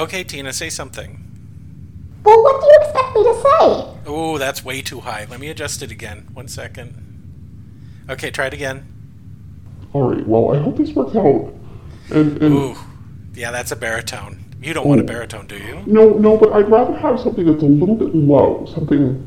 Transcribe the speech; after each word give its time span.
Okay, 0.00 0.24
Tina, 0.24 0.50
say 0.52 0.70
something. 0.70 1.22
Well, 2.24 2.42
what 2.42 2.58
do 2.60 2.66
you 2.66 2.78
expect 2.80 3.14
me 3.16 3.22
to 3.22 3.34
say? 3.34 4.00
Oh, 4.06 4.38
that's 4.38 4.64
way 4.64 4.80
too 4.80 5.00
high. 5.00 5.26
Let 5.28 5.40
me 5.40 5.48
adjust 5.48 5.82
it 5.82 5.90
again. 5.90 6.26
One 6.32 6.48
second. 6.48 6.94
Okay, 8.08 8.30
try 8.30 8.46
it 8.46 8.54
again. 8.54 8.86
All 9.92 10.10
right. 10.14 10.26
Well, 10.26 10.54
I 10.54 10.58
hope 10.62 10.78
this 10.78 10.92
works 10.94 11.14
out. 11.16 11.52
And, 12.10 12.42
and 12.42 12.54
Ooh, 12.54 12.76
yeah, 13.34 13.50
that's 13.50 13.72
a 13.72 13.76
baritone. 13.76 14.42
You 14.62 14.72
don't 14.72 14.86
want 14.88 15.00
a 15.02 15.04
baritone, 15.04 15.46
do 15.46 15.56
you? 15.58 15.82
no, 15.86 16.10
no, 16.10 16.36
but 16.38 16.52
I'd 16.52 16.70
rather 16.70 16.96
have 16.96 17.20
something 17.20 17.44
that's 17.46 17.62
a 17.62 17.66
little 17.66 17.94
bit 17.94 18.14
low. 18.14 18.66
Something, 18.74 19.26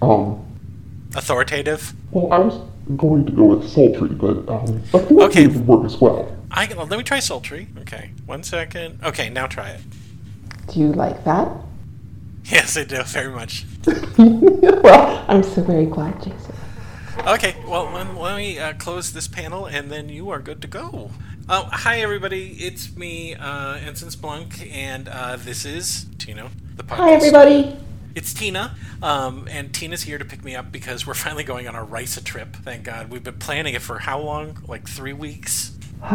um, 0.00 0.42
Authoritative. 1.14 1.92
well, 2.10 2.32
I 2.32 2.38
was 2.38 2.58
going 2.96 3.26
to 3.26 3.32
go 3.32 3.44
with 3.44 3.68
sultry, 3.68 4.08
but 4.08 4.48
um, 4.48 4.82
authoritative 4.94 5.20
Okay. 5.22 5.46
would 5.46 5.66
work 5.66 5.84
as 5.84 5.98
well. 6.00 6.36
I 6.50 6.66
let 6.66 6.90
me 6.90 7.02
try 7.04 7.20
sultry. 7.20 7.68
Okay, 7.78 8.10
one 8.26 8.42
second. 8.42 8.98
Okay, 9.04 9.30
now 9.30 9.46
try 9.46 9.70
it. 9.70 9.80
Do 10.70 10.78
you 10.78 10.92
like 10.92 11.24
that? 11.24 11.50
Yes, 12.44 12.76
I 12.76 12.84
do 12.84 13.02
very 13.02 13.32
much. 13.32 13.66
well, 14.16 15.24
I'm 15.26 15.42
so 15.42 15.62
very 15.62 15.86
glad, 15.86 16.22
Jason. 16.22 16.54
Okay, 17.26 17.56
well, 17.66 17.90
let, 17.92 18.14
let 18.14 18.36
me 18.36 18.56
uh, 18.56 18.74
close 18.74 19.12
this 19.12 19.26
panel, 19.26 19.66
and 19.66 19.90
then 19.90 20.08
you 20.08 20.30
are 20.30 20.38
good 20.38 20.62
to 20.62 20.68
go. 20.68 21.10
Oh, 21.48 21.68
hi 21.72 22.00
everybody! 22.00 22.52
It's 22.52 22.96
me, 22.96 23.34
uh, 23.34 23.78
Ensign 23.78 24.10
Splunk, 24.10 24.72
and 24.72 25.08
uh, 25.08 25.36
this 25.36 25.64
is 25.64 26.06
Tino, 26.18 26.50
the 26.76 26.84
podcast. 26.84 26.96
Hi, 26.96 27.12
everybody. 27.14 27.76
It's 28.14 28.32
Tina, 28.32 28.76
um, 29.02 29.48
and 29.50 29.74
Tina's 29.74 30.04
here 30.04 30.18
to 30.18 30.24
pick 30.24 30.44
me 30.44 30.54
up 30.54 30.70
because 30.70 31.04
we're 31.04 31.14
finally 31.26 31.42
going 31.42 31.66
on 31.66 31.74
our 31.74 31.84
Risa 31.84 32.22
trip. 32.22 32.54
Thank 32.54 32.84
God. 32.84 33.10
We've 33.10 33.24
been 33.24 33.38
planning 33.38 33.74
it 33.74 33.82
for 33.82 33.98
how 33.98 34.20
long? 34.20 34.62
Like 34.68 34.88
three 34.88 35.14
weeks? 35.14 35.72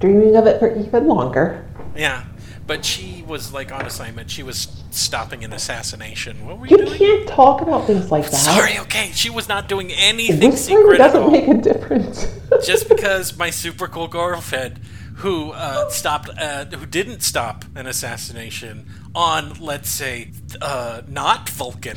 Dreaming 0.00 0.36
of 0.36 0.46
it 0.46 0.58
for 0.58 0.74
even 0.74 1.06
longer. 1.06 1.68
Yeah. 1.94 2.24
But 2.68 2.84
she 2.84 3.24
was 3.26 3.52
like 3.52 3.72
on 3.72 3.86
assignment. 3.86 4.30
She 4.30 4.42
was 4.44 4.68
stopping 4.90 5.42
an 5.42 5.52
assassination. 5.54 6.46
What 6.46 6.58
were 6.58 6.66
you, 6.66 6.76
You 6.78 6.84
doing? 6.86 6.98
can't 6.98 7.28
talk 7.28 7.62
about 7.62 7.86
things 7.86 8.10
like 8.12 8.24
that. 8.30 8.36
Sorry, 8.36 8.78
okay. 8.80 9.10
She 9.14 9.30
was 9.30 9.48
not 9.48 9.68
doing 9.68 9.90
anything 9.90 10.50
Whispering 10.50 10.78
secret 10.82 11.00
at 11.00 11.12
doesn't 11.14 11.22
all. 11.22 11.30
make 11.30 11.48
a 11.48 11.54
difference. 11.54 12.26
Just 12.66 12.88
because 12.88 13.36
my 13.38 13.48
super 13.50 13.88
cool 13.88 14.06
girlfriend, 14.06 14.78
who 15.16 15.50
uh, 15.52 15.88
stopped, 15.88 16.28
uh, 16.38 16.66
who 16.66 16.84
didn't 16.86 17.22
stop 17.22 17.64
an 17.74 17.86
assassination 17.86 18.86
on, 19.14 19.54
let's 19.60 19.88
say, 19.88 20.30
uh, 20.60 21.00
not 21.08 21.48
Vulcan. 21.48 21.96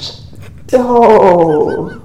oh. 0.74 2.02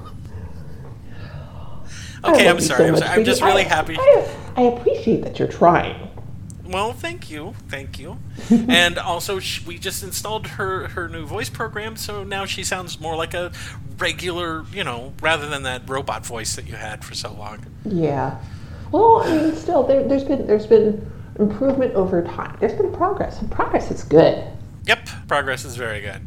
Okay, 2.25 2.49
I'm 2.49 2.59
sorry. 2.61 2.79
so 2.89 2.89
I'm, 2.89 2.97
sorry. 2.97 3.11
I'm 3.11 3.25
just 3.25 3.43
really 3.43 3.65
I- 3.65 3.69
happy. 3.69 3.97
I, 3.99 4.29
I 4.57 4.63
appreciate 4.63 5.23
that 5.23 5.39
you're 5.39 5.47
trying. 5.49 6.06
Well, 6.69 6.93
thank 6.93 7.31
you, 7.31 7.55
thank 7.69 7.99
you. 7.99 8.19
and 8.51 8.99
also, 8.99 9.39
sh- 9.39 9.65
we 9.65 9.79
just 9.79 10.03
installed 10.03 10.47
her 10.49 10.89
her 10.89 11.09
new 11.09 11.27
voice 11.27 11.49
program, 11.49 11.97
so 11.97 12.25
now 12.25 12.45
she 12.45 12.65
sounds 12.65 13.01
more 13.01 13.17
like 13.17 13.35
a 13.35 13.53
regular, 13.99 14.65
you 14.73 14.85
know, 14.85 15.15
rather 15.21 15.49
than 15.49 15.63
that 15.63 15.89
robot 15.89 16.27
voice 16.27 16.57
that 16.57 16.67
you 16.67 16.75
had 16.75 17.05
for 17.05 17.15
so 17.15 17.33
long. 17.33 17.67
Yeah. 17.85 18.39
Well, 18.93 19.23
I 19.25 19.37
mean, 19.37 19.57
still, 19.57 19.83
there, 19.83 20.07
there's 20.07 20.25
been 20.25 20.47
there's 20.47 20.67
been 20.67 21.11
improvement 21.39 21.95
over 21.95 22.23
time. 22.23 22.57
There's 22.61 22.75
been 22.75 22.93
progress, 22.93 23.41
and 23.41 23.51
progress 23.51 23.91
is 23.91 24.03
good. 24.05 24.45
Yep, 24.87 25.09
progress 25.27 25.65
is 25.65 25.75
very 25.77 26.01
good. 26.01 26.21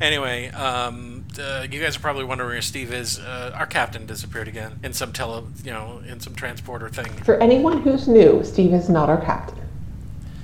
Anyway, 0.00 0.48
um, 0.48 1.26
uh, 1.38 1.66
you 1.70 1.80
guys 1.80 1.96
are 1.96 2.00
probably 2.00 2.24
wondering 2.24 2.48
where 2.48 2.62
Steve 2.62 2.92
is. 2.92 3.18
Uh, 3.18 3.52
our 3.54 3.66
captain 3.66 4.06
disappeared 4.06 4.48
again 4.48 4.78
in 4.82 4.92
some 4.94 5.12
tele, 5.12 5.44
you 5.62 5.70
know, 5.70 6.02
in 6.06 6.20
some 6.20 6.34
transporter 6.34 6.88
thing. 6.88 7.12
For 7.24 7.36
anyone 7.42 7.82
who's 7.82 8.08
new, 8.08 8.42
Steve 8.42 8.72
is 8.72 8.88
not 8.88 9.10
our 9.10 9.20
captain. 9.22 9.65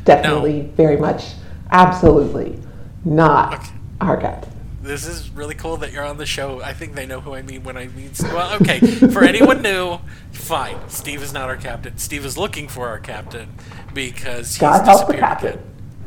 Definitely, 0.05 0.63
very 0.77 0.97
much, 0.97 1.25
absolutely 1.71 2.59
not 3.05 3.55
Okay. 3.55 3.71
our 4.01 4.17
captain. 4.17 4.51
This 4.83 5.07
is 5.07 5.31
really 5.31 5.55
cool 5.55 5.77
that 5.77 5.93
you're 5.93 6.05
on 6.05 6.17
the 6.17 6.27
show. 6.27 6.61
I 6.61 6.73
think 6.73 6.95
they 6.97 7.07
know 7.07 7.21
who 7.21 7.35
I 7.35 7.43
mean 7.43 7.63
when 7.63 7.77
I 7.77 7.87
mean. 7.87 8.11
Well, 8.21 8.57
okay. 8.61 8.81
For 8.81 9.23
anyone 9.23 9.63
new, 9.71 9.99
fine. 10.33 10.77
Steve 10.89 11.23
is 11.23 11.33
not 11.33 11.49
our 11.49 11.57
captain. 11.57 11.99
Steve 11.99 12.25
is 12.25 12.37
looking 12.37 12.67
for 12.67 12.89
our 12.89 12.99
captain 12.99 13.51
because 13.95 14.57
he's 14.57 14.59
God 14.59 14.85
disappeared. 14.85 15.61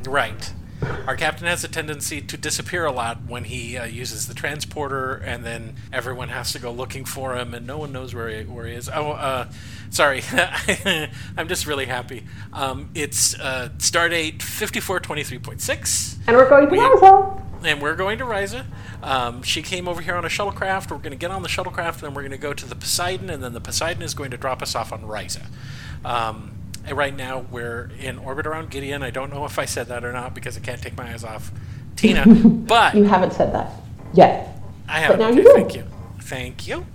Right. 0.06 0.54
Our 1.08 1.16
captain 1.16 1.46
has 1.48 1.64
a 1.64 1.68
tendency 1.68 2.20
to 2.22 2.38
disappear 2.38 2.86
a 2.86 2.92
lot 2.92 3.26
when 3.28 3.44
he 3.44 3.78
uh, 3.78 3.86
uses 3.86 4.28
the 4.28 4.34
transporter, 4.34 5.14
and 5.16 5.44
then 5.46 5.76
everyone 5.94 6.30
has 6.30 6.52
to 6.54 6.60
go 6.60 6.72
looking 6.72 7.06
for 7.06 7.36
him, 7.36 7.54
and 7.54 7.68
no 7.68 7.78
one 7.78 7.92
knows 7.92 8.14
where 8.16 8.30
he, 8.30 8.44
where 8.44 8.66
he 8.66 8.74
is. 8.74 8.90
Oh, 8.94 9.12
uh, 9.12 9.48
sorry. 9.92 10.24
I'm 11.38 11.48
just 11.48 11.68
really 11.68 11.86
happy. 11.86 12.26
Um, 12.54 12.90
it's 12.96 13.36
uh, 13.40 13.70
Stardate 13.78 14.40
5423.6 14.40 16.18
And 16.28 16.36
we're 16.36 16.50
going 16.50 16.66
to 16.66 16.72
We- 16.72 16.80
Roswell. 16.80 17.42
and 17.64 17.82
we're 17.82 17.96
going 17.96 18.18
to 18.20 18.26
Risa. 18.26 18.66
Um, 19.04 19.44
she 19.44 19.62
came 19.62 19.88
over 19.88 20.02
here 20.02 20.16
on 20.16 20.26
a 20.26 20.30
shuttlecraft. 20.30 20.90
We're 20.92 20.98
going 20.98 21.12
to 21.12 21.18
get 21.18 21.32
on 21.32 21.44
the 21.44 21.50
shuttlecraft, 21.50 21.94
and 21.96 22.02
then 22.02 22.14
we're 22.14 22.24
going 22.24 22.32
to 22.32 22.38
go 22.38 22.54
to 22.54 22.66
the 22.66 22.76
Poseidon, 22.76 23.30
and 23.30 23.44
then 23.44 23.54
the 23.54 23.62
Poseidon 23.62 24.02
is 24.02 24.14
going 24.16 24.32
to 24.32 24.38
drop 24.38 24.62
us 24.62 24.76
off 24.76 24.92
on 24.92 25.04
Risa. 25.04 25.46
Um, 26.04 26.52
right 26.92 27.16
now, 27.16 27.46
we're 27.52 27.90
in 28.00 28.18
orbit 28.20 28.46
around 28.46 28.70
Gideon. 28.70 29.02
I 29.04 29.10
don't 29.10 29.32
know 29.34 29.46
if 29.46 29.58
I 29.60 29.66
said 29.66 29.88
that 29.88 30.04
or 30.04 30.12
not 30.14 30.34
because 30.36 30.58
I 30.58 30.60
can't 30.60 30.82
take 30.82 30.96
my 30.98 31.12
eyes 31.14 31.24
off 31.24 31.52
Tina, 31.96 32.26
but 32.28 32.96
You 32.96 33.04
haven't 33.06 33.34
said 33.34 33.54
that 33.54 33.72
yet. 34.14 34.50
I 34.88 35.00
have. 35.00 35.12
but 35.12 35.20
now 35.20 35.28
okay, 35.30 35.38
you 35.38 35.44
do. 35.44 35.54
thank 35.54 35.76
you, 35.76 35.84
thank 36.22 36.68
you. 36.68 36.86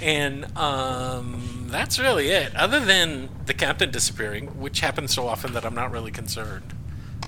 And 0.00 0.56
um, 0.56 1.66
that's 1.70 1.98
really 1.98 2.28
it. 2.28 2.54
Other 2.56 2.80
than 2.80 3.28
the 3.46 3.54
captain 3.54 3.90
disappearing, 3.90 4.58
which 4.60 4.80
happens 4.80 5.14
so 5.14 5.28
often 5.28 5.52
that 5.52 5.64
I'm 5.64 5.74
not 5.74 5.92
really 5.92 6.10
concerned. 6.10 6.72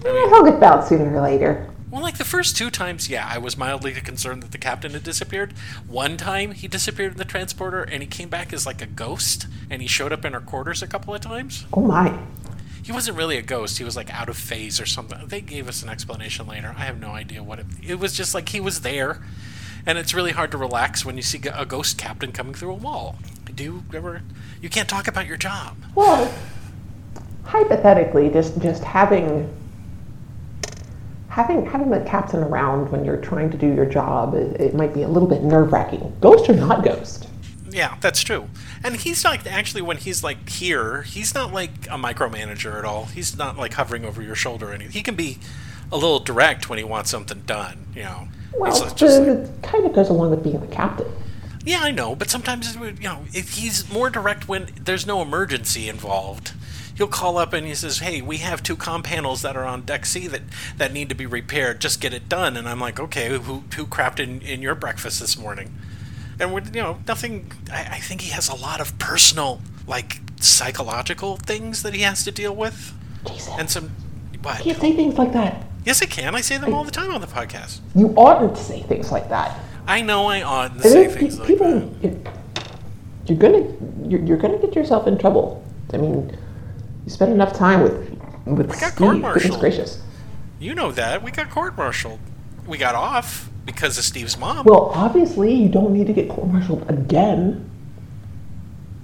Eh, 0.04 0.28
He'll 0.28 0.44
get 0.44 0.58
found 0.60 0.84
sooner 0.86 1.14
or 1.14 1.20
later. 1.22 1.70
Well, 1.90 2.02
like 2.02 2.18
the 2.18 2.24
first 2.24 2.56
two 2.56 2.68
times, 2.70 3.08
yeah, 3.08 3.28
I 3.30 3.38
was 3.38 3.56
mildly 3.56 3.92
concerned 3.92 4.42
that 4.42 4.50
the 4.50 4.58
captain 4.58 4.92
had 4.92 5.04
disappeared. 5.04 5.52
One 5.86 6.16
time, 6.16 6.50
he 6.50 6.66
disappeared 6.66 7.12
in 7.12 7.18
the 7.18 7.24
transporter, 7.24 7.82
and 7.84 8.02
he 8.02 8.08
came 8.08 8.28
back 8.28 8.52
as 8.52 8.66
like 8.66 8.82
a 8.82 8.86
ghost, 8.86 9.46
and 9.70 9.80
he 9.80 9.86
showed 9.86 10.12
up 10.12 10.24
in 10.24 10.34
our 10.34 10.40
quarters 10.40 10.82
a 10.82 10.88
couple 10.88 11.14
of 11.14 11.20
times. 11.20 11.64
Oh 11.72 11.82
my. 11.82 12.18
He 12.82 12.92
wasn't 12.92 13.16
really 13.16 13.36
a 13.36 13.42
ghost; 13.42 13.78
he 13.78 13.84
was 13.84 13.96
like 13.96 14.12
out 14.12 14.28
of 14.28 14.36
phase 14.36 14.80
or 14.80 14.86
something. 14.86 15.26
They 15.26 15.40
gave 15.40 15.68
us 15.68 15.82
an 15.82 15.88
explanation 15.88 16.46
later. 16.46 16.74
I 16.76 16.82
have 16.84 17.00
no 17.00 17.10
idea 17.10 17.42
what 17.42 17.60
it. 17.60 17.66
It 17.84 17.98
was 18.00 18.12
just 18.12 18.34
like 18.34 18.48
he 18.48 18.60
was 18.60 18.80
there, 18.80 19.22
and 19.84 19.96
it's 19.96 20.14
really 20.14 20.32
hard 20.32 20.50
to 20.52 20.58
relax 20.58 21.04
when 21.04 21.16
you 21.16 21.22
see 21.22 21.40
a 21.52 21.66
ghost 21.66 21.98
captain 21.98 22.32
coming 22.32 22.54
through 22.54 22.72
a 22.72 22.74
wall. 22.74 23.16
Do 23.52 23.62
you 23.62 23.84
ever? 23.94 24.22
You 24.60 24.68
can't 24.68 24.88
talk 24.88 25.08
about 25.08 25.26
your 25.26 25.36
job. 25.36 25.76
Well, 25.94 26.32
hypothetically, 27.44 28.28
just 28.28 28.60
just 28.60 28.84
having 28.84 29.48
having 31.36 31.66
having 31.66 31.90
the 31.90 32.00
captain 32.00 32.42
around 32.42 32.90
when 32.90 33.04
you're 33.04 33.18
trying 33.18 33.50
to 33.50 33.58
do 33.58 33.66
your 33.66 33.84
job, 33.84 34.34
it, 34.34 34.58
it 34.58 34.74
might 34.74 34.94
be 34.94 35.02
a 35.02 35.08
little 35.08 35.28
bit 35.28 35.42
nerve 35.42 35.70
wracking. 35.70 36.16
Ghost 36.18 36.48
or 36.48 36.54
not 36.54 36.82
ghost? 36.82 37.28
Yeah, 37.68 37.96
that's 38.00 38.22
true. 38.22 38.48
And 38.82 38.96
he's 38.96 39.22
not 39.22 39.46
actually 39.46 39.82
when 39.82 39.98
he's 39.98 40.24
like 40.24 40.48
here, 40.48 41.02
he's 41.02 41.34
not 41.34 41.52
like 41.52 41.72
a 41.88 41.98
micromanager 41.98 42.78
at 42.78 42.86
all. 42.86 43.04
He's 43.04 43.36
not 43.36 43.58
like 43.58 43.74
hovering 43.74 44.06
over 44.06 44.22
your 44.22 44.34
shoulder 44.34 44.70
or 44.70 44.72
anything. 44.72 44.92
He 44.92 45.02
can 45.02 45.14
be 45.14 45.38
a 45.92 45.96
little 45.96 46.20
direct 46.20 46.70
when 46.70 46.78
he 46.78 46.84
wants 46.84 47.10
something 47.10 47.42
done, 47.44 47.86
you 47.94 48.02
know. 48.04 48.28
Well, 48.56 48.80
like- 48.80 48.96
just 48.96 49.20
like- 49.20 49.28
it 49.28 49.50
kind 49.62 49.84
of 49.84 49.92
goes 49.92 50.08
along 50.08 50.30
with 50.30 50.42
being 50.42 50.58
the 50.58 50.66
captain. 50.68 51.06
yeah, 51.66 51.80
I 51.82 51.90
know, 51.90 52.16
but 52.16 52.30
sometimes 52.30 52.74
you 52.76 52.92
know, 53.02 53.24
if 53.34 53.50
he's 53.58 53.92
more 53.92 54.08
direct 54.08 54.48
when 54.48 54.68
there's 54.82 55.06
no 55.06 55.20
emergency 55.20 55.86
involved. 55.90 56.52
He'll 56.96 57.06
call 57.06 57.36
up 57.38 57.52
and 57.52 57.66
he 57.66 57.74
says, 57.74 57.98
"Hey, 57.98 58.22
we 58.22 58.38
have 58.38 58.62
two 58.62 58.76
com 58.76 59.02
panels 59.02 59.42
that 59.42 59.56
are 59.56 59.64
on 59.64 59.82
deck 59.82 60.06
C 60.06 60.26
that, 60.28 60.42
that 60.78 60.92
need 60.92 61.08
to 61.10 61.14
be 61.14 61.26
repaired. 61.26 61.80
Just 61.80 62.00
get 62.00 62.14
it 62.14 62.28
done." 62.28 62.56
And 62.56 62.68
I'm 62.68 62.80
like, 62.80 62.98
"Okay, 62.98 63.28
who 63.28 63.64
who 63.74 63.86
crapped 63.86 64.18
in, 64.18 64.40
in 64.40 64.62
your 64.62 64.74
breakfast 64.74 65.20
this 65.20 65.36
morning?" 65.38 65.74
and 66.38 66.52
we're, 66.52 66.60
you 66.64 66.82
know 66.82 66.98
nothing 67.08 67.50
I, 67.72 67.82
I 67.92 67.98
think 67.98 68.20
he 68.20 68.30
has 68.30 68.48
a 68.48 68.54
lot 68.54 68.80
of 68.80 68.98
personal 68.98 69.60
like 69.86 70.20
psychological 70.38 71.36
things 71.36 71.82
that 71.82 71.94
he 71.94 72.02
has 72.02 72.24
to 72.24 72.30
deal 72.30 72.54
with 72.54 72.92
Jason, 73.26 73.54
and 73.58 73.70
some 73.70 73.90
what 74.42 74.58
you 74.58 74.72
can't 74.72 74.80
say 74.80 74.92
things 74.94 75.16
like 75.16 75.32
that. 75.32 75.64
yes 75.86 76.02
i 76.02 76.06
can 76.06 76.34
i 76.34 76.40
say 76.42 76.58
them 76.58 76.74
all 76.74 76.84
the 76.84 76.90
time 76.90 77.10
on 77.10 77.20
the 77.22 77.26
podcast 77.26 77.80
You 77.94 78.08
oughtn't 78.16 78.54
to 78.56 78.62
say 78.62 78.82
things 78.82 79.10
like 79.10 79.28
that. 79.30 79.58
i 79.86 80.02
know 80.02 80.26
i 80.26 80.42
ought 80.42 80.74
to 80.82 80.88
say 80.88 81.08
things 81.08 81.36
pe- 81.36 81.40
like 81.40 81.48
people, 81.48 81.80
that 81.80 82.02
you're, 82.02 82.18
you're 83.26 83.38
gonna 83.38 84.08
you're, 84.08 84.20
you're 84.20 84.36
gonna 84.36 84.58
get 84.58 84.74
yourself 84.74 85.06
in 85.06 85.16
trouble. 85.18 85.64
I 85.92 85.96
mean, 85.96 86.36
you 87.06 87.10
spent 87.10 87.32
enough 87.32 87.54
time 87.54 87.82
with 87.82 88.10
with 88.44 88.68
got 88.80 88.92
Steve. 88.92 89.22
Goodness 89.22 89.56
gracious. 89.56 90.02
you 90.60 90.74
know 90.74 90.92
that. 90.92 91.22
We 91.22 91.30
got 91.30 91.48
court-martialed 91.50 92.20
we 92.66 92.78
got 92.78 92.94
off 92.96 93.48
because 93.64 93.96
of 93.96 94.04
steve's 94.04 94.36
mom. 94.36 94.64
Well, 94.66 94.90
obviously, 94.94 95.54
you 95.54 95.68
don't 95.68 95.92
need 95.92 96.08
to 96.08 96.12
get 96.12 96.28
court-martialed 96.28 96.90
again. 96.90 97.70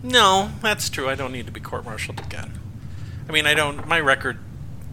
no 0.03 0.51
that's 0.61 0.91
true. 0.91 1.09
I 1.09 1.15
don't 1.15 1.33
need 1.33 1.47
to 1.47 1.53
be 1.53 1.61
court-martialed 1.61 2.21
again. 2.21 2.59
I 3.29 3.33
mean 3.33 3.47
i 3.47 3.55
don't 3.55 3.87
my 3.87 4.01
record 4.01 4.39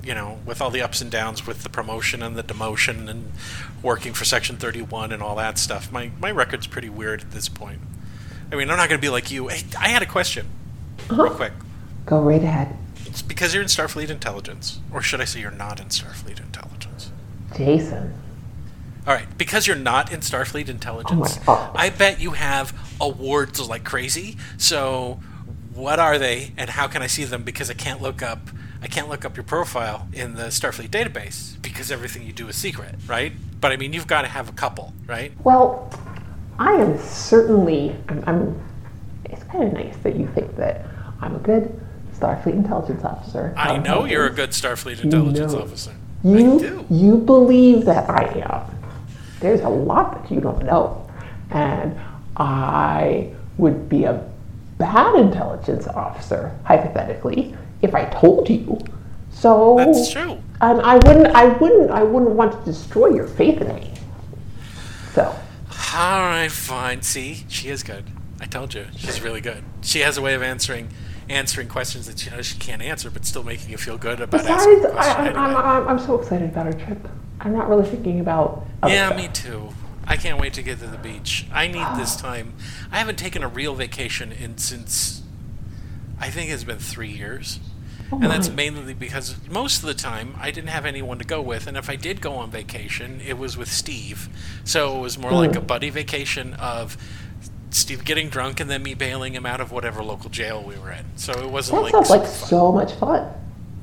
you 0.03 0.13
know 0.13 0.39
with 0.45 0.61
all 0.61 0.69
the 0.69 0.81
ups 0.81 1.01
and 1.01 1.09
downs 1.11 1.45
with 1.45 1.63
the 1.63 1.69
promotion 1.69 2.21
and 2.23 2.35
the 2.37 2.43
demotion 2.43 3.09
and 3.09 3.31
working 3.81 4.13
for 4.13 4.23
section 4.23 4.55
31 4.55 5.11
and 5.11 5.21
all 5.21 5.35
that 5.35 5.57
stuff 5.57 5.91
my 5.91 6.11
my 6.19 6.31
record's 6.31 6.67
pretty 6.67 6.89
weird 6.89 7.21
at 7.21 7.31
this 7.31 7.49
point. 7.49 7.81
I 8.51 8.55
mean 8.55 8.69
i'm 8.69 8.77
not 8.77 8.87
going 8.87 8.99
to 8.99 9.05
be 9.05 9.09
like 9.09 9.31
you. 9.31 9.47
Hey, 9.47 9.63
i 9.79 9.89
had 9.89 10.01
a 10.03 10.05
question. 10.05 10.45
Uh-huh. 11.09 11.23
Real 11.23 11.33
quick. 11.33 11.53
Go 12.05 12.21
right 12.21 12.41
ahead. 12.43 12.75
It's 13.09 13.23
because 13.23 13.55
you're 13.55 13.63
in 13.63 13.69
Starfleet 13.69 14.09
Intelligence. 14.09 14.79
Or 14.93 15.01
should 15.01 15.19
I 15.19 15.25
say 15.25 15.39
you're 15.39 15.49
not 15.49 15.79
in 15.79 15.87
Starfleet 15.87 16.39
Intelligence? 16.39 17.11
Jason. 17.57 18.13
All 19.07 19.15
right, 19.15 19.25
because 19.37 19.65
you're 19.65 19.75
not 19.75 20.11
in 20.13 20.19
Starfleet 20.19 20.67
oh 20.67 20.71
Intelligence, 20.71 21.39
Oh. 21.47 21.71
I 21.73 21.89
bet 21.89 22.19
you 22.19 22.31
have 22.31 22.77
awards 23.01 23.67
like 23.67 23.83
crazy. 23.83 24.37
So, 24.57 25.19
what 25.73 25.97
are 25.97 26.19
they, 26.19 26.51
and 26.57 26.69
how 26.69 26.87
can 26.87 27.01
I 27.01 27.07
see 27.07 27.23
them? 27.23 27.41
Because 27.41 27.71
I 27.71 27.73
can't 27.73 27.99
look 28.01 28.21
up, 28.21 28.49
I 28.83 28.87
can't 28.87 29.09
look 29.09 29.25
up 29.25 29.35
your 29.35 29.43
profile 29.43 30.07
in 30.13 30.35
the 30.35 30.47
Starfleet 30.47 30.89
database 30.89 31.59
because 31.63 31.91
everything 31.91 32.23
you 32.27 32.33
do 32.33 32.47
is 32.49 32.55
secret, 32.55 32.95
right? 33.07 33.33
But 33.59 33.71
I 33.71 33.77
mean, 33.77 33.93
you've 33.93 34.07
got 34.07 34.21
to 34.21 34.27
have 34.27 34.47
a 34.49 34.53
couple, 34.53 34.93
right? 35.07 35.31
Well, 35.43 35.91
I 36.59 36.73
am 36.73 36.99
certainly. 36.99 37.95
I'm, 38.09 38.23
I'm. 38.27 38.61
It's 39.25 39.43
kind 39.45 39.63
of 39.63 39.73
nice 39.73 39.97
that 40.03 40.15
you 40.15 40.27
think 40.35 40.55
that 40.57 40.85
I'm 41.21 41.35
a 41.35 41.39
good 41.39 41.79
Starfleet 42.19 42.53
intelligence 42.53 43.03
officer. 43.03 43.53
I 43.55 43.77
know 43.77 44.05
you're 44.05 44.25
a 44.27 44.33
good 44.33 44.51
Starfleet 44.51 45.03
Intelligence 45.03 45.53
know. 45.53 45.61
officer. 45.61 45.95
You, 46.23 46.55
I 46.55 46.59
do. 46.59 46.85
you 46.89 47.17
believe 47.17 47.85
that 47.85 48.09
I 48.09 48.23
am. 48.39 48.75
There's 49.39 49.61
a 49.61 49.69
lot 49.69 50.21
that 50.21 50.33
you 50.33 50.41
don't 50.41 50.65
know. 50.65 51.09
And 51.51 51.97
I 52.35 53.31
would 53.57 53.87
be 53.87 54.03
a 54.03 54.29
bad 54.77 55.15
intelligence 55.15 55.87
officer, 55.87 56.57
hypothetically, 56.63 57.55
if 57.81 57.95
I 57.95 58.05
told 58.05 58.49
you. 58.49 58.79
So 59.31 59.75
That's 59.77 60.11
true. 60.11 60.41
And 60.61 60.81
I 60.81 60.95
wouldn't 60.95 61.27
I 61.27 61.45
wouldn't 61.45 61.91
I 61.91 62.03
wouldn't 62.03 62.31
want 62.31 62.51
to 62.51 62.65
destroy 62.69 63.09
your 63.09 63.27
faith 63.27 63.61
in 63.61 63.73
me. 63.75 63.93
So 65.13 65.23
All 65.95 66.19
right, 66.19 66.51
fine. 66.51 67.01
See, 67.01 67.45
she 67.47 67.69
is 67.69 67.83
good. 67.83 68.03
I 68.41 68.45
told 68.45 68.73
you, 68.73 68.85
she's 68.95 69.21
really 69.21 69.41
good. 69.41 69.63
She 69.81 69.99
has 69.99 70.17
a 70.17 70.21
way 70.21 70.33
of 70.33 70.41
answering 70.41 70.89
answering 71.29 71.67
questions 71.67 72.07
that 72.07 72.19
she 72.19 72.29
knows 72.29 72.45
she 72.45 72.57
can't 72.57 72.81
answer, 72.81 73.09
but 73.09 73.25
still 73.25 73.43
making 73.43 73.69
you 73.69 73.77
feel 73.77 73.97
good 73.97 74.19
about 74.19 74.45
asking 74.45 74.81
besides 74.81 74.81
the 74.81 74.99
I, 74.99 75.13
question 75.13 75.37
I'm, 75.37 75.37
I'm, 75.37 75.45
anyway. 75.45 75.63
I'm, 75.63 75.87
I'm 75.87 75.99
so 75.99 76.19
excited 76.19 76.49
about 76.49 76.65
our 76.65 76.73
trip. 76.73 77.07
I'm 77.39 77.53
not 77.53 77.69
really 77.69 77.87
thinking 77.87 78.19
about 78.19 78.65
Yeah, 78.85 79.07
stuff. 79.07 79.17
me 79.17 79.29
too. 79.31 79.69
I 80.05 80.17
can't 80.17 80.39
wait 80.39 80.53
to 80.53 80.63
get 80.63 80.79
to 80.79 80.87
the 80.87 80.97
beach. 80.97 81.45
I 81.53 81.67
need 81.67 81.83
ah. 81.83 81.95
this 81.97 82.15
time. 82.15 82.53
I 82.91 82.97
haven't 82.97 83.17
taken 83.17 83.43
a 83.43 83.47
real 83.47 83.75
vacation 83.75 84.31
in 84.31 84.57
since 84.57 85.21
I 86.19 86.29
think 86.29 86.49
it's 86.51 86.63
been 86.63 86.79
three 86.79 87.11
years. 87.11 87.59
Oh 88.11 88.15
and 88.15 88.25
that's 88.25 88.49
mainly 88.49 88.95
because 88.95 89.35
most 89.49 89.83
of 89.83 89.87
the 89.87 89.93
time 89.93 90.35
I 90.39 90.49
didn't 90.49 90.69
have 90.69 90.85
anyone 90.85 91.19
to 91.19 91.25
go 91.25 91.41
with, 91.43 91.67
and 91.67 91.77
if 91.77 91.91
I 91.91 91.95
did 91.95 92.21
go 92.21 92.33
on 92.33 92.49
vacation, 92.49 93.21
it 93.21 93.37
was 93.37 93.55
with 93.55 93.71
Steve. 93.71 94.29
So 94.63 94.97
it 94.97 95.01
was 95.01 95.19
more 95.19 95.31
like 95.31 95.51
hmm. 95.51 95.57
a 95.57 95.61
buddy 95.61 95.91
vacation 95.91 96.55
of 96.55 96.97
Steve 97.71 98.03
getting 98.05 98.29
drunk 98.29 98.59
and 98.59 98.69
then 98.69 98.81
me 98.83 98.93
bailing 98.93 99.33
him 99.35 99.45
out 99.45 99.61
of 99.61 99.71
whatever 99.71 100.03
local 100.03 100.29
jail 100.29 100.63
we 100.63 100.77
were 100.77 100.91
in. 100.91 101.05
So 101.15 101.33
it 101.33 101.49
wasn't 101.49 101.77
That 101.77 101.81
like 101.83 101.91
sounds 101.93 102.09
like 102.09 102.21
fun. 102.23 102.47
so 102.49 102.71
much 102.71 102.93
fun. 102.93 103.31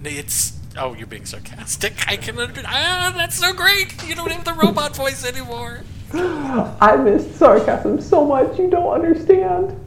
It's 0.05 0.53
oh, 0.77 0.95
you're 0.95 1.07
being 1.07 1.25
sarcastic. 1.25 1.95
I 2.09 2.17
can 2.17 2.39
under- 2.39 2.63
ah, 2.67 3.13
that's 3.17 3.37
so 3.37 3.53
great. 3.53 3.95
You 4.07 4.15
don't 4.15 4.31
have 4.31 4.45
the 4.45 4.55
robot 4.55 4.95
voice 4.97 5.25
anymore. 5.25 5.83
I 6.13 6.97
miss 7.03 7.35
sarcasm 7.37 8.01
so 8.01 8.25
much 8.25 8.59
you 8.59 8.71
don't 8.71 8.93
understand. 8.93 9.79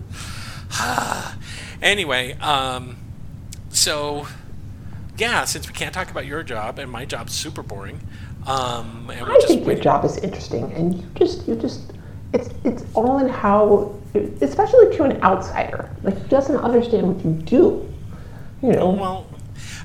Anyway, 1.82 2.34
um, 2.40 2.98
so 3.70 4.28
yeah, 5.18 5.46
since 5.46 5.66
we 5.66 5.74
can't 5.74 5.94
talk 5.94 6.12
about 6.12 6.26
your 6.26 6.44
job 6.44 6.78
and 6.78 6.92
my 6.92 7.06
job's 7.06 7.34
super 7.34 7.64
boring, 7.64 8.02
um, 8.46 9.10
I 9.10 9.16
just 9.36 9.48
think 9.48 9.66
your 9.66 9.76
job 9.76 10.04
is 10.04 10.18
interesting, 10.18 10.74
and 10.74 10.96
you 10.96 11.08
just 11.16 11.48
you 11.48 11.56
just 11.56 11.94
it's 12.34 12.50
it's 12.64 12.84
all 12.94 13.20
in 13.20 13.28
how, 13.30 13.96
especially 14.42 14.96
to 14.98 15.04
an 15.04 15.22
outsider, 15.24 15.90
like 16.04 16.18
who 16.18 16.28
doesn't 16.28 16.58
understand 16.58 17.08
what 17.16 17.26
you 17.26 17.32
do. 17.34 17.94
You 18.62 18.74
know, 18.74 18.90
Well, 18.92 19.28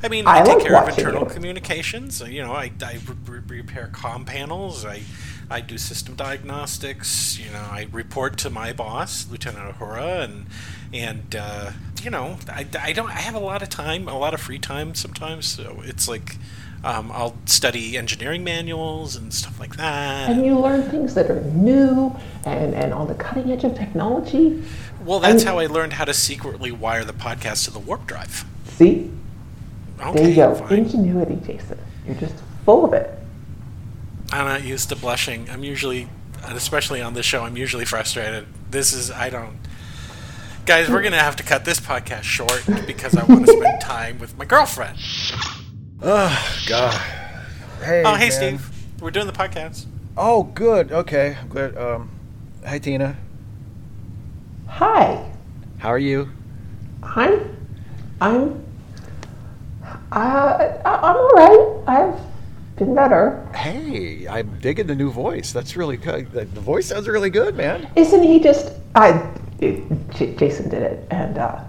I 0.03 0.09
mean, 0.09 0.29
I 0.29 0.41
I, 0.41 0.43
take 0.43 0.59
like 0.59 0.61
care 0.61 0.77
of 0.79 0.89
internal 0.89 1.27
you. 1.27 1.27
communications. 1.27 2.21
You 2.21 2.43
know, 2.43 2.53
I, 2.53 2.73
I 2.83 2.99
re- 3.27 3.41
repair 3.47 3.89
com 3.93 4.25
panels. 4.25 4.85
I 4.85 5.03
I 5.51 5.61
do 5.61 5.79
system 5.79 6.15
diagnostics. 6.15 7.39
You 7.39 7.51
know, 7.53 7.61
I 7.71 7.89
report 7.93 8.37
to 8.39 8.51
my 8.51 8.73
boss, 8.73 9.27
Lieutenant 9.31 9.79
Uhura, 9.79 10.25
and 10.25 10.47
and 10.93 11.37
uh, 11.37 11.73
you 12.03 12.11
know, 12.11 12.39
I, 12.49 12.67
I 12.81 12.93
don't. 12.93 13.11
I 13.11 13.21
have 13.21 13.35
a 13.35 13.39
lot 13.41 13.63
of 13.63 13.69
time, 13.69 14.09
a 14.09 14.19
lot 14.19 14.35
of 14.35 14.41
free 14.41 14.59
time 14.59 14.95
sometimes. 14.95 15.47
So 15.47 15.83
it's 15.85 16.09
like. 16.09 16.37
Um, 16.85 17.11
I'll 17.13 17.35
study 17.47 17.97
engineering 17.97 18.45
manuals 18.45 19.17
and 19.17 19.33
stuff 19.33 19.59
like 19.59 19.77
that. 19.77 20.31
and 20.31 20.45
you 20.45 20.59
learn 20.59 20.83
things 20.91 21.15
that 21.15 21.31
are 21.31 21.41
new 21.41 22.15
and 22.45 22.75
and 22.75 22.93
on 22.93 23.09
the 23.09 23.15
cutting 23.15 23.51
edge 23.51 23.65
of 23.65 23.75
technology. 23.75 24.63
Well, 25.05 25.19
that's 25.21 25.43
how 25.43 25.59
I 25.59 25.67
learned 25.67 25.95
how 25.95 26.05
to 26.05 26.15
secretly 26.15 26.71
wire 26.73 27.05
the 27.05 27.13
podcast 27.13 27.65
to 27.65 27.71
the 27.71 27.79
warp 27.79 28.07
drive. 28.07 28.45
See, 28.79 29.11
Okay, 30.01 30.13
there 30.21 30.29
you 30.29 30.35
go, 30.37 30.55
fine. 30.55 30.79
ingenuity, 30.81 31.37
Jason. 31.47 31.79
You're 32.07 32.17
just 32.17 32.35
full 32.65 32.85
of 32.85 32.93
it. 32.95 33.19
I'm 34.33 34.47
not 34.47 34.65
used 34.65 34.89
to 34.91 34.97
blushing. 34.97 35.49
I'm 35.51 35.63
usually, 35.63 36.09
especially 36.43 37.01
on 37.01 37.15
this 37.15 37.25
show, 37.25 37.45
I'm 37.45 37.57
usually 37.57 37.85
frustrated. 37.85 38.47
This 38.71 38.93
is, 38.93 39.11
I 39.11 39.31
don't. 39.31 39.57
Guys, 40.67 40.89
we're 40.91 41.03
going 41.03 41.13
to 41.13 41.19
have 41.19 41.37
to 41.37 41.43
cut 41.43 41.65
this 41.65 41.79
podcast 41.79 42.23
short 42.25 42.65
because 42.87 43.15
I 43.17 43.25
want 43.25 43.47
to 43.47 43.53
spend 43.53 43.81
time 43.81 44.19
with 44.19 44.37
my 44.37 44.45
girlfriend. 44.47 44.99
Oh 46.07 46.63
God. 46.67 46.93
Hey. 47.83 48.03
Oh, 48.05 48.15
hey, 48.15 48.29
man. 48.29 48.59
Steve. 48.59 48.71
We're 49.01 49.11
doing 49.11 49.27
the 49.27 49.33
podcast. 49.33 49.87
Oh, 50.19 50.43
good. 50.43 50.93
Okay, 50.93 51.37
I'm 51.41 51.49
glad. 51.49 51.77
Um, 51.79 52.11
hi 52.67 52.79
Tina. 52.79 53.17
Hi, 54.67 55.25
How 55.79 55.89
are 55.89 55.99
you? 55.99 56.29
I'm 57.03 57.57
I'm 58.21 58.65
uh, 59.83 59.89
I- 60.13 60.81
I'm 60.85 61.17
all 61.17 61.31
right. 61.31 61.83
I've 61.87 62.21
been 62.77 62.95
better. 62.95 63.47
Hey, 63.55 64.27
I'm 64.29 64.59
digging 64.61 64.87
the 64.89 64.95
new 64.95 65.11
voice. 65.11 65.53
That's 65.53 65.75
really 65.77 65.97
good. 65.97 66.31
The 66.33 66.45
the 66.45 66.61
voice 66.61 66.87
sounds 66.89 67.09
really 67.09 67.31
good, 67.31 67.57
man. 67.57 67.89
Isn't 67.97 68.23
he 68.23 68.41
just? 68.41 68.73
I, 68.95 69.11
it, 69.61 69.83
J- 70.11 70.35
Jason 70.35 70.69
did 70.69 70.83
it, 70.83 71.07
and 71.11 71.39
uh, 71.39 71.63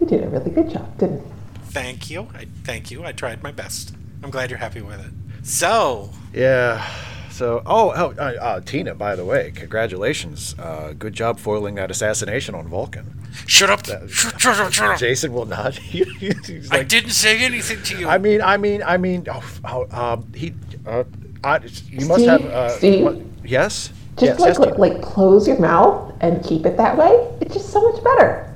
you 0.00 0.06
did 0.06 0.22
a 0.22 0.28
really 0.28 0.50
good 0.50 0.70
job, 0.70 0.96
didn't 0.98 1.16
you? 1.26 1.33
Thank 1.74 2.08
you. 2.08 2.28
I 2.32 2.46
thank 2.62 2.92
you. 2.92 3.04
I 3.04 3.10
tried 3.10 3.42
my 3.42 3.50
best. 3.50 3.94
I'm 4.22 4.30
glad 4.30 4.48
you're 4.48 4.60
happy 4.60 4.80
with 4.80 5.04
it. 5.04 5.12
So, 5.44 6.10
Yeah. 6.32 6.88
So, 7.30 7.64
oh, 7.66 7.92
oh 7.96 8.14
uh, 8.16 8.32
uh, 8.40 8.60
Tina. 8.60 8.94
By 8.94 9.16
the 9.16 9.24
way, 9.24 9.50
congratulations. 9.52 10.54
Uh, 10.56 10.92
good 10.96 11.12
job 11.14 11.40
foiling 11.40 11.74
that 11.74 11.90
assassination 11.90 12.54
on 12.54 12.68
Vulcan. 12.68 13.12
shut 13.48 13.70
up. 13.70 13.84
Shut, 14.08 14.40
shut 14.40 14.60
up. 14.60 14.72
Shut 14.72 14.90
up. 14.90 14.98
Jason 15.00 15.32
will 15.32 15.46
not. 15.46 15.74
He's 15.78 16.70
I 16.70 16.84
didn't 16.84 17.10
say 17.10 17.44
anything 17.44 17.82
to 17.82 17.98
you. 17.98 18.08
I 18.08 18.18
mean, 18.18 18.40
I 18.40 18.56
mean, 18.56 18.84
I 18.84 18.96
mean. 18.98 19.26
Oh, 19.28 19.42
oh 19.64 19.86
um, 19.90 20.32
he. 20.32 20.54
Uh, 20.86 21.02
I, 21.42 21.58
you 21.88 22.06
must 22.06 22.20
Steve? 22.20 22.28
have. 22.28 22.44
Uh, 22.44 22.68
Steve? 22.68 23.04
what- 23.04 23.18
yes. 23.42 23.92
Just 24.16 24.38
yes, 24.38 24.38
like 24.38 24.48
yes, 24.50 24.58
like, 24.60 24.78
like 24.78 25.02
close 25.02 25.48
your 25.48 25.58
mouth 25.58 26.14
and 26.20 26.40
keep 26.44 26.64
it 26.66 26.76
that 26.76 26.96
way. 26.96 27.36
It's 27.40 27.52
just 27.52 27.70
so 27.70 27.82
much 27.90 28.04
better. 28.04 28.54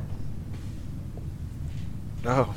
Oh. 2.24 2.54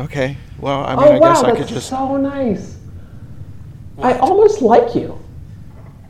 Okay. 0.00 0.36
Well, 0.58 0.84
I 0.84 0.96
mean, 0.96 1.04
oh 1.04 1.10
I 1.12 1.18
wow, 1.18 1.34
guess 1.34 1.44
I 1.44 1.56
could 1.56 1.68
just. 1.68 1.92
Oh, 1.92 1.96
that's 1.96 2.10
so 2.10 2.16
nice. 2.16 2.76
I 3.98 4.18
almost 4.18 4.62
like 4.62 4.94
you. 4.94 5.18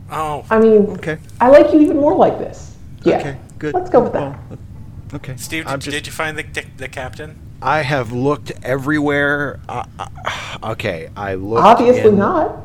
oh, 0.09 0.45
I 0.49 0.59
mean, 0.59 0.87
Okay. 0.91 1.17
I 1.41 1.49
like 1.49 1.73
you 1.73 1.81
even 1.81 1.97
more 1.97 2.15
like 2.15 2.37
this. 2.39 2.77
Yeah. 3.03 3.19
Okay. 3.19 3.37
Good. 3.59 3.73
Let's 3.73 3.89
go 3.89 4.01
with 4.01 4.13
that. 4.13 4.39
Well, 4.49 4.59
okay. 5.15 5.35
Steve, 5.35 5.65
did, 5.67 5.81
just- 5.81 5.93
did 5.93 6.07
you 6.07 6.13
find 6.13 6.37
the, 6.37 6.43
the, 6.43 6.65
the 6.77 6.87
captain? 6.87 7.37
I 7.61 7.81
have 7.83 8.11
looked 8.11 8.51
everywhere. 8.63 9.59
Uh, 9.69 9.83
uh, 9.99 10.71
okay, 10.71 11.09
I 11.15 11.35
looked. 11.35 11.63
Obviously 11.63 12.09
in, 12.09 12.17
not. 12.17 12.55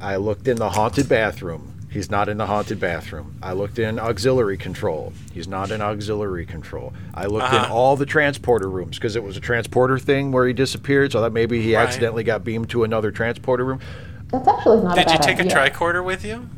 I 0.00 0.16
looked 0.16 0.48
in 0.48 0.56
the 0.56 0.70
haunted 0.70 1.08
bathroom. 1.08 1.67
He's 1.90 2.10
not 2.10 2.28
in 2.28 2.36
the 2.36 2.46
haunted 2.46 2.78
bathroom. 2.78 3.34
I 3.42 3.52
looked 3.54 3.78
in 3.78 3.98
auxiliary 3.98 4.58
control. 4.58 5.12
He's 5.32 5.48
not 5.48 5.70
in 5.70 5.80
auxiliary 5.80 6.44
control. 6.44 6.92
I 7.14 7.26
looked 7.26 7.48
in 7.52 7.60
Uh-huh. 7.60 7.72
all 7.74 7.96
the 7.96 8.04
transporter 8.04 8.68
rooms 8.68 8.98
because 8.98 9.16
it 9.16 9.22
was 9.24 9.36
a 9.36 9.40
transporter 9.40 9.98
thing 9.98 10.30
where 10.30 10.46
he 10.46 10.52
disappeared. 10.52 11.12
So 11.12 11.22
that 11.22 11.32
maybe 11.32 11.62
he 11.62 11.74
Right. 11.74 11.82
accidentally 11.86 12.24
got 12.24 12.44
beamed 12.44 12.68
to 12.70 12.84
another 12.84 13.10
transporter 13.10 13.64
room. 13.64 13.80
That's 14.30 14.46
actually 14.46 14.82
not 14.82 14.98
a 14.98 15.02
Did 15.02 15.10
you 15.12 15.18
bad 15.18 15.22
take 15.38 15.40
a 15.40 15.44
tricorder 15.44 16.04
with 16.04 16.24
you? 16.24 16.48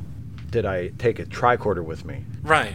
Did 0.51 0.67
I 0.67 0.89
take 0.99 1.21
a 1.21 1.25
tricorder 1.25 1.85
with 1.85 2.05
me? 2.05 2.25
Right. 2.43 2.75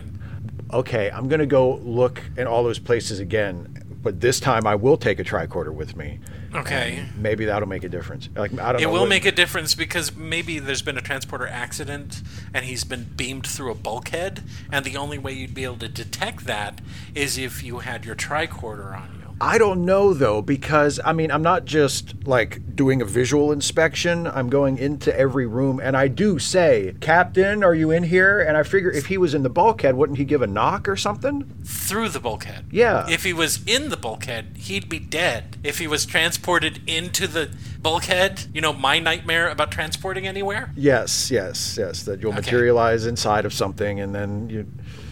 okay, 0.73 1.09
I'm 1.13 1.27
going 1.27 1.39
to 1.39 1.45
go 1.45 1.75
look 1.83 2.21
in 2.37 2.47
all 2.47 2.63
those 2.63 2.79
places 2.79 3.19
again, 3.19 3.67
but 4.05 4.21
this 4.21 4.39
time 4.39 4.67
I 4.67 4.75
will 4.75 4.97
take 4.97 5.17
a 5.19 5.23
tricorder 5.23 5.73
with 5.73 5.95
me. 5.97 6.19
Okay. 6.53 7.03
Maybe 7.17 7.45
that'll 7.45 7.67
make 7.67 7.83
a 7.83 7.89
difference. 7.89 8.29
Like 8.35 8.53
I 8.59 8.71
don't 8.71 8.79
It 8.79 8.85
know. 8.85 8.91
will 8.91 8.99
what- 9.01 9.09
make 9.09 9.25
a 9.25 9.31
difference 9.31 9.73
because 9.73 10.15
maybe 10.15 10.59
there's 10.59 10.83
been 10.83 10.97
a 10.97 11.01
transporter 11.01 11.47
accident 11.47 12.21
and 12.53 12.65
he's 12.65 12.83
been 12.83 13.05
beamed 13.17 13.47
through 13.47 13.71
a 13.71 13.75
bulkhead, 13.75 14.43
and 14.71 14.85
the 14.85 14.95
only 14.95 15.17
way 15.17 15.33
you'd 15.33 15.55
be 15.55 15.63
able 15.63 15.77
to 15.77 15.87
detect 15.89 16.45
that 16.45 16.81
is 17.15 17.39
if 17.39 17.63
you 17.63 17.79
had 17.79 18.05
your 18.05 18.15
tricorder 18.15 18.95
on 18.95 19.09
you. 19.19 19.24
I 19.41 19.57
don't 19.57 19.83
know 19.83 20.13
though 20.13 20.41
because 20.41 20.99
I 21.03 21.11
mean 21.11 21.29
I'm 21.29 21.41
not 21.41 21.65
just 21.65 22.25
like 22.25 22.75
doing 22.75 23.01
a 23.01 23.05
visual 23.05 23.51
inspection. 23.51 24.27
I'm 24.27 24.49
going 24.49 24.77
into 24.77 25.17
every 25.17 25.45
room 25.45 25.81
and 25.83 25.97
I 25.97 26.07
do 26.07 26.39
say, 26.39 26.95
"Captain, 27.01 27.63
are 27.63 27.75
you 27.75 27.91
in 27.91 28.03
here?" 28.03 28.39
And 28.39 28.55
I 28.55 28.63
figure 28.63 28.89
if 28.89 29.07
he 29.07 29.17
was 29.17 29.33
in 29.33 29.43
the 29.43 29.49
bulkhead, 29.49 29.95
wouldn't 29.95 30.17
he 30.17 30.25
give 30.25 30.41
a 30.41 30.47
knock 30.47 30.87
or 30.87 30.95
something? 30.95 31.43
Through 31.65 32.09
the 32.09 32.19
bulkhead. 32.19 32.65
Yeah. 32.71 33.07
If 33.09 33.23
he 33.23 33.33
was 33.33 33.63
in 33.65 33.89
the 33.89 33.97
bulkhead, 33.97 34.55
he'd 34.57 34.87
be 34.87 34.99
dead. 34.99 35.57
If 35.63 35.79
he 35.79 35.87
was 35.87 36.05
transported 36.05 36.81
into 36.87 37.27
the 37.27 37.49
bulkhead, 37.85 38.45
you 38.51 38.61
know, 38.61 38.73
my 38.73 38.97
nightmare 38.97 39.47
about 39.47 39.69
transporting 39.71 40.25
anywhere? 40.25 40.71
Yes, 40.75 41.29
yes, 41.29 41.77
yes. 41.77 42.01
That 42.03 42.19
you'll 42.19 42.31
Okay. 42.31 42.41
materialize 42.41 43.05
inside 43.05 43.45
of 43.45 43.53
something 43.53 43.99
and 43.99 44.13
then 44.15 44.49
you. 44.49 44.65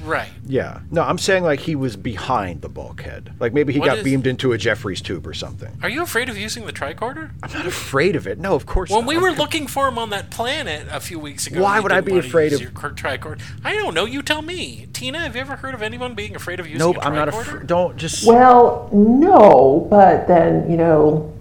Right. 0.04 0.30
Yeah. 0.46 0.80
No, 0.92 1.04
I'm 1.04 1.18
saying 1.20 1.44
like 1.44 1.62
he 1.62 1.76
was 1.76 1.96
behind 1.96 2.62
the 2.62 2.68
bulkhead. 2.68 3.32
Like 3.40 3.54
maybe 3.54 3.72
he 3.74 3.80
What 3.80 3.86
got 3.86 3.98
is- 4.00 4.04
beamed 4.04 4.26
into 4.28 4.52
a 4.52 4.58
Jefferies 4.58 5.02
tube 5.02 5.26
or 5.28 5.34
something. 5.34 5.70
Are 5.84 5.88
you 5.88 6.02
afraid 6.02 6.28
of 6.30 6.38
using 6.38 6.66
the 6.66 6.74
tricorder? 6.74 7.30
I'm 7.44 7.54
not 7.54 7.66
afraid 7.68 8.16
of 8.18 8.28
it. 8.28 8.38
No, 8.40 8.54
of 8.56 8.66
course 8.66 8.90
When 8.90 9.02
not. 9.02 9.08
we 9.08 9.18
were 9.18 9.32
looking 9.32 9.68
for 9.68 9.88
him 9.88 9.98
on 10.00 10.10
that 10.10 10.30
planet 10.32 10.88
a 10.92 11.00
few 11.00 11.20
weeks 11.20 11.46
ago, 11.48 11.62
Why 11.62 11.80
would 11.80 11.92
I 11.94 12.02
be 12.02 12.18
afraid 12.18 12.52
of- 12.54 12.60
your 12.62 12.72
tricorder? 12.72 13.40
I 13.64 13.76
don't 13.76 13.94
know. 13.94 14.06
You 14.06 14.22
tell 14.24 14.42
me. 14.42 14.88
Tina, 14.94 15.20
have 15.20 15.36
you 15.36 15.42
ever 15.42 15.56
heard 15.58 15.74
of 15.76 15.82
anyone 15.84 16.16
being 16.16 16.36
afraid 16.36 16.60
of 16.60 16.66
using 16.68 16.80
Nope, 16.80 16.98
I'm 17.06 17.14
not 17.16 17.30
afraid. 17.30 17.68
Don't 17.68 17.96
just. 17.96 18.26
Well, 18.26 18.90
no, 18.92 19.88
but 19.90 20.28
then, 20.28 20.70
you 20.70 20.76
know, 20.76 21.33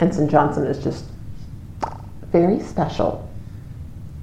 Ensign 0.00 0.28
Johnson 0.28 0.66
is 0.66 0.82
just 0.82 1.04
very 2.32 2.60
special. 2.60 3.28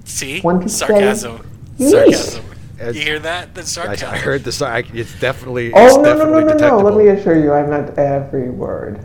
See? 0.05 0.41
One 0.41 0.61
could 0.61 0.71
say- 0.71 0.87
sarcasm. 0.87 1.47
Yeesh. 1.77 1.91
Sarcasm. 1.91 2.45
As- 2.79 2.95
you 2.95 3.01
hear 3.03 3.19
that? 3.19 3.53
The 3.55 3.61
I, 3.61 3.65
sarcasm. 3.65 4.09
I 4.09 4.17
heard 4.17 4.43
this. 4.43 4.61
I, 4.61 4.83
it's 4.93 5.17
definitely. 5.19 5.71
Oh, 5.73 5.85
it's 5.85 5.95
no, 5.95 6.03
no, 6.03 6.25
no, 6.25 6.25
no, 6.25 6.39
no. 6.39 6.53
detectable. 6.53 6.83
Let 6.83 6.97
me 6.97 7.07
assure 7.07 7.39
you, 7.39 7.53
I 7.53 7.65
meant 7.65 7.97
every 7.97 8.49
word. 8.49 8.99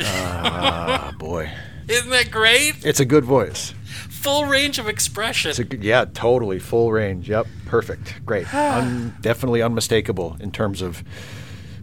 Ah, 0.00 1.14
boy. 1.18 1.50
Isn't 1.88 2.10
that 2.10 2.30
great? 2.30 2.84
It's 2.84 3.00
a 3.00 3.04
good 3.04 3.24
voice. 3.24 3.74
Full 4.08 4.46
range 4.46 4.78
of 4.78 4.88
expression. 4.88 5.50
It's 5.50 5.58
a 5.58 5.76
yeah, 5.76 6.04
totally 6.12 6.58
full 6.58 6.92
range. 6.92 7.28
Yep, 7.28 7.46
perfect, 7.66 8.24
great, 8.24 8.52
Un, 8.54 9.16
definitely 9.20 9.60
unmistakable 9.60 10.36
in 10.40 10.50
terms 10.52 10.82
of 10.82 11.02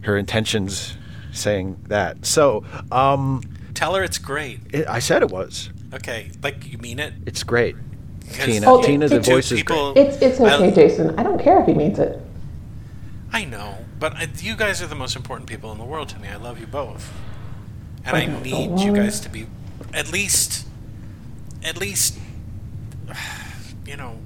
her 0.02 0.16
intentions. 0.16 0.96
Saying 1.30 1.84
that, 1.88 2.24
so 2.24 2.64
um, 2.90 3.42
Tell 3.78 3.94
her 3.94 4.02
it's 4.02 4.18
great. 4.18 4.58
it, 4.72 4.88
I 4.88 4.98
said 4.98 5.22
it 5.22 5.30
was. 5.30 5.70
Okay, 5.94 6.32
like 6.42 6.66
you 6.66 6.78
mean 6.78 6.98
it. 6.98 7.14
It's 7.26 7.44
great. 7.44 7.76
Because 8.18 8.46
Tina, 8.46 8.66
Oh, 8.68 8.82
Tina's 8.82 9.12
it- 9.12 9.22
two 9.22 9.30
voice 9.30 9.52
is 9.52 9.62
great. 9.62 9.66
people- 9.68 9.92
It's, 9.96 10.16
it's 10.20 10.40
I- 10.40 10.56
okay, 10.56 10.72
Jason. 10.74 11.16
I 11.16 11.22
don't 11.22 11.40
care 11.40 11.60
if 11.60 11.66
he 11.68 11.74
means 11.74 12.00
it. 12.00 12.20
I 13.32 13.44
know, 13.44 13.76
but 14.00 14.14
I, 14.16 14.26
you 14.38 14.56
guys 14.56 14.82
are 14.82 14.88
the 14.88 14.96
most 14.96 15.14
important 15.14 15.48
people 15.48 15.70
in 15.70 15.78
the 15.78 15.84
world 15.84 16.08
to 16.08 16.18
me. 16.18 16.26
I 16.26 16.34
love 16.36 16.58
you 16.58 16.66
both, 16.66 17.12
and 18.04 18.16
I 18.16 18.22
Okay, 18.24 18.42
need 18.42 18.80
you 18.80 18.92
guys 18.92 19.20
to 19.20 19.28
be 19.28 19.46
at 19.94 20.10
least, 20.10 20.66
at 21.62 21.76
least, 21.78 22.18
you 23.86 23.96
know, 23.96 24.18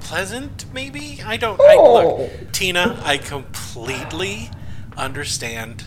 pleasant. 0.00 0.64
Maybe 0.74 1.20
I 1.24 1.36
don't. 1.36 1.60
I, 1.60 1.76
Oh. 1.78 2.16
look, 2.22 2.52
Tina, 2.52 3.00
I 3.04 3.18
completely 3.18 4.50
understand 4.96 5.84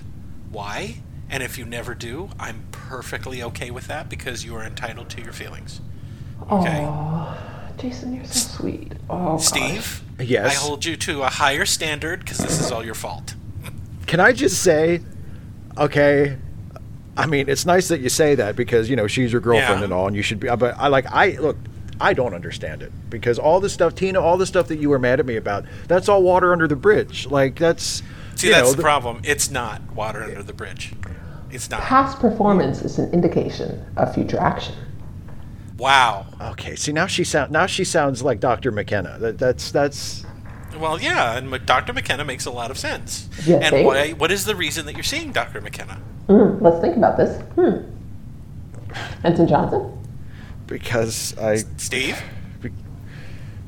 why, 0.52 1.02
and 1.32 1.42
if 1.42 1.58
you 1.58 1.66
never 1.66 1.96
do, 1.96 2.30
I'm 2.40 2.66
perfectly 2.72 3.42
okay 3.42 3.72
with 3.72 3.88
that 3.88 4.10
because 4.10 4.46
you 4.46 4.54
are 4.56 4.64
entitled 4.64 5.10
to 5.12 5.22
your 5.22 5.34
feelings. 5.34 5.82
Okay. 6.52 6.86
Oh, 6.88 7.38
Jason, 7.78 8.14
you're 8.14 8.26
so 8.26 8.58
sweet. 8.58 8.92
Oh, 9.10 9.38
gosh. 9.38 9.46
Steve, 9.46 10.04
Yes? 10.20 10.52
I 10.52 10.60
hold 10.68 10.86
you 10.86 10.96
to 10.98 11.24
a 11.24 11.30
higher 11.30 11.66
standard 11.66 12.20
because 12.20 12.38
this 12.38 12.60
is 12.60 12.72
all 12.72 12.86
your 12.86 12.94
fault. 12.94 13.34
Can 14.06 14.20
I 14.20 14.34
just 14.34 14.62
say, 14.62 15.02
okay? 15.78 16.38
I 17.18 17.26
mean, 17.26 17.50
it's 17.50 17.66
nice 17.66 17.88
that 17.88 18.02
you 18.02 18.10
say 18.10 18.36
that 18.36 18.56
because 18.56 18.90
you 18.90 18.96
know 18.96 19.08
she's 19.08 19.32
your 19.32 19.42
girlfriend 19.42 19.80
Yeah. 19.80 19.86
and 19.86 19.94
all, 19.94 20.08
and 20.08 20.16
you 20.16 20.22
should 20.22 20.40
be. 20.40 20.48
But 20.56 20.76
I 20.78 20.90
like 20.90 21.06
I 21.12 21.38
look. 21.40 21.58
I 22.00 22.14
don't 22.14 22.34
understand 22.34 22.82
it 22.82 22.92
because 23.10 23.38
all 23.38 23.60
the 23.60 23.70
stuff, 23.70 23.96
Tina, 23.96 24.20
all 24.20 24.38
the 24.38 24.46
stuff 24.46 24.68
that 24.70 24.80
you 24.80 24.90
were 24.90 24.98
mad 25.00 25.20
at 25.20 25.26
me 25.26 25.36
about, 25.36 25.66
that's 25.88 26.10
all 26.10 26.24
water 26.24 26.52
under 26.52 26.68
the 26.68 26.76
bridge. 26.76 27.28
Like 27.28 27.58
that's. 27.58 28.02
See, 28.36 28.48
you 28.48 28.54
that's 28.54 28.70
know, 28.72 28.74
the 28.76 28.82
problem. 28.82 29.22
It's 29.24 29.52
not 29.52 29.82
water 29.94 30.24
under 30.24 30.42
the 30.44 30.54
bridge. 30.54 30.94
It's 31.52 31.70
not. 31.70 31.82
Past 31.82 32.20
performance 32.20 32.82
is 32.82 33.00
an 33.00 33.12
indication 33.14 33.86
of 33.98 34.14
future 34.14 34.40
action. 34.40 34.76
Wow. 35.78 36.28
Okay, 36.40 36.76
see 36.76 36.92
now 36.92 37.08
she 37.08 37.24
sound 37.24 37.52
now 37.52 37.66
she 37.66 37.84
sounds 37.84 38.22
like 38.22 38.40
Dr. 38.40 38.72
McKenna. 38.72 39.18
That 39.20 39.38
that's 39.38 39.72
that's 39.72 40.24
Well, 40.80 41.02
yeah, 41.02 41.38
and 41.38 41.66
Dr. 41.66 41.94
McKenna 41.94 42.24
makes 42.24 42.46
a 42.46 42.52
lot 42.52 42.72
of 42.72 42.78
sense. 42.78 43.30
You 43.46 43.56
and 43.56 43.86
why, 43.86 44.12
what 44.12 44.32
is 44.32 44.46
the 44.46 44.56
reason 44.56 44.86
that 44.86 44.94
you're 44.94 45.04
seeing 45.04 45.32
Dr. 45.32 45.60
McKenna? 45.62 45.96
Hmm, 46.28 46.64
let's 46.64 46.80
think 46.80 46.98
about 46.98 47.18
this. 47.18 47.42
Hmm. 47.56 47.88
Ensign 49.24 49.48
Johnson? 49.48 49.98
because 50.72 51.38
I 51.38 51.58
Steve? 51.78 52.22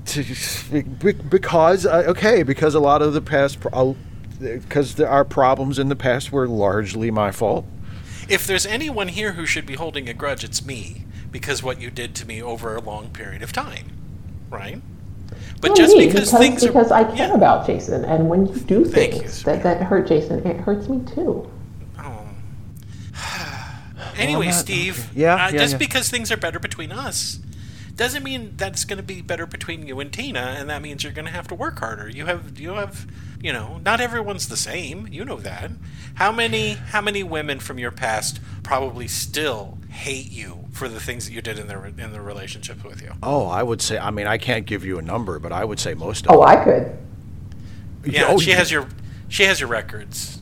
to, 0.05 0.23
because 1.29 1.85
uh, 1.85 2.03
okay 2.07 2.43
because 2.43 2.75
a 2.75 2.79
lot 2.79 3.01
of 3.01 3.13
the 3.13 3.21
past 3.21 3.59
because 4.39 4.95
there 4.95 5.09
are 5.09 5.25
problems 5.25 5.79
in 5.79 5.89
the 5.89 5.95
past 5.95 6.31
were 6.31 6.47
largely 6.47 7.11
my 7.11 7.31
fault. 7.31 7.65
If 8.29 8.47
there's 8.47 8.65
anyone 8.65 9.09
here 9.09 9.33
who 9.33 9.45
should 9.45 9.65
be 9.65 9.75
holding 9.75 10.07
a 10.07 10.13
grudge, 10.13 10.43
it's 10.43 10.65
me, 10.65 11.05
because 11.31 11.61
what 11.61 11.79
you 11.81 11.91
did 11.91 12.15
to 12.15 12.27
me 12.27 12.41
over 12.41 12.75
a 12.75 12.81
long 12.81 13.09
period 13.09 13.41
of 13.41 13.51
time. 13.51 13.87
Right? 14.49 14.81
But 15.61 15.69
No, 15.69 15.75
just 15.75 15.97
me, 15.97 16.07
because, 16.07 16.31
because, 16.31 16.39
things 16.39 16.65
because 16.65 16.91
are. 16.91 16.99
I 16.99 17.03
care 17.15 17.29
yeah. 17.29 17.33
about 17.33 17.65
Jason, 17.65 18.05
and 18.05 18.29
when 18.29 18.45
you 18.45 18.55
do 18.55 18.85
Thank 18.85 19.13
you, 19.13 19.19
things 19.21 19.43
that, 19.43 19.63
that 19.63 19.81
hurt 19.83 20.07
Jason, 20.07 20.45
it 20.45 20.57
hurts 20.57 20.87
me 20.89 21.03
too. 21.05 21.49
Oh. 21.99 22.27
anyway, 24.17 24.47
not- 24.47 24.55
Steve, 24.55 25.09
Yeah, 25.15 25.33
uh, 25.35 25.37
yeah, 25.37 25.51
just 25.51 25.73
yeah. 25.73 25.77
because 25.77 26.09
things 26.09 26.31
are 26.31 26.37
better 26.37 26.59
between 26.59 26.91
us 26.91 27.39
doesn't 27.95 28.23
mean 28.23 28.53
that's 28.57 28.85
going 28.85 28.97
to 28.97 29.03
be 29.03 29.21
better 29.21 29.45
between 29.45 29.85
you 29.87 29.99
and 29.99 30.11
Tina, 30.11 30.55
and 30.57 30.69
that 30.69 30.81
means 30.81 31.03
you're 31.03 31.13
going 31.13 31.27
to 31.27 31.31
have 31.31 31.47
to 31.49 31.55
work 31.55 31.79
harder. 31.79 32.09
You 32.09 32.25
have, 32.25 32.57
you 32.59 32.71
have, 32.71 33.05
you 33.39 33.53
know, 33.53 33.79
not 33.85 34.01
everyone's 34.01 34.47
the 34.47 34.57
same. 34.57 35.07
You 35.11 35.23
know 35.25 35.37
that. 35.37 35.71
How 36.15 36.31
many, 36.31 36.71
how 36.71 37.01
many 37.01 37.23
women 37.23 37.59
from 37.59 37.77
your 37.77 37.91
past 37.91 38.39
probably 38.63 39.07
still 39.07 39.77
hate 39.89 40.31
you 40.31 40.65
for 40.71 40.87
the 40.89 40.99
things 40.99 41.25
that 41.27 41.33
you 41.33 41.41
did 41.41 41.59
in 41.59 41.67
their 41.67 41.85
in 41.85 41.95
their 42.11 42.21
relationship 42.21 42.83
with 42.83 43.01
you? 43.01 43.11
Oh, 43.21 43.45
I 43.47 43.61
would 43.61 43.81
say 43.81 43.97
I 43.99 44.09
mean 44.09 44.25
I 44.25 44.37
can't 44.39 44.65
give 44.65 44.83
you 44.83 44.97
a 44.97 45.01
number, 45.03 45.37
but 45.37 45.51
I 45.51 45.63
would 45.63 45.79
say 45.79 45.93
most 45.93 46.25
of 46.25 46.31
Oh, 46.31 46.39
them. 46.39 46.49
I 46.49 46.63
could. 46.63 46.97
Yeah, 48.05 48.25
Oh, 48.29 48.39
she 48.39 48.51
has 48.51 48.71
your, 48.71 48.87
she 49.29 49.43
has 49.43 49.59
your 49.59 49.69
records. 49.69 50.41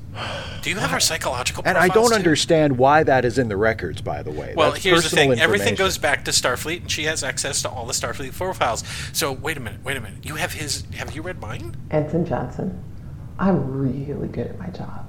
Do 0.62 0.70
you 0.70 0.76
have 0.78 0.92
our 0.94 1.00
psychological? 1.00 1.64
And 1.66 1.78
I 1.78 1.88
don't 1.88 2.10
too? 2.10 2.16
understand 2.16 2.78
why 2.78 3.04
that 3.04 3.24
is 3.26 3.38
in 3.38 3.48
the 3.48 3.58
records. 3.58 4.02
By 4.02 4.22
the 4.24 4.32
way, 4.32 4.54
Well, 4.56 4.72
That's 4.72 4.84
here's 4.84 5.04
the 5.10 5.16
thing. 5.16 5.40
Everything 5.40 5.76
goes 5.76 5.98
back 5.98 6.26
to 6.26 6.32
Starfleet, 6.32 6.82
and 6.82 6.92
she 6.92 7.04
has 7.06 7.24
access 7.24 7.62
to 7.64 7.70
all 7.70 7.86
the 7.86 7.94
Starfleet 7.94 8.34
profiles. 8.36 8.84
So 9.14 9.32
wait 9.32 9.58
a 9.58 9.60
minute, 9.60 9.84
wait 9.84 9.98
a 9.98 10.02
minute. 10.02 10.26
You 10.26 10.36
have 10.36 10.54
his? 10.54 10.84
Have 10.96 11.16
you 11.16 11.22
read 11.22 11.40
mine? 11.40 11.76
Ensign 11.92 12.26
Johnson, 12.26 12.84
I'm 13.40 13.72
really 13.72 14.28
good 14.28 14.48
at 14.48 14.60
my 14.60 14.68
job. 14.68 15.08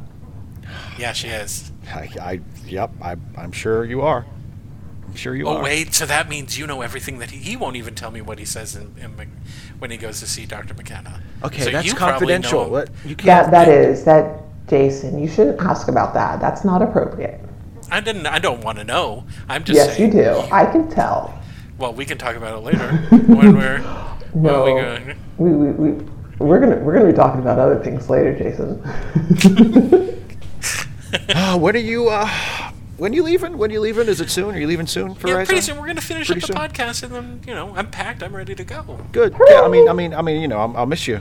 Yeah, 0.99 1.13
she 1.13 1.29
is. 1.29 1.71
I, 1.93 2.09
I 2.21 2.41
yep, 2.67 2.93
I, 3.03 3.17
I'm 3.37 3.53
sure 3.53 3.85
you 3.85 4.03
are. 4.03 4.25
I'm 5.07 5.15
sure 5.17 5.35
you 5.35 5.47
Oh 5.47 5.57
are. 5.57 5.61
Oh 5.61 5.65
wait, 5.65 5.93
so 5.93 6.07
that 6.07 6.29
means 6.29 6.57
you 6.59 6.67
know 6.67 6.81
everything 6.81 7.19
that 7.19 7.31
he, 7.33 7.39
he 7.39 7.57
won't 7.57 7.77
even 7.77 7.95
tell 7.95 8.11
me 8.11 8.23
what 8.23 8.39
he 8.39 8.45
says 8.47 8.75
in, 8.77 8.95
in 8.99 9.15
Mc- 9.17 9.29
when 9.79 9.91
he 9.91 9.97
goes 9.99 10.21
to 10.21 10.27
see 10.27 10.47
Doctor 10.47 10.73
McKenna. 10.75 11.21
Okay, 11.43 11.63
So 11.65 11.71
that's 11.71 11.87
you 11.87 11.95
confidential. 11.95 12.63
know- 12.63 12.69
What- 12.71 12.91
you 13.05 13.17
can't. 13.17 13.51
That 13.51 13.51
that 13.51 13.69
is 13.69 14.05
that 14.05 14.41
Jason. 14.73 15.19
You 15.19 15.29
shouldn't 15.29 15.61
ask 15.61 15.89
about 15.89 16.15
that. 16.15 16.41
That's 16.41 16.65
not 16.65 16.81
appropriate. 16.81 17.39
I 17.91 18.01
didn't. 18.01 18.27
I 18.27 18.39
don't 18.39 18.63
want 18.65 18.79
to 18.79 18.85
know. 18.85 19.25
I'm 19.51 19.65
just 19.65 19.77
Yes, 19.77 19.99
you 19.99 20.11
do. 20.11 20.31
I 20.51 20.65
can 20.65 20.89
tell. 20.89 21.39
Well, 21.77 21.93
we 21.93 22.07
can 22.07 22.17
talk 22.17 22.37
about 22.37 22.57
it 22.57 22.61
later 22.65 22.97
when 23.27 23.55
we're. 23.55 23.79
No, 24.35 24.65
when 24.65 24.75
we 24.75 24.81
go. 24.81 25.15
we, 25.37 25.53
we, 25.53 25.71
we, 25.73 26.05
we're 26.39 26.59
gonna 26.59 26.77
we're 26.77 26.95
gonna 26.95 27.11
be 27.11 27.13
talking 27.13 27.43
about 27.43 27.59
other 27.59 27.79
things 27.85 28.09
later, 28.09 28.35
Jason. 28.35 28.81
Uh, 31.35 31.59
when 31.59 31.77
are 31.77 31.79
you? 31.79 32.09
Uh, 32.09 32.27
when 32.97 33.13
you 33.13 33.23
leaving? 33.23 33.59
When 33.59 33.71
you 33.71 33.81
leaving? 33.81 34.09
Is 34.09 34.23
it 34.23 34.31
soon? 34.31 34.55
Are 34.55 34.59
you 34.59 34.67
leaving 34.67 34.87
soon 34.87 35.15
for 35.15 35.29
Yeah, 35.29 35.35
Rise 35.35 35.47
pretty 35.47 35.61
soon 35.61 35.79
we're 35.79 35.87
gonna 35.87 36.01
finish 36.01 36.29
Pretty 36.29 36.41
up 36.41 36.49
the 36.49 36.55
soon? 36.55 36.57
podcast, 36.87 37.03
and 37.03 37.13
then 37.15 37.41
you 37.47 37.53
know 37.55 37.75
I'm 37.77 37.91
packed. 37.91 38.23
I'm 38.23 38.35
ready 38.35 38.55
to 38.55 38.65
go. 38.65 38.99
Good. 39.13 39.37
Yeah, 39.51 39.61
I 39.61 39.69
mean, 39.69 39.91
I 39.91 39.93
mean, 39.93 40.15
I 40.15 40.23
mean, 40.23 40.41
you 40.41 40.49
know, 40.49 40.57
I'll, 40.57 40.75
I'll 40.75 40.87
miss 40.87 41.07
you. 41.07 41.21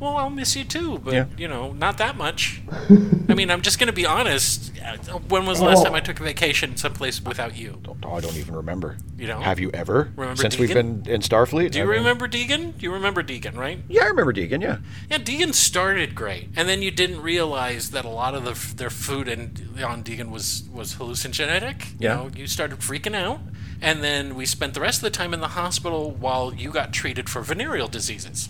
Well, 0.00 0.16
I'll 0.16 0.30
miss 0.30 0.54
you 0.54 0.64
too, 0.64 0.98
but 0.98 1.12
Yeah. 1.14 1.24
you 1.36 1.48
know, 1.48 1.72
not 1.72 1.98
that 1.98 2.16
much. 2.16 2.62
I 3.28 3.34
mean, 3.34 3.50
I'm 3.50 3.62
just 3.62 3.78
gonna 3.78 3.92
be 3.92 4.06
honest. 4.06 4.72
Uh, 4.82 5.18
When 5.28 5.44
was 5.44 5.58
the 5.58 5.64
last 5.66 5.80
Oh. 5.80 5.84
time 5.84 5.94
I 5.94 6.00
took 6.00 6.18
a 6.20 6.22
vacation 6.22 6.76
someplace 6.76 7.20
without 7.20 7.56
you? 7.56 7.78
Don't, 7.82 8.04
I 8.06 8.20
don't 8.20 8.36
even 8.36 8.54
remember. 8.54 8.96
You 9.18 9.26
don't? 9.26 9.42
Have 9.42 9.58
you 9.58 9.70
ever? 9.74 10.12
Remember 10.16 10.40
Since 10.40 10.56
we've 10.58 10.72
been 10.72 11.02
in 11.06 11.20
Starfleet? 11.20 11.72
Do 11.72 11.78
you 11.80 11.84
remember 11.84 12.28
Deegan? 12.28 12.80
You 12.80 12.92
remember 12.92 13.22
Deegan, 13.22 13.56
right? 13.56 13.80
Yeah, 13.88 14.04
I 14.04 14.06
remember 14.06 14.32
Deegan. 14.32 14.62
Yeah. 14.62 14.78
Yeah, 15.10 15.18
Deegan 15.18 15.52
started 15.52 16.14
great, 16.14 16.48
and 16.56 16.68
then 16.68 16.80
you 16.80 16.90
didn't 16.90 17.20
realize 17.20 17.90
that 17.90 18.04
a 18.04 18.08
lot 18.08 18.34
of 18.34 18.44
the, 18.44 18.74
their 18.76 18.90
food 18.90 19.28
and 19.28 19.68
on 19.84 20.02
Deegan 20.04 20.30
was 20.30 20.62
was 20.72 20.94
hallucinogenic. 20.94 21.84
You 21.92 21.96
Yeah. 22.08 22.14
know, 22.14 22.30
you 22.34 22.46
started 22.46 22.78
freaking 22.78 23.14
out, 23.16 23.40
and 23.82 24.02
then 24.02 24.34
we 24.36 24.46
spent 24.46 24.74
the 24.74 24.80
rest 24.80 24.98
of 24.98 25.02
the 25.02 25.10
time 25.10 25.34
in 25.34 25.40
the 25.40 25.48
hospital 25.48 26.10
while 26.12 26.54
you 26.54 26.70
got 26.70 26.92
treated 26.92 27.28
for 27.28 27.42
venereal 27.42 27.88
diseases. 27.88 28.48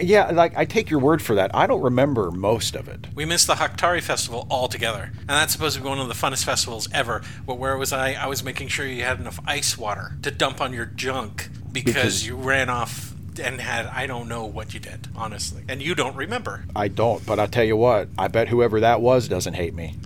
Yeah, 0.00 0.30
like 0.30 0.56
I 0.56 0.64
take 0.64 0.90
your 0.90 1.00
word 1.00 1.22
for 1.22 1.34
that. 1.36 1.50
I 1.54 1.66
don't 1.66 1.82
remember 1.82 2.30
most 2.30 2.74
of 2.76 2.88
it. 2.88 3.06
We 3.14 3.24
missed 3.24 3.46
the 3.46 3.54
Haktari 3.54 4.02
Festival 4.02 4.46
altogether. 4.50 5.10
And 5.20 5.28
that's 5.28 5.52
supposed 5.52 5.76
to 5.76 5.82
be 5.82 5.88
one 5.88 5.98
of 5.98 6.08
the 6.08 6.14
funnest 6.14 6.44
festivals 6.44 6.88
ever. 6.92 7.22
But 7.46 7.58
where 7.58 7.76
was 7.76 7.92
I? 7.92 8.12
I 8.14 8.26
was 8.26 8.42
making 8.42 8.68
sure 8.68 8.86
you 8.86 9.02
had 9.04 9.20
enough 9.20 9.38
ice 9.46 9.78
water 9.78 10.16
to 10.22 10.30
dump 10.30 10.60
on 10.60 10.72
your 10.72 10.86
junk 10.86 11.48
because, 11.72 11.94
Because- 11.94 12.26
you 12.26 12.36
ran 12.36 12.68
off 12.70 13.12
and 13.42 13.60
had 13.60 13.86
I 13.86 14.06
don't 14.06 14.28
know 14.28 14.44
what 14.44 14.74
you 14.74 14.80
did, 14.80 15.08
honestly. 15.16 15.64
And 15.68 15.82
you 15.82 15.94
don't 15.96 16.14
remember. 16.14 16.64
I 16.76 16.86
don't, 16.88 17.24
but 17.26 17.40
I'll 17.40 17.48
tell 17.48 17.64
you 17.64 17.76
what. 17.76 18.08
I 18.16 18.28
bet 18.28 18.48
whoever 18.48 18.80
that 18.80 19.00
was 19.00 19.26
doesn't 19.28 19.54
hate 19.54 19.74
me. 19.74 19.96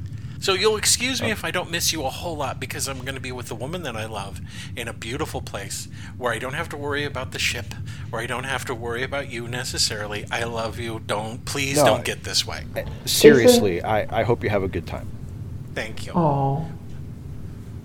So 0.40 0.54
you'll 0.54 0.76
excuse 0.76 1.20
me 1.20 1.30
if 1.30 1.44
I 1.44 1.50
don't 1.50 1.70
miss 1.70 1.92
you 1.92 2.04
a 2.04 2.10
whole 2.10 2.36
lot 2.36 2.60
because 2.60 2.88
I'm 2.88 3.00
going 3.00 3.16
to 3.16 3.20
be 3.20 3.32
with 3.32 3.48
the 3.48 3.54
woman 3.56 3.82
that 3.82 3.96
I 3.96 4.06
love 4.06 4.40
in 4.76 4.86
a 4.86 4.92
beautiful 4.92 5.40
place 5.42 5.88
where 6.16 6.32
I 6.32 6.38
don't 6.38 6.52
have 6.52 6.68
to 6.70 6.76
worry 6.76 7.04
about 7.04 7.32
the 7.32 7.40
ship, 7.40 7.74
where 8.10 8.22
I 8.22 8.26
don't 8.26 8.44
have 8.44 8.64
to 8.66 8.74
worry 8.74 9.02
about 9.02 9.30
you 9.30 9.48
necessarily. 9.48 10.26
I 10.30 10.44
love 10.44 10.78
you. 10.78 11.00
Don't 11.06 11.44
please 11.44 11.78
No, 11.78 11.86
don't 11.86 12.04
get 12.04 12.22
this 12.22 12.46
way. 12.46 12.64
Seriously, 13.04 13.82
I, 13.82 14.20
I 14.20 14.22
hope 14.22 14.44
you 14.44 14.50
have 14.50 14.62
a 14.62 14.68
good 14.68 14.86
time. 14.86 15.08
Thank 15.74 16.06
you. 16.06 16.12
Oh. 16.14 16.64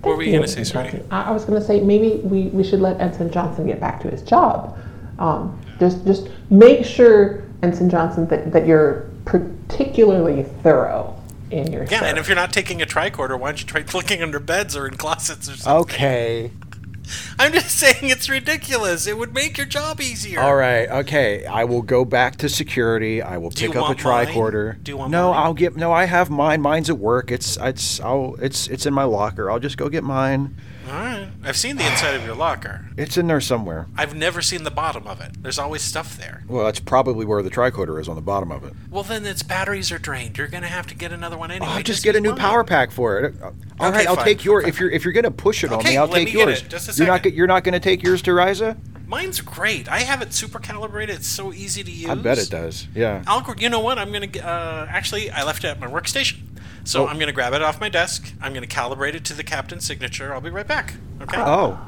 what 0.02 0.16
were 0.16 0.22
you 0.22 0.32
going 0.32 0.42
to 0.42 0.48
say, 0.48 0.64
sweetie? 0.64 1.02
I, 1.10 1.24
I 1.24 1.30
was 1.32 1.44
going 1.44 1.60
to 1.60 1.66
say 1.66 1.80
maybe 1.80 2.20
we, 2.22 2.44
we 2.48 2.62
should 2.62 2.80
let 2.80 3.00
Ensign 3.00 3.32
Johnson 3.32 3.66
get 3.66 3.80
back 3.80 4.00
to 4.02 4.10
his 4.10 4.22
job. 4.22 4.78
Um, 5.18 5.60
just 5.80 6.04
just 6.04 6.28
make 6.50 6.84
sure, 6.84 7.42
Ensign 7.62 7.90
Johnson, 7.90 8.26
that, 8.28 8.52
that 8.52 8.66
you're 8.66 9.10
particularly 9.24 10.44
thorough 10.62 11.20
in 11.50 11.72
your 11.72 11.84
Yeah, 11.84 12.04
and 12.04 12.18
if 12.18 12.28
you're 12.28 12.36
not 12.36 12.52
taking 12.52 12.80
a 12.82 12.86
tricorder, 12.86 13.38
why 13.38 13.48
don't 13.50 13.60
you 13.60 13.66
try 13.66 13.84
looking 13.94 14.22
under 14.22 14.40
beds 14.40 14.76
or 14.76 14.86
in 14.86 14.96
closets 14.96 15.48
or 15.48 15.56
something? 15.56 15.82
Okay. 15.82 16.50
I'm 17.38 17.52
just 17.52 17.78
saying 17.78 17.96
it's 18.02 18.28
ridiculous. 18.28 19.06
It 19.06 19.18
would 19.18 19.34
make 19.34 19.58
your 19.58 19.66
job 19.66 20.00
easier. 20.00 20.40
All 20.40 20.56
right. 20.56 20.88
Okay. 20.88 21.44
I 21.44 21.64
will 21.64 21.82
go 21.82 22.04
back 22.04 22.36
to 22.36 22.48
security. 22.48 23.20
I 23.20 23.36
will 23.38 23.50
Do 23.50 23.66
pick 23.66 23.76
up 23.76 23.76
a 23.76 23.80
want 23.82 24.04
mine? 24.04 24.26
tricorder. 24.26 24.82
Do 24.82 24.92
you 24.92 24.96
want 24.96 25.10
no, 25.10 25.30
mine? 25.30 25.42
I'll 25.42 25.54
get. 25.54 25.76
No, 25.76 25.92
I 25.92 26.04
have 26.04 26.30
mine. 26.30 26.62
Mine's 26.62 26.88
at 26.88 26.98
work. 26.98 27.30
It's 27.30 27.58
it's 27.60 28.00
I'll 28.00 28.36
it's 28.40 28.68
it's 28.68 28.86
in 28.86 28.94
my 28.94 29.04
locker. 29.04 29.50
I'll 29.50 29.58
just 29.60 29.76
go 29.76 29.88
get 29.88 30.04
mine. 30.04 30.56
All 30.86 30.92
right. 30.92 31.28
I've 31.42 31.56
seen 31.56 31.76
the 31.76 31.86
inside 31.90 32.14
of 32.14 32.24
your 32.24 32.34
locker. 32.34 32.86
It's 32.96 33.16
in 33.16 33.26
there 33.26 33.40
somewhere. 33.40 33.86
I've 33.96 34.14
never 34.14 34.42
seen 34.42 34.64
the 34.64 34.70
bottom 34.70 35.06
of 35.06 35.20
it. 35.20 35.42
There's 35.42 35.58
always 35.58 35.82
stuff 35.82 36.18
there. 36.18 36.44
Well, 36.48 36.64
that's 36.64 36.80
probably 36.80 37.24
where 37.24 37.42
the 37.42 37.50
tricorder 37.50 38.00
is 38.00 38.08
on 38.08 38.16
the 38.16 38.22
bottom 38.22 38.52
of 38.52 38.64
it. 38.64 38.74
Well, 38.90 39.02
then 39.02 39.24
its 39.24 39.42
batteries 39.42 39.90
are 39.92 39.98
drained. 39.98 40.36
You're 40.36 40.48
gonna 40.48 40.66
have 40.66 40.86
to 40.88 40.94
get 40.94 41.12
another 41.12 41.36
one 41.38 41.50
anyway. 41.50 41.66
I'll 41.68 41.82
just 41.82 42.04
get 42.04 42.16
a 42.16 42.20
new 42.20 42.30
mine. 42.30 42.38
power 42.38 42.64
pack 42.64 42.90
for 42.90 43.18
it. 43.20 43.34
All 43.42 43.48
Okay, 43.80 43.90
right, 43.98 44.06
I'll 44.06 44.16
fine, 44.16 44.24
take 44.26 44.44
your. 44.44 44.60
fine, 44.62 44.68
If 44.68 44.78
you're 44.80 44.90
if 44.90 45.04
you're 45.04 45.12
gonna 45.14 45.30
push 45.30 45.64
it 45.64 45.72
on 45.72 45.78
Okay, 45.80 45.90
me, 45.90 45.96
I'll 45.96 46.06
let 46.06 46.18
take 46.18 46.26
me 46.26 46.32
get 46.32 46.48
yours. 46.48 46.62
it. 46.62 46.68
Just 46.68 46.88
a 46.88 46.92
you're 46.98 47.06
not 47.06 47.16
second. 47.22 47.34
you're 47.34 47.46
not 47.46 47.64
gonna 47.64 47.80
take 47.80 48.02
yours 48.02 48.20
to 48.22 48.30
Risa? 48.32 48.76
Mine's 49.06 49.40
great. 49.42 49.86
I 49.88 50.00
have 50.00 50.22
it 50.22 50.32
super 50.32 50.58
calibrated. 50.58 51.16
It's 51.16 51.26
so 51.28 51.52
easy 51.52 51.84
to 51.84 51.90
use. 51.90 52.08
I 52.10 52.14
bet 52.14 52.38
it 52.38 52.48
does. 52.48 52.88
Yeah. 52.94 53.22
I'll, 53.26 53.44
you 53.58 53.68
know 53.68 53.80
what? 53.80 53.98
I'm 53.98 54.12
gonna. 54.12 54.26
g- 54.26 54.40
Uh, 54.40 54.86
actually, 54.88 55.30
I 55.30 55.44
left 55.44 55.62
it 55.64 55.68
at 55.68 55.78
my 55.80 55.86
workstation, 55.86 56.38
so 56.84 57.04
Oh. 57.04 57.08
I'm 57.08 57.18
gonna 57.18 57.32
grab 57.32 57.52
it 57.54 57.62
off 57.62 57.80
my 57.80 57.88
desk. 57.88 58.32
I'm 58.40 58.54
gonna 58.54 58.66
calibrate 58.66 59.14
it 59.14 59.24
to 59.26 59.34
the 59.34 59.42
captain's 59.44 59.84
signature. 59.84 60.32
I'll 60.32 60.40
be 60.40 60.50
right 60.50 60.66
back. 60.66 60.94
Okay. 61.22 61.38
Oh. 61.38 61.78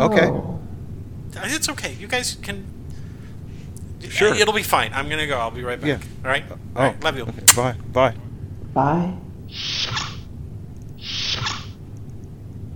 Okay. 0.00 0.26
Oh. 0.26 0.60
It's 1.36 1.68
okay. 1.68 1.94
You 1.94 2.06
guys 2.06 2.36
can. 2.42 2.66
Sure. 4.08 4.30
Uh, 4.30 4.36
it'll 4.36 4.54
be 4.54 4.62
fine. 4.62 4.92
I'm 4.92 5.08
gonna 5.08 5.26
go. 5.26 5.38
I'll 5.38 5.50
be 5.50 5.62
right 5.62 5.80
back. 5.80 5.88
Yeah. 5.88 5.98
All 6.24 6.30
right. 6.30 6.44
Oh. 6.50 6.58
All 6.76 6.82
right. 6.84 7.02
Love 7.02 7.16
you. 7.16 7.22
Okay. 7.24 7.42
Bye. 7.56 7.74
Bye. 7.92 8.14
Bye. 8.72 9.14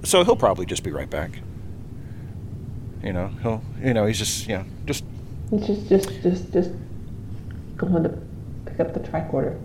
So 0.04 0.25
he'll 0.25 0.37
probably 0.37 0.64
just 0.64 0.82
be 0.82 0.90
right 0.90 1.10
back. 1.10 1.40
You 3.02 3.12
know, 3.12 3.28
he'll. 3.42 3.62
You 3.83 3.94
know, 3.94 4.07
he's 4.07 4.18
just. 4.18 4.48
You 4.48 4.59
know, 4.59 4.64
just. 4.87 5.04
He's 5.50 5.66
just, 5.66 5.88
just, 5.88 6.22
just, 6.22 6.52
just 6.52 6.70
going 7.76 8.02
to 8.02 8.18
pick 8.66 8.81
up 8.81 8.92
the 8.92 9.00
tricorder 9.00 9.59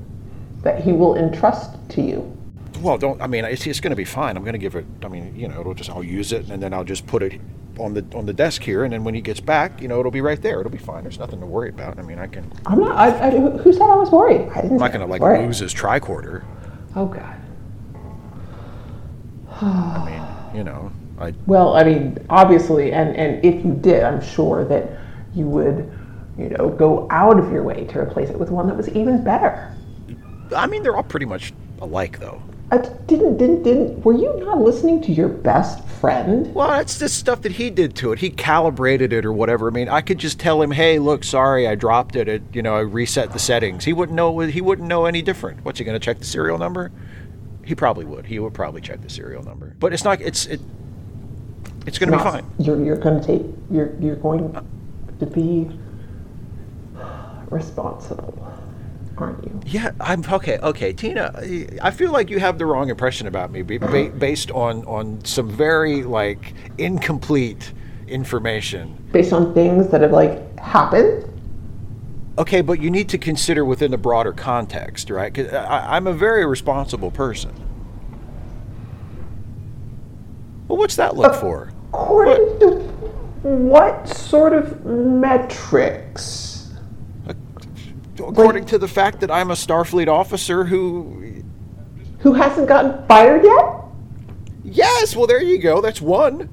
that 0.64 0.84
he 0.84 0.92
will 0.92 1.16
entrust 1.16 1.78
to 1.90 2.02
you. 2.02 2.38
Well, 2.82 2.98
don't. 2.98 3.22
I 3.22 3.28
mean, 3.28 3.46
it's, 3.46 3.66
it's 3.68 3.80
going 3.80 3.92
to 3.92 3.96
be 3.96 4.06
fine. 4.06 4.36
I'm 4.36 4.44
going 4.44 4.54
to 4.54 4.60
give 4.60 4.76
it. 4.76 4.86
I 5.04 5.08
mean, 5.08 5.34
you 5.36 5.48
know, 5.48 5.60
it'll 5.62 5.74
just. 5.74 5.90
I'll 5.90 6.04
use 6.04 6.34
it, 6.34 6.50
and 6.50 6.62
then 6.62 6.74
I'll 6.74 6.84
just 6.84 7.06
put 7.06 7.22
it 7.22 7.40
on 7.80 7.94
the 7.94 8.06
on 8.16 8.26
the 8.26 8.34
desk 8.34 8.62
here, 8.62 8.84
and 8.84 8.92
then 8.92 9.04
when 9.04 9.14
he 9.14 9.22
gets 9.22 9.40
back, 9.40 9.82
you 9.82 9.88
know, 9.88 10.00
it'll 10.00 10.12
be 10.12 10.22
right 10.22 10.42
there. 10.42 10.60
It'll 10.60 10.72
be 10.72 10.78
fine. 10.78 11.04
There's 11.04 11.20
nothing 11.20 11.40
to 11.40 11.46
worry 11.46 11.70
about. 11.70 12.00
I 12.00 12.02
mean, 12.02 12.20
I 12.20 12.28
can. 12.28 12.52
I'm 12.66 12.80
not. 12.80 12.96
I, 12.96 13.28
I, 13.28 13.30
who 13.32 13.72
said 13.72 13.84
I 13.84 13.96
was 13.96 14.12
worried? 14.12 14.50
I 14.50 14.62
didn't. 14.62 14.74
I'm 14.74 14.78
not 14.78 14.92
going 14.92 15.06
to 15.06 15.12
like 15.12 15.22
worried. 15.22 15.46
lose 15.46 15.60
his 15.60 15.74
tricorder. 15.74 16.44
Oh 16.96 17.06
God. 17.06 17.40
I 19.62 20.10
mean, 20.52 20.58
you 20.58 20.64
know, 20.64 20.92
I. 21.20 21.34
Well, 21.46 21.76
I 21.76 21.84
mean, 21.84 22.18
obviously, 22.30 22.92
and 22.92 23.16
and 23.16 23.44
if 23.46 23.64
you 23.64 23.74
did, 23.74 24.04
I'm 24.04 24.22
sure 24.22 24.66
that 24.66 25.00
you 25.34 25.48
would, 25.48 25.92
you 26.38 26.50
know, 26.50 26.70
go 26.70 27.08
out 27.10 27.40
of 27.40 27.52
your 27.52 27.64
way 27.64 27.86
to 27.86 28.00
replace 28.00 28.30
it 28.30 28.38
with 28.38 28.50
one 28.50 28.68
that 28.68 28.76
was 28.76 28.90
even 28.90 29.24
better. 29.24 29.73
I 30.54 30.68
mean, 30.68 30.84
they're 30.84 30.96
all 30.96 31.04
pretty 31.04 31.26
much 31.26 31.54
alike, 31.82 32.20
though. 32.20 32.42
Uh, 32.72 32.78
didn't 33.06 33.38
didn't 33.38 33.62
didn't? 33.62 34.04
Were 34.04 34.14
you 34.14 34.34
not 34.40 34.60
listening 34.60 35.00
to 35.04 35.12
your 35.12 35.28
best 35.28 35.86
friend? 35.86 36.52
Well, 36.56 36.70
that's 36.70 36.98
the 36.98 37.08
stuff 37.08 37.44
that 37.44 37.52
he 37.52 37.70
did 37.70 37.96
to 37.98 38.14
it. 38.14 38.20
He 38.20 38.32
calibrated 38.32 39.14
it 39.14 39.26
or 39.26 39.34
whatever. 39.34 39.68
I 39.68 39.72
mean, 39.72 39.90
I 39.90 40.02
could 40.02 40.18
just 40.18 40.40
tell 40.40 40.60
him, 40.60 40.72
"Hey, 40.72 40.98
look, 40.98 41.24
sorry, 41.24 41.68
I 41.68 41.76
dropped 41.76 42.16
it. 42.16 42.28
it 42.28 42.42
you 42.52 42.64
know, 42.64 42.76
I 42.76 42.80
reset 42.80 43.32
the 43.32 43.38
settings." 43.38 43.86
He 43.86 43.94
wouldn't 43.94 44.16
know. 44.16 44.40
He 44.40 44.60
wouldn't 44.60 44.88
know 44.88 45.06
any 45.06 45.22
different. 45.22 45.64
What's 45.64 45.78
he 45.78 45.86
going 45.86 46.00
to 46.00 46.04
check 46.04 46.18
the 46.18 46.26
serial 46.26 46.58
number? 46.58 46.92
He 47.64 47.76
probably 47.76 48.06
would. 48.06 48.26
He 48.26 48.40
would 48.40 48.56
probably 48.56 48.82
check 48.82 49.02
the 49.02 49.10
serial 49.10 49.44
number. 49.44 49.76
But 49.80 49.94
it's 49.94 50.04
not. 50.04 50.20
It's 50.20 50.48
it. 50.48 50.60
It's 51.86 52.00
going 52.00 52.12
to 52.12 52.18
be 52.18 52.24
fine. 52.24 52.46
You're 52.58 52.84
you're 52.84 52.98
going 52.98 53.20
to 53.20 53.28
take. 53.28 53.44
You're 53.70 53.94
you're 54.00 54.16
going 54.16 54.52
to 55.20 55.26
be 55.28 55.70
responsible, 57.52 58.34
aren't 59.24 59.44
you? 59.44 59.62
Yeah, 59.66 59.92
I'm 60.00 60.24
okay. 60.32 60.58
Okay, 60.60 60.94
Tina, 60.94 61.32
I 61.82 61.92
feel 61.92 62.12
like 62.12 62.30
you 62.30 62.40
have 62.40 62.58
the 62.58 62.66
wrong 62.66 62.90
impression 62.90 63.28
about 63.28 63.52
me 63.52 63.62
ba- 63.62 63.80
ba- 63.80 64.12
based 64.18 64.52
on 64.52 64.84
on 64.86 65.24
some 65.26 65.50
very 65.50 66.04
like 66.04 66.54
incomplete 66.78 67.74
information. 68.08 68.96
Based 69.12 69.34
on 69.34 69.54
things 69.54 69.90
that 69.90 70.02
have 70.02 70.12
like 70.12 70.58
happened. 70.60 71.26
Okay, 72.38 72.62
but 72.62 72.82
you 72.82 72.90
need 72.90 73.10
to 73.10 73.18
consider 73.18 73.64
within 73.64 73.92
the 73.92 73.98
broader 73.98 74.34
context, 74.34 75.10
right? 75.10 75.34
'Cause 75.34 75.54
I, 75.54 75.96
I'm 75.96 76.08
a 76.08 76.14
very 76.14 76.46
responsible 76.46 77.12
person. 77.12 77.52
Well, 80.68 80.78
what's 80.80 80.96
that 80.96 81.16
look 81.16 81.36
for? 81.36 81.72
According 81.90 82.60
to 82.60 82.70
what 83.44 84.08
sort 84.08 84.54
of 84.54 84.84
metrics? 84.86 86.43
According 88.30 88.66
to 88.66 88.78
the 88.78 88.88
fact 88.88 89.20
that 89.22 89.32
I'm 89.32 89.52
a 89.52 89.56
Starfleet 89.56 90.08
officer 90.08 90.64
who. 90.64 91.44
Who 92.20 92.34
hasn't 92.34 92.68
gotten 92.68 93.06
fired 93.08 93.44
yet? 93.44 93.76
Yes, 94.64 95.16
well, 95.16 95.28
there 95.28 95.42
you 95.42 95.58
go. 95.58 95.82
That's 95.82 96.02
one. 96.02 96.50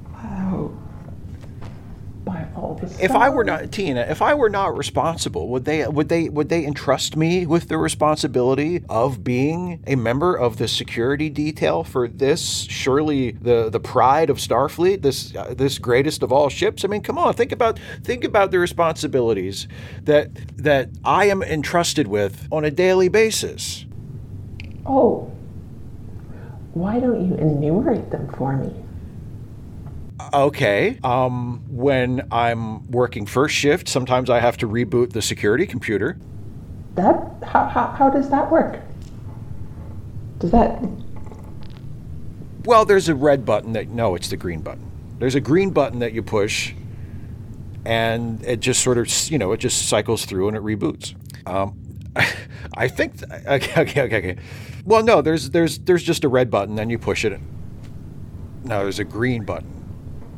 All 2.61 2.75
the 2.75 3.03
If 3.03 3.11
I 3.11 3.29
were 3.29 3.43
not 3.43 3.71
Tina, 3.71 4.01
if 4.01 4.21
I 4.21 4.35
were 4.35 4.49
not 4.49 4.77
responsible, 4.77 5.47
would 5.47 5.65
they 5.65 5.87
would 5.87 6.09
they 6.09 6.29
would 6.29 6.49
they 6.49 6.63
entrust 6.63 7.15
me 7.17 7.47
with 7.47 7.69
the 7.69 7.77
responsibility 7.79 8.83
of 8.87 9.23
being 9.23 9.83
a 9.87 9.95
member 9.95 10.35
of 10.35 10.57
the 10.57 10.67
security 10.67 11.27
detail 11.29 11.83
for 11.83 12.07
this 12.07 12.67
surely 12.69 13.31
the 13.31 13.71
the 13.71 13.79
pride 13.79 14.29
of 14.29 14.37
Starfleet, 14.37 15.01
this 15.01 15.35
uh, 15.35 15.55
this 15.57 15.79
greatest 15.79 16.21
of 16.21 16.31
all 16.31 16.49
ships? 16.49 16.85
I 16.85 16.87
mean, 16.87 17.01
come 17.01 17.17
on, 17.17 17.33
think 17.33 17.51
about 17.51 17.79
think 18.03 18.23
about 18.23 18.51
the 18.51 18.59
responsibilities 18.59 19.67
that 20.03 20.29
that 20.57 20.89
I 21.03 21.25
am 21.25 21.41
entrusted 21.41 22.07
with 22.07 22.47
on 22.51 22.63
a 22.63 22.69
daily 22.69 23.09
basis. 23.09 23.87
Oh, 24.85 25.31
why 26.75 26.99
don't 26.99 27.27
you 27.27 27.33
enumerate 27.35 28.11
them 28.11 28.31
for 28.37 28.55
me? 28.55 28.71
Okay. 30.33 30.97
Um, 31.03 31.63
when 31.67 32.27
I'm 32.31 32.89
working 32.89 33.25
first 33.25 33.55
shift, 33.55 33.89
sometimes 33.89 34.29
I 34.29 34.39
have 34.39 34.57
to 34.57 34.67
reboot 34.67 35.11
the 35.11 35.21
security 35.21 35.65
computer. 35.65 36.17
That 36.95 37.15
how 37.43 37.65
how, 37.67 37.87
how 37.87 38.09
does 38.09 38.29
that 38.29 38.49
work? 38.51 38.79
Does 40.39 40.51
that 40.51 40.81
Well, 42.65 42.85
there's 42.85 43.09
a 43.09 43.15
red 43.15 43.45
button 43.45 43.73
that 43.73 43.89
no, 43.89 44.15
it's 44.15 44.29
the 44.29 44.37
green 44.37 44.61
button. 44.61 44.89
There's 45.19 45.35
a 45.35 45.41
green 45.41 45.71
button 45.71 45.99
that 45.99 46.13
you 46.13 46.23
push, 46.23 46.73
and 47.85 48.43
it 48.43 48.59
just 48.59 48.83
sort 48.83 48.97
of 48.97 49.07
you 49.29 49.37
know 49.37 49.51
it 49.51 49.57
just 49.57 49.87
cycles 49.87 50.25
through 50.25 50.47
and 50.47 50.57
it 50.57 50.63
reboots. 50.63 51.13
Um, 51.45 51.77
I 52.77 52.87
think 52.87 53.19
th- 53.19 53.31
okay, 53.47 53.81
okay, 53.81 54.01
okay, 54.01 54.17
okay. 54.17 54.37
Well, 54.85 55.03
no, 55.03 55.21
there's 55.21 55.49
there's 55.49 55.79
there's 55.79 56.03
just 56.03 56.23
a 56.23 56.29
red 56.29 56.49
button, 56.49 56.75
then 56.75 56.89
you 56.89 56.97
push 56.97 57.25
it. 57.25 57.39
No, 58.63 58.83
there's 58.83 58.99
a 58.99 59.03
green 59.03 59.43
button, 59.43 59.80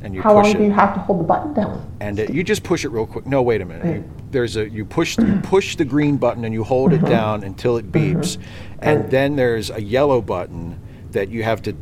and 0.04 0.13
you 0.13 0.22
how 0.22 0.34
long 0.34 0.44
push 0.44 0.54
do 0.54 0.63
you 0.63 0.72
have 0.72 0.94
to 0.94 1.00
hold 1.00 1.20
the 1.20 1.24
button 1.24 1.54
down? 1.54 1.96
and 2.00 2.20
it, 2.20 2.34
you 2.34 2.44
just 2.44 2.63
push 2.63 2.86
it 2.86 2.89
real 2.89 3.06
quick. 3.06 3.26
No, 3.26 3.42
wait 3.42 3.62
a 3.62 3.66
minute. 3.66 3.96
You, 3.96 4.12
there's 4.32 4.58
a 4.58 4.70
you 4.70 4.86
push 4.86 5.18
you 5.18 5.39
push 5.44 5.76
the 5.76 5.86
green 5.86 6.18
button 6.18 6.46
and 6.46 6.54
you 6.54 6.63
hold 6.63 6.94
it 6.94 6.98
uh-huh. 6.98 7.10
down 7.10 7.44
until 7.44 7.78
it 7.78 7.86
uh-huh. 7.86 8.00
beeps, 8.00 8.38
and 8.80 9.00
uh-huh. 9.02 9.10
then 9.10 9.36
there's 9.36 9.70
a 9.70 9.82
yellow 9.82 10.22
button 10.22 10.80
that 11.12 11.30
you 11.30 11.44
have 11.44 11.62
to 11.63 11.76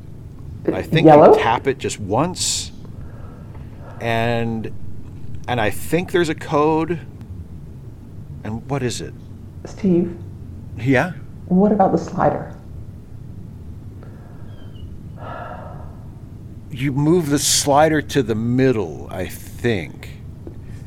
I 0.67 0.71
uh, 0.71 0.83
think 0.83 1.07
Yellow? 1.07 1.33
you 1.33 1.41
tap 1.41 1.67
it 1.67 1.79
just 1.79 1.99
once, 1.99 2.71
and 3.99 4.71
and 5.47 5.59
I 5.59 5.69
think 5.69 6.11
there's 6.11 6.29
a 6.29 6.35
code. 6.35 6.99
And 8.43 8.67
what 8.69 8.81
is 8.81 9.01
it? 9.01 9.13
Steve, 9.65 10.17
Yeah? 10.75 11.11
what 11.45 11.71
about 11.71 11.91
the 11.91 11.97
slider? 11.97 12.55
You 16.81 16.91
move 16.91 17.29
the 17.29 17.37
slider 17.37 18.01
to 18.01 18.23
the 18.23 18.33
middle, 18.33 19.07
I 19.11 19.27
think. 19.27 20.09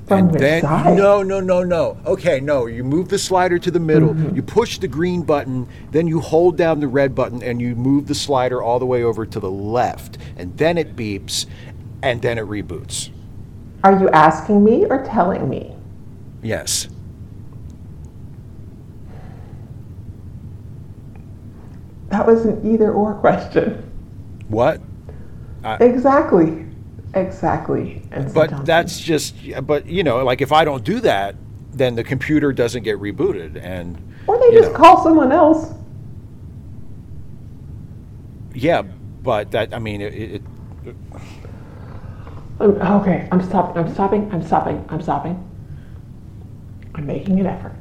From 0.08 0.18
and 0.18 0.32
which 0.32 0.40
then 0.40 0.62
side? 0.62 0.96
no, 0.96 1.22
no, 1.22 1.38
no, 1.38 1.62
no. 1.62 1.96
Okay, 2.04 2.40
no. 2.40 2.66
You 2.66 2.82
move 2.82 3.08
the 3.08 3.18
slider 3.18 3.60
to 3.60 3.70
the 3.70 3.78
middle. 3.78 4.08
Mm-hmm. 4.08 4.34
You 4.34 4.42
push 4.42 4.78
the 4.78 4.88
green 4.88 5.22
button, 5.22 5.68
then 5.92 6.08
you 6.08 6.18
hold 6.18 6.56
down 6.56 6.80
the 6.80 6.88
red 6.88 7.14
button, 7.14 7.44
and 7.44 7.60
you 7.60 7.76
move 7.76 8.08
the 8.08 8.14
slider 8.14 8.60
all 8.60 8.80
the 8.80 8.86
way 8.86 9.04
over 9.04 9.24
to 9.24 9.38
the 9.38 9.50
left, 9.50 10.18
and 10.36 10.56
then 10.58 10.78
it 10.78 10.96
beeps, 10.96 11.46
and 12.02 12.20
then 12.20 12.38
it 12.38 12.44
reboots. 12.44 13.10
Are 13.84 13.96
you 14.00 14.08
asking 14.10 14.64
me 14.64 14.86
or 14.86 15.04
telling 15.04 15.48
me? 15.48 15.76
Yes. 16.42 16.88
That 22.08 22.26
was 22.26 22.44
an 22.44 22.60
either 22.68 22.92
or 22.92 23.14
question. 23.14 23.92
What? 24.48 24.80
Exactly. 25.80 26.66
Exactly. 27.14 28.02
And 28.10 28.32
But 28.34 28.64
that's 28.66 29.00
just. 29.00 29.34
But 29.66 29.86
you 29.86 30.02
know, 30.02 30.24
like 30.24 30.40
if 30.40 30.52
I 30.52 30.64
don't 30.64 30.84
do 30.84 31.00
that, 31.00 31.36
then 31.72 31.94
the 31.94 32.04
computer 32.04 32.52
doesn't 32.52 32.82
get 32.82 32.98
rebooted, 32.98 33.60
and 33.62 33.96
Or 34.26 34.38
they 34.38 34.50
just 34.52 34.72
know. 34.72 34.78
call 34.78 35.02
someone 35.02 35.32
else. 35.32 35.72
yeah. 38.54 38.82
But 39.22 39.50
that 39.52 39.72
I 39.74 39.78
mean, 39.78 40.00
it, 40.02 40.14
it, 40.14 40.42
okay, 42.60 43.28
I'm 43.32 43.42
stopping. 43.42 43.82
I'm 43.84 43.92
stopping. 43.92 44.30
I'm 44.32 44.42
stopping. 44.42 44.84
I'm 44.90 45.00
stopping. 45.02 45.50
I'm 46.94 47.06
making 47.06 47.40
an 47.40 47.46
effort. 47.46 47.74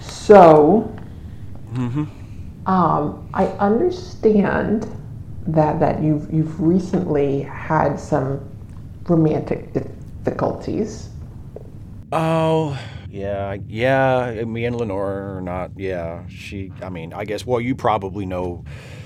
So, 0.00 0.94
um, 2.66 3.28
I 3.34 3.46
understand 3.58 4.86
that 5.54 5.80
that 5.80 6.02
you've 6.02 6.32
you've 6.32 6.60
recently 6.60 7.42
had 7.42 7.98
some 7.98 8.48
romantic 9.08 9.72
difficulties. 9.72 11.08
Oh, 12.12 12.78
yeah, 13.08 13.56
yeah. 13.68 14.42
Me 14.44 14.64
and 14.64 14.76
Lenore 14.76 15.36
are 15.36 15.40
not. 15.40 15.72
Yeah, 15.76 16.26
she. 16.28 16.72
I 16.82 16.88
mean, 16.88 17.12
I 17.12 17.24
guess. 17.24 17.46
Well, 17.46 17.60
you 17.60 17.74
probably 17.74 18.26
know 18.26 18.64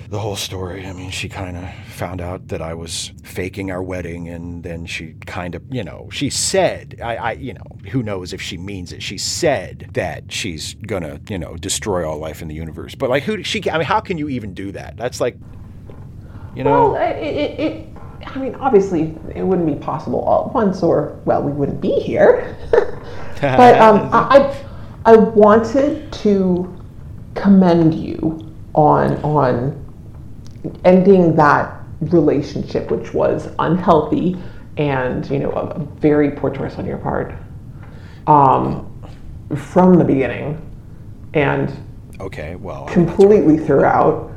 the 0.09 0.19
whole 0.19 0.37
story. 0.37 0.87
I 0.87 0.93
mean, 0.93 1.11
she 1.11 1.29
kind 1.29 1.57
of 1.57 1.69
found 1.87 2.21
out 2.21 2.49
that 2.49 2.63
I 2.63 2.75
was 2.75 3.13
faking 3.25 3.71
our 3.71 3.83
wedding, 3.83 4.29
and 4.29 4.63
then 4.63 4.87
she 4.87 5.15
kind 5.27 5.55
of, 5.55 5.63
you 5.71 5.83
know, 5.83 6.09
she 6.13 6.31
said, 6.31 7.01
I, 7.03 7.17
I, 7.17 7.33
you 7.33 7.55
know, 7.55 7.67
who 7.91 8.03
knows 8.03 8.33
if 8.33 8.41
she 8.41 8.57
means 8.57 8.93
it. 8.93 9.03
She 9.03 9.19
said 9.19 9.91
that 9.95 10.31
she's 10.31 10.75
gonna, 10.75 11.21
you 11.29 11.39
know, 11.39 11.57
destroy 11.57 12.09
all 12.09 12.19
life 12.19 12.43
in 12.43 12.49
the 12.49 12.55
universe. 12.55 12.95
But 12.95 13.11
like, 13.11 13.23
who? 13.23 13.43
She. 13.43 13.69
I 13.71 13.79
mean, 13.79 13.87
how 13.87 14.01
can 14.01 14.19
you 14.19 14.29
even 14.29 14.55
do 14.55 14.73
that? 14.73 14.97
That's 14.97 15.21
like, 15.21 15.37
you 16.55 16.65
know. 16.65 16.93
Well, 16.93 16.97
it, 16.97 17.17
it, 17.17 17.61
it 17.61 17.87
I 18.27 18.39
mean, 18.39 18.55
obviously, 18.57 19.15
it 19.35 19.43
wouldn't 19.43 19.67
be 19.67 19.75
possible 19.75 20.21
all 20.21 20.49
at 20.49 20.55
once, 20.55 20.83
or 20.83 21.21
well, 21.25 21.43
we 21.43 21.53
wouldn't 21.53 21.81
be 21.81 22.01
here. 22.01 22.57
but 23.41 23.79
um, 23.79 24.09
I, 24.13 24.57
I 25.05 25.17
wanted 25.17 26.13
to 26.13 26.75
commend 27.35 27.95
you 27.95 28.53
on 28.75 29.17
on 29.23 29.81
ending 30.85 31.37
that 31.37 31.81
relationship, 32.01 32.91
which 32.91 33.13
was 33.13 33.49
unhealthy 33.59 34.37
and 34.77 35.29
you 35.31 35.39
know 35.39 35.53
a, 35.53 35.67
a 35.67 35.79
very 35.79 36.31
poor 36.31 36.51
choice 36.51 36.77
on 36.77 36.87
your 36.87 36.99
part 36.99 37.35
um, 38.27 38.91
from 39.57 39.95
the 39.95 40.05
beginning, 40.05 40.61
and 41.35 41.73
okay. 42.21 42.57
Well. 42.57 42.87
I 42.89 42.97
mean, 42.97 43.07
that's- 43.07 43.17
completely 43.17 43.59
throughout 43.59 44.34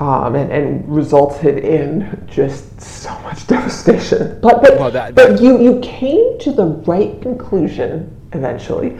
um, 0.00 0.34
and, 0.34 0.50
and 0.50 0.88
resulted 0.88 1.58
in 1.58 2.26
just 2.26 2.80
so 2.80 3.10
much 3.20 3.46
devastation. 3.46 4.40
But 4.40 4.62
but, 4.62 4.78
Well, 4.78 4.90
that- 4.90 5.14
but 5.14 5.40
you, 5.40 5.60
you 5.60 5.78
came 5.80 6.38
to 6.40 6.52
the 6.52 6.66
right 6.66 7.20
conclusion 7.22 8.16
eventually, 8.32 8.98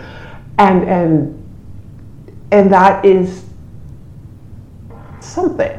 and 0.58 0.84
and 0.84 1.36
and 2.52 2.72
that 2.72 3.04
is 3.04 3.44
something. 5.20 5.78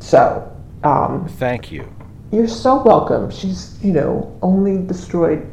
So 0.00 0.50
um, 0.82 1.28
Thank 1.28 1.70
you. 1.70 1.86
you're 2.32 2.48
so 2.48 2.82
welcome. 2.82 3.30
She's 3.30 3.78
you 3.82 3.92
know 3.92 4.36
only 4.42 4.84
destroyed 4.84 5.46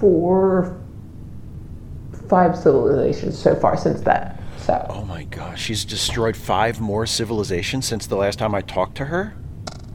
four, 0.00 0.80
five 2.28 2.56
civilizations 2.56 3.38
so 3.38 3.54
far 3.54 3.76
since 3.76 4.00
then. 4.00 4.36
So. 4.70 4.86
Oh 4.88 5.04
my 5.04 5.24
gosh, 5.24 5.60
she's 5.60 5.84
destroyed 5.84 6.36
five 6.36 6.80
more 6.80 7.04
civilizations 7.04 7.86
since 7.86 8.06
the 8.06 8.14
last 8.14 8.38
time 8.38 8.54
I 8.54 8.60
talked 8.60 8.96
to 8.98 9.06
her? 9.06 9.34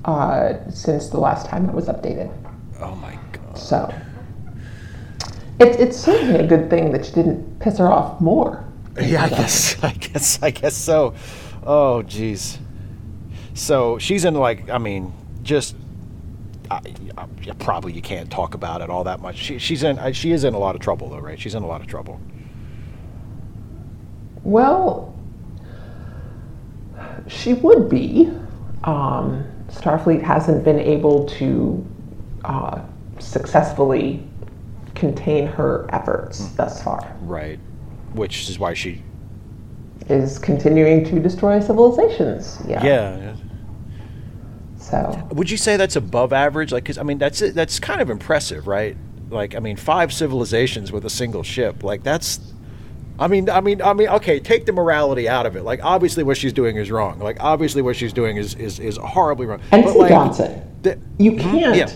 uh, 0.06 0.54
since 0.70 1.10
the 1.10 1.20
last 1.20 1.48
time 1.48 1.68
it 1.68 1.74
was 1.74 1.88
updated. 1.88 2.32
Oh 2.80 2.96
my 2.96 3.18
god. 3.32 3.58
So 3.58 3.94
it's 5.60 5.78
it's 5.78 5.98
certainly 5.98 6.40
a 6.40 6.48
good 6.48 6.70
thing 6.70 6.92
that 6.92 7.08
you 7.08 7.14
didn't 7.14 7.60
piss 7.60 7.78
her 7.80 7.92
off 7.92 8.22
more. 8.22 8.64
Yeah, 9.02 9.26
I 9.26 9.30
guess 9.30 9.84
I 9.84 9.94
guess 9.94 10.42
I 10.42 10.52
guess 10.52 10.76
so. 10.76 11.16
Oh 11.64 12.04
jeez. 12.06 12.58
So 13.54 13.98
she's 13.98 14.26
in 14.26 14.36
like 14.36 14.70
I 14.70 14.78
mean, 14.78 15.12
just 15.42 15.76
I, 16.70 16.82
I, 17.18 17.26
probably 17.60 17.94
you 17.94 18.02
can't 18.02 18.30
talk 18.30 18.54
about 18.54 18.82
it 18.82 18.90
all 18.90 19.04
that 19.06 19.22
much. 19.22 19.38
She, 19.38 19.58
she's 19.58 19.84
in 19.84 19.98
uh, 19.98 20.12
she 20.12 20.32
is 20.32 20.44
in 20.44 20.54
a 20.54 20.60
lot 20.60 20.76
of 20.76 20.82
trouble 20.82 21.10
though, 21.10 21.20
right? 21.20 21.40
She's 21.40 21.56
in 21.56 21.64
a 21.64 21.68
lot 21.68 21.82
of 21.82 21.88
trouble. 21.88 22.20
Well, 24.45 25.13
she 27.27 27.53
would 27.53 27.89
be. 27.89 28.31
Um, 28.84 29.43
Starfleet 29.69 30.21
hasn't 30.21 30.63
been 30.63 30.79
able 30.79 31.25
to 31.25 31.86
uh, 32.45 32.79
successfully 33.19 34.23
contain 34.93 35.47
her 35.47 35.88
efforts 35.89 36.49
thus 36.51 36.81
far. 36.84 37.15
Right. 37.21 37.60
Which 38.13 38.47
is 38.49 38.60
why 38.60 38.75
she 38.75 39.01
Is 40.08 40.39
continuing 40.39 41.03
to 41.05 41.19
destroy 41.19 41.60
civilizations. 41.60 42.62
Yeah. 42.67 42.84
Yeah. 42.86 43.36
So 44.77 45.27
Would 45.31 45.49
you 45.49 45.58
say 45.58 45.77
that's 45.77 45.95
above 45.95 46.31
average? 46.31 46.71
Like, 46.71 46.86
cause 46.86 46.99
I 46.99 47.03
mean, 47.03 47.17
that's 47.17 47.39
that's 47.39 47.79
kind 47.79 48.01
of 48.01 48.12
impressive, 48.12 48.67
right? 48.67 48.95
Like, 49.31 49.55
I 49.55 49.60
mean, 49.60 49.75
five 49.75 50.13
civilizations 50.13 50.91
with 50.91 51.03
a 51.05 51.10
single 51.10 51.41
ship. 51.41 51.84
Like, 51.84 52.03
that's. 52.03 52.53
I 53.17 53.28
mean, 53.28 53.49
I 53.49 53.62
mean, 53.62 53.82
I 53.82 53.93
mean. 53.93 54.10
Okay, 54.10 54.39
take 54.39 54.65
the 54.65 54.71
morality 54.73 55.30
out 55.30 55.45
of 55.45 55.56
it. 55.56 55.63
Like, 55.63 55.80
obviously, 55.84 56.23
what 56.23 56.36
she's 56.38 56.51
doing 56.54 56.75
is 56.75 56.91
wrong. 56.91 57.19
Like, 57.19 57.38
obviously, 57.39 57.82
what 57.82 57.95
she's 57.95 58.12
doing 58.13 58.36
is 58.38 58.56
is, 58.56 58.80
is 58.80 58.97
horribly 58.97 59.45
wrong. 59.45 59.62
Ensign 59.71 59.84
But, 59.93 59.97
like, 59.99 60.10
Johnson, 60.10 60.62
the- 60.82 60.97
you 61.17 61.32
Mhm, 61.32 61.39
can't 61.39 61.75
yeah. 61.78 61.89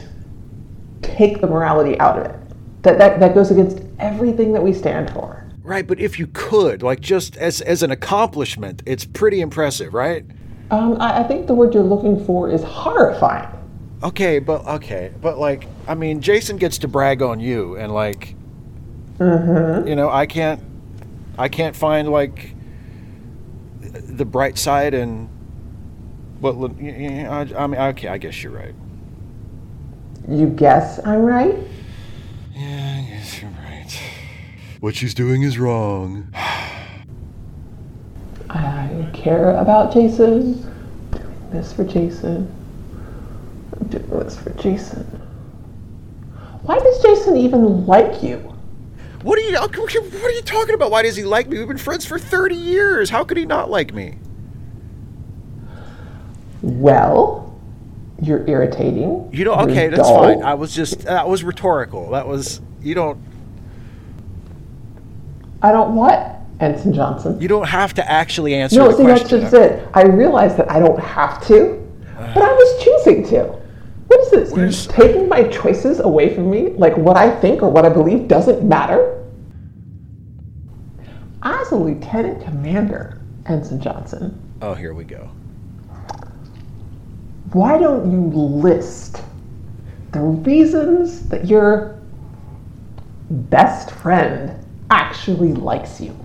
take 1.02 1.42
the 1.42 1.48
morality 1.48 2.00
out 2.00 2.18
of 2.20 2.26
it. 2.26 2.36
That, 2.84 2.98
that 3.00 3.20
that 3.20 3.34
goes 3.34 3.52
against 3.52 3.82
everything 4.00 4.54
that 4.54 4.64
we 4.64 4.72
stand 4.74 5.10
for. 5.12 5.44
Right, 5.62 5.86
but 5.86 6.00
if 6.00 6.18
you 6.18 6.28
could, 6.28 6.82
like, 6.82 7.02
just 7.02 7.36
as 7.38 7.60
as 7.62 7.84
an 7.84 7.92
accomplishment, 7.92 8.82
it's 8.86 9.04
pretty 9.04 9.42
impressive, 9.42 9.94
right? 9.94 10.26
Um, 10.72 10.96
I, 11.02 11.20
I 11.20 11.24
think 11.24 11.48
the 11.48 11.54
word 11.54 11.74
you're 11.74 11.84
looking 11.84 12.24
for 12.26 12.50
is 12.50 12.64
horrifying. 12.64 13.48
Okay, 14.04 14.40
but 14.40 14.66
okay, 14.66 15.12
but 15.22 15.38
like, 15.38 15.68
I 15.86 15.96
mean, 15.96 16.22
Jason 16.22 16.56
gets 16.56 16.78
to 16.80 16.88
brag 16.88 17.22
on 17.22 17.42
you, 17.42 17.76
and 17.76 17.94
like, 17.94 18.36
Mm-hmm. 19.20 19.86
you 19.88 19.96
know, 19.98 20.10
I 20.10 20.26
can't, 20.26 20.62
I 21.40 21.48
can't 21.48 21.74
find 21.76 22.10
like 22.10 22.54
the 23.82 24.26
bright 24.26 24.58
side 24.58 24.94
and 24.94 25.30
what. 26.42 26.58
well, 26.58 26.68
y- 26.78 27.26
y- 27.26 27.28
I, 27.30 27.64
I 27.64 27.68
mean, 27.68 27.80
okay, 27.80 28.10
I 28.10 28.18
guess 28.18 28.44
you're 28.44 28.52
right. 28.52 28.76
You 30.28 30.48
guess 30.48 31.00
I'm 31.06 31.22
right? 31.24 31.56
Yeah, 32.54 33.04
I 33.06 33.10
guess 33.10 33.42
you're 33.42 33.52
right. 33.52 34.02
What 34.82 34.96
she's 34.96 35.14
doing 35.14 35.44
is 35.44 35.58
wrong. 35.58 36.28
I 38.50 39.10
care 39.14 39.52
about 39.56 39.94
Jason. 39.94 40.62
I'm 41.14 41.20
doing 41.20 41.50
this 41.52 41.72
for 41.72 41.86
Jason. 41.86 42.54
I'm 43.80 43.88
doing 43.88 44.10
this 44.10 44.38
for 44.38 44.50
Jason. 44.52 45.06
Why 46.64 46.78
does 46.80 47.02
Jason 47.02 47.38
even 47.38 47.86
like 47.86 48.22
you? 48.22 48.49
What 49.22 49.38
are 49.38 49.42
you? 49.42 49.60
What 49.60 49.96
are 49.96 50.32
you 50.32 50.42
talking 50.42 50.76
about? 50.76 50.92
Why 50.92 51.02
does 51.02 51.16
he 51.16 51.24
like 51.24 51.50
me? 51.50 51.58
We've 51.58 51.68
been 51.68 51.78
friends 51.78 52.06
for 52.06 52.18
thirty 52.18 52.56
years. 52.56 53.10
How 53.10 53.24
could 53.24 53.38
he 53.38 53.46
not 53.46 53.70
like 53.70 53.94
me? 53.94 54.18
Well, 56.62 57.60
you're 58.22 58.48
irritating. 58.48 59.30
You 59.34 59.46
know, 59.46 59.54
you're 59.60 59.70
okay, 59.72 59.88
that's 59.90 60.08
dull. 60.08 60.24
fine. 60.24 60.44
I 60.44 60.54
was 60.54 60.74
just 60.74 61.02
that 61.02 61.28
was 61.28 61.44
rhetorical. 61.44 62.12
That 62.12 62.28
was 62.28 62.62
you 62.82 62.96
don't 62.96 63.22
I 65.62 65.72
don't 65.72 65.96
what? 65.96 66.38
Ensign 66.60 66.94
Johnson. 66.94 67.40
you 67.40 67.48
don't 67.48 67.68
have 67.68 67.94
to 67.94 68.12
actually 68.12 68.54
answer 68.54 68.78
No, 68.78 68.92
see, 68.92 69.06
that's 69.06 69.30
just 69.30 69.54
it. 69.54 69.88
I 69.94 70.04
realize 70.04 70.58
that 70.58 70.70
I 70.70 70.80
don't 70.80 71.00
have 71.00 71.46
to, 71.48 71.88
but 72.18 72.44
I 72.44 72.52
was 72.54 72.84
choosing 72.84 73.26
to. 73.30 73.59
What 74.10 74.20
is 74.22 74.32
this? 74.32 74.56
You're 74.58 74.72
taking 74.96 75.30
my 75.30 75.44
choices 75.50 76.00
away 76.00 76.34
from 76.34 76.50
me? 76.50 76.70
Like 76.70 76.98
what 76.98 77.16
I 77.16 77.30
think 77.40 77.62
or 77.62 77.70
what 77.70 77.86
I 77.86 77.90
believe 77.90 78.28
doesn't 78.28 78.68
matter? 78.68 79.24
As 81.44 81.72
a 81.72 81.76
lieutenant 81.76 82.44
commander, 82.44 83.22
Ensign 83.46 83.80
Johnson, 83.80 84.38
Oh, 84.64 84.74
here 84.74 84.94
we 84.96 85.04
go. 85.04 85.30
why 87.54 87.78
don't 87.78 88.12
you 88.12 88.20
list 88.36 89.22
the 90.12 90.20
reasons 90.22 91.30
that 91.30 91.48
your 91.48 92.00
best 93.30 93.92
friend 93.92 94.54
actually 94.90 95.54
likes 95.54 96.02
you? 96.02 96.18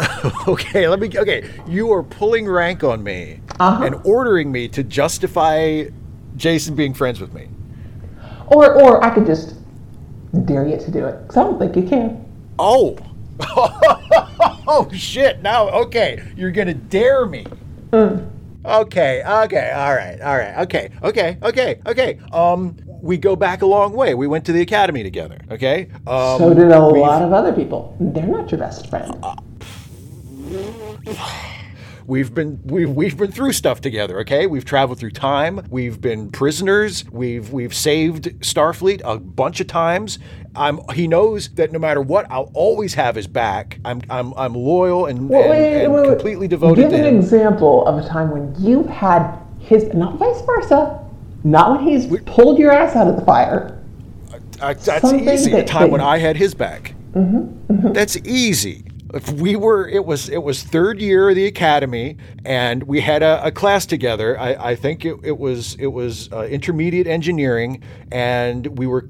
Okay, 0.48 0.88
let 0.88 0.98
me. 1.00 1.10
Okay, 1.16 1.48
you 1.66 1.92
are 1.92 2.02
pulling 2.02 2.46
rank 2.48 2.82
on 2.84 3.02
me 3.02 3.40
Uh-huh. 3.60 3.84
and 3.84 3.94
ordering 4.04 4.50
me 4.50 4.66
to 4.68 4.82
justify 4.84 5.84
Jason 6.36 6.74
being 6.74 6.94
friends 6.94 7.20
with 7.20 7.32
me. 7.32 7.48
Or, 8.48 8.80
or 8.80 9.04
I 9.04 9.10
could 9.10 9.26
just 9.26 9.56
dare 10.44 10.66
you 10.66 10.78
to 10.78 10.90
do 10.90 11.06
it, 11.06 11.22
because 11.22 11.36
I 11.36 11.44
don't 11.44 11.58
think 11.58 11.76
you 11.76 11.82
can. 11.82 12.24
Oh. 12.58 12.96
oh 14.66 14.88
shit! 14.92 15.42
Now, 15.42 15.68
okay, 15.68 16.32
you're 16.36 16.50
gonna 16.50 16.74
dare 16.74 17.24
me. 17.24 17.46
Okay, 17.92 19.22
okay, 19.24 19.72
all 19.72 19.94
right, 19.94 20.20
all 20.20 20.36
right, 20.36 20.58
okay, 20.58 20.90
okay, 21.04 21.38
okay, 21.42 21.80
okay. 21.86 22.18
Um, 22.32 22.76
we 23.00 23.16
go 23.16 23.36
back 23.36 23.62
a 23.62 23.66
long 23.66 23.92
way. 23.92 24.14
We 24.14 24.26
went 24.26 24.44
to 24.46 24.52
the 24.52 24.60
academy 24.60 25.02
together. 25.02 25.38
Okay. 25.50 25.88
Um, 26.06 26.38
So 26.38 26.54
did 26.54 26.70
a 26.70 26.80
lot 26.80 27.22
of 27.22 27.32
other 27.32 27.52
people. 27.52 27.96
They're 28.00 28.26
not 28.26 28.50
your 28.50 28.58
best 28.58 28.88
friend. 28.88 29.24
We've 32.08 32.34
been 32.34 32.58
we've 32.64 32.88
we've 32.88 33.18
been 33.18 33.30
through 33.30 33.52
stuff 33.52 33.82
together, 33.82 34.18
okay? 34.20 34.46
We've 34.46 34.64
traveled 34.64 34.98
through 34.98 35.10
time. 35.10 35.60
We've 35.68 36.00
been 36.00 36.30
prisoners. 36.30 37.04
We've 37.10 37.52
we've 37.52 37.74
saved 37.74 38.24
Starfleet 38.40 39.02
a 39.04 39.18
bunch 39.18 39.60
of 39.60 39.66
times. 39.66 40.18
I'm 40.56 40.80
he 40.94 41.06
knows 41.06 41.50
that 41.56 41.70
no 41.70 41.78
matter 41.78 42.00
what, 42.00 42.24
I'll 42.30 42.50
always 42.54 42.94
have 42.94 43.14
his 43.14 43.26
back. 43.26 43.78
I'm 43.84 44.00
I'm 44.08 44.32
I'm 44.38 44.54
loyal 44.54 45.04
and, 45.04 45.28
Wait, 45.28 45.42
and, 45.42 45.50
wait, 45.50 45.84
and 45.84 45.92
wait, 45.92 46.08
completely 46.08 46.48
devoted 46.48 46.80
Give 46.80 46.90
to 46.92 47.06
an 47.06 47.14
example 47.14 47.86
of 47.86 48.02
a 48.02 48.08
time 48.08 48.30
when 48.30 48.54
you 48.58 48.84
had 48.84 49.38
his, 49.58 49.92
not 49.92 50.14
vice 50.16 50.40
versa, 50.46 51.06
not 51.44 51.72
when 51.72 51.86
he's 51.86 52.06
pulled 52.24 52.58
your 52.58 52.72
ass 52.72 52.96
out 52.96 53.06
of 53.06 53.16
the 53.16 53.24
fire. 53.26 53.78
Uh, 54.62 54.72
that's 54.72 55.02
something 55.02 55.28
easy. 55.28 55.52
A 55.52 55.56
that- 55.56 55.66
time 55.66 55.90
when 55.90 56.00
I 56.00 56.16
had 56.16 56.38
his 56.38 56.54
back. 56.54 56.94
That's 57.12 58.16
easy. 58.24 58.87
If 59.14 59.30
we 59.32 59.56
were, 59.56 59.88
it 59.88 60.04
was 60.04 60.28
it 60.28 60.42
was 60.42 60.62
third 60.62 61.00
year 61.00 61.30
of 61.30 61.36
the 61.36 61.46
academy, 61.46 62.18
and 62.44 62.82
we 62.82 63.00
had 63.00 63.22
a, 63.22 63.46
a 63.46 63.50
class 63.50 63.86
together. 63.86 64.38
I, 64.38 64.70
I 64.70 64.74
think 64.76 65.04
it, 65.04 65.16
it 65.22 65.38
was 65.38 65.76
it 65.76 65.86
was 65.86 66.30
uh, 66.32 66.42
intermediate 66.44 67.06
engineering, 67.06 67.82
and 68.12 68.78
we 68.78 68.86
were 68.86 69.08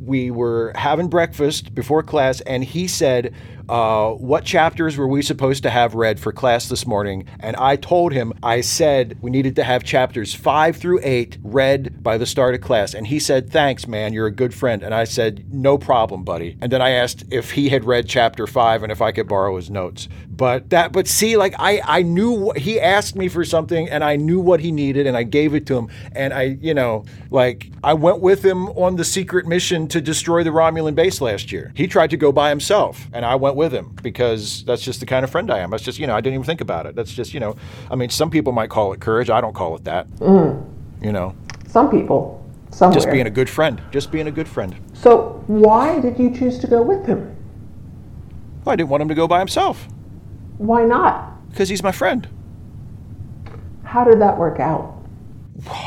we 0.00 0.30
were 0.30 0.72
having 0.74 1.08
breakfast 1.08 1.74
before 1.74 2.02
class, 2.02 2.40
and 2.42 2.64
he 2.64 2.86
said, 2.86 3.34
uh, 3.68 4.10
"What 4.10 4.44
chapters 4.44 4.96
were 4.96 5.06
we 5.06 5.22
supposed 5.22 5.62
to 5.62 5.70
have 5.70 5.94
read 5.94 6.18
for 6.18 6.32
class 6.32 6.68
this 6.68 6.86
morning?" 6.86 7.26
And 7.38 7.56
I 7.56 7.76
told 7.76 8.12
him, 8.12 8.32
I 8.42 8.60
said 8.62 9.18
we 9.20 9.30
needed 9.30 9.56
to 9.56 9.64
have 9.64 9.84
chapters 9.84 10.34
five 10.34 10.76
through 10.76 11.00
eight 11.02 11.38
read 11.42 12.02
by 12.02 12.18
the 12.18 12.26
start 12.26 12.54
of 12.54 12.60
class, 12.60 12.94
and 12.94 13.06
he 13.06 13.18
said, 13.18 13.50
"Thanks, 13.50 13.86
man, 13.86 14.12
you're 14.12 14.26
a 14.26 14.32
good 14.32 14.54
friend." 14.54 14.82
And 14.82 14.94
I 14.94 15.04
said, 15.04 15.44
"No 15.52 15.78
problem, 15.78 16.24
buddy." 16.24 16.56
And 16.60 16.72
then 16.72 16.82
I 16.82 16.90
asked 16.90 17.24
if 17.30 17.52
he 17.52 17.68
had 17.68 17.84
read 17.84 18.08
chapter 18.08 18.46
five 18.46 18.82
and 18.82 18.90
if 18.90 19.00
I 19.02 19.12
could 19.12 19.28
borrow 19.28 19.56
his 19.56 19.70
notes. 19.70 20.08
But 20.28 20.70
that, 20.70 20.92
but 20.92 21.06
see, 21.06 21.36
like 21.36 21.54
I, 21.58 21.82
I 21.84 22.02
knew 22.02 22.30
what 22.30 22.56
he 22.56 22.80
asked 22.80 23.14
me 23.14 23.28
for 23.28 23.44
something, 23.44 23.90
and 23.90 24.02
I 24.02 24.16
knew 24.16 24.40
what 24.40 24.60
he 24.60 24.72
needed, 24.72 25.06
and 25.06 25.14
I 25.16 25.22
gave 25.22 25.54
it 25.54 25.66
to 25.66 25.76
him. 25.76 25.88
And 26.12 26.32
I, 26.32 26.56
you 26.62 26.72
know, 26.72 27.04
like 27.30 27.70
I 27.84 27.92
went 27.92 28.20
with 28.20 28.42
him 28.42 28.68
on 28.70 28.96
the 28.96 29.04
secret 29.04 29.46
mission 29.46 29.86
to 29.90 30.00
destroy 30.00 30.42
the 30.44 30.50
Romulan 30.50 30.94
base 30.94 31.20
last 31.20 31.52
year. 31.52 31.72
He 31.74 31.86
tried 31.86 32.10
to 32.10 32.16
go 32.16 32.32
by 32.32 32.48
himself, 32.50 33.08
and 33.12 33.24
I 33.24 33.34
went 33.34 33.56
with 33.56 33.72
him 33.72 33.96
because 34.02 34.64
that's 34.64 34.82
just 34.82 35.00
the 35.00 35.06
kind 35.06 35.24
of 35.24 35.30
friend 35.30 35.50
I 35.50 35.58
am. 35.58 35.70
That's 35.70 35.82
just, 35.82 35.98
you 35.98 36.06
know, 36.06 36.14
I 36.14 36.20
didn't 36.20 36.34
even 36.34 36.44
think 36.46 36.60
about 36.60 36.86
it. 36.86 36.94
That's 36.94 37.12
just, 37.12 37.34
you 37.34 37.40
know, 37.40 37.56
I 37.90 37.96
mean, 37.96 38.10
some 38.10 38.30
people 38.30 38.52
might 38.52 38.70
call 38.70 38.92
it 38.92 39.00
courage. 39.00 39.30
I 39.30 39.40
don't 39.40 39.54
call 39.54 39.76
it 39.76 39.84
that. 39.84 40.08
Mm-hmm. 40.16 41.04
You 41.04 41.12
know, 41.12 41.34
Some 41.66 41.90
people, 41.90 42.44
somewhere. 42.70 42.94
just 42.94 43.10
being 43.10 43.26
a 43.26 43.30
good 43.30 43.48
friend. 43.48 43.80
Just 43.90 44.10
being 44.12 44.26
a 44.26 44.30
good 44.32 44.48
friend. 44.48 44.74
so 44.92 45.42
why 45.46 45.98
did 46.00 46.18
you 46.18 46.34
choose 46.34 46.58
to 46.58 46.66
go 46.66 46.82
with 46.82 47.06
him? 47.06 47.36
I 48.66 48.76
didn't 48.76 48.90
want 48.90 49.02
him 49.02 49.08
to 49.08 49.14
go 49.14 49.26
by 49.26 49.38
himself 49.38 49.88
Why 50.58 50.84
not? 50.84 51.48
because 51.50 51.68
he's 51.70 51.82
my 51.82 51.90
friend. 51.92 52.28
How 53.84 54.04
did 54.04 54.20
that 54.20 54.36
work 54.38 54.60
out? 54.60 54.99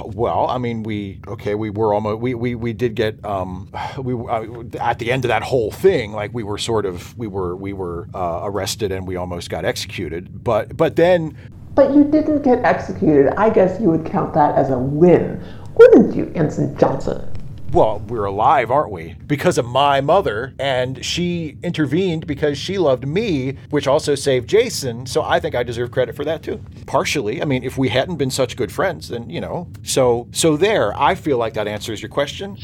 Well, 0.05 0.47
I 0.49 0.57
mean, 0.57 0.83
we 0.83 1.19
okay. 1.27 1.55
We 1.55 1.69
were 1.69 1.93
almost 1.93 2.19
we 2.19 2.33
we, 2.33 2.55
we 2.55 2.73
did 2.73 2.95
get 2.95 3.23
um 3.25 3.71
we 3.97 4.13
uh, 4.13 4.63
at 4.79 4.99
the 4.99 5.11
end 5.11 5.25
of 5.25 5.29
that 5.29 5.43
whole 5.43 5.71
thing. 5.71 6.11
Like 6.11 6.33
we 6.33 6.43
were 6.43 6.57
sort 6.57 6.85
of 6.85 7.17
we 7.17 7.27
were 7.27 7.55
we 7.55 7.73
were 7.73 8.07
uh, 8.13 8.41
arrested 8.43 8.91
and 8.91 9.07
we 9.07 9.15
almost 9.15 9.49
got 9.49 9.65
executed. 9.65 10.43
But 10.43 10.75
but 10.77 10.95
then 10.95 11.37
But 11.75 11.93
you 11.93 12.03
didn't 12.03 12.43
get 12.43 12.63
executed. 12.63 13.33
I 13.39 13.49
guess 13.49 13.79
you 13.81 13.89
would 13.89 14.05
count 14.05 14.33
that 14.35 14.55
as 14.55 14.69
a 14.69 14.77
win, 14.77 15.43
wouldn't 15.75 16.15
you, 16.15 16.31
Ensign 16.35 16.77
Johnson? 16.77 17.32
Well 17.73 17.99
we're 18.07 18.25
alive, 18.25 18.71
aren't 18.71 18.91
we? 18.91 19.15
Because 19.25 19.57
of 19.57 19.65
my 19.65 19.99
mother, 20.01 20.53
and 20.59 21.03
she 21.03 21.57
intervened 21.63 22.27
because 22.27 22.57
she 22.57 22.77
loved 22.77 23.07
me, 23.07 23.57
which 23.69 23.87
also 23.87 24.15
saved 24.15 24.47
Jason. 24.47 25.05
So 25.05 25.23
I 25.23 25.39
think 25.39 25.55
I 25.55 25.63
deserve 25.63 25.91
credit 25.91 26.15
for 26.15 26.23
that 26.25 26.43
too. 26.43 26.61
Partially. 26.85 27.41
I 27.41 27.45
mean, 27.45 27.63
if 27.63 27.77
we 27.77 27.89
hadn't 27.89 28.17
been 28.17 28.31
such 28.31 28.55
good 28.55 28.71
friends, 28.71 29.09
then 29.09 29.29
you 29.29 29.41
know. 29.41 29.67
So 29.83 30.27
so 30.31 30.55
there. 30.57 30.95
I 30.97 31.15
feel 31.15 31.37
like 31.37 31.53
that 31.55 31.67
answers 31.67 32.01
your 32.01 32.09
question. 32.09 32.57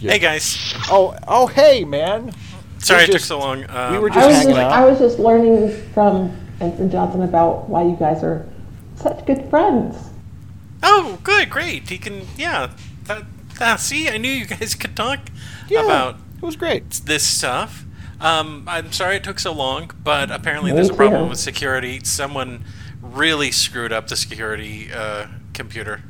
Hey 0.00 0.18
guys, 0.18 0.74
Oh 0.90 1.16
oh 1.28 1.46
hey 1.46 1.84
man. 1.84 2.32
sorry 2.78 3.02
We're 3.02 3.04
it 3.04 3.12
took 3.12 3.20
so 3.20 3.38
long. 3.38 3.64
Um, 3.70 3.92
we 3.92 3.98
were 4.00 4.10
I 4.10 4.14
just 4.14 4.26
was, 4.26 4.36
hanging 4.36 4.56
just, 4.56 4.60
out. 4.60 4.72
I 4.72 4.84
was 4.84 4.98
just 4.98 5.18
learning 5.20 5.70
from 5.92 6.36
Ensign 6.60 6.90
Johnson 6.90 7.22
about 7.22 7.68
why 7.68 7.84
you 7.84 7.94
guys 7.96 8.24
are 8.24 8.48
such 8.96 9.24
good 9.26 9.48
friends. 9.48 9.96
oh, 10.82 11.18
good, 11.22 11.48
great. 11.50 11.88
He 11.88 11.98
can, 11.98 12.26
yeah. 12.36 12.70
That, 13.04 13.24
that, 13.58 13.80
see, 13.80 14.08
I 14.08 14.16
knew 14.18 14.30
you 14.30 14.46
guys 14.46 14.74
could 14.80 14.96
talk 14.96 15.20
Yeah, 15.68 15.84
about 15.84 16.16
it 16.36 16.42
was 16.42 16.56
great. 16.56 16.90
this 16.90 17.26
stuff. 17.26 17.84
Um, 18.20 18.64
I'm 18.68 18.92
sorry 18.92 19.16
it 19.16 19.24
took 19.24 19.38
so 19.40 19.52
long, 19.52 19.90
but 20.02 20.30
apparently 20.30 20.72
there's 20.72 20.90
a 20.90 20.94
problem 20.94 21.28
with 21.28 21.38
security. 21.38 22.00
Someone 22.04 22.64
really 23.00 23.50
screwed 23.50 23.92
up 23.92 24.08
the 24.08 24.16
security 24.16 24.90
uh, 24.92 25.26
computer. 25.54 26.02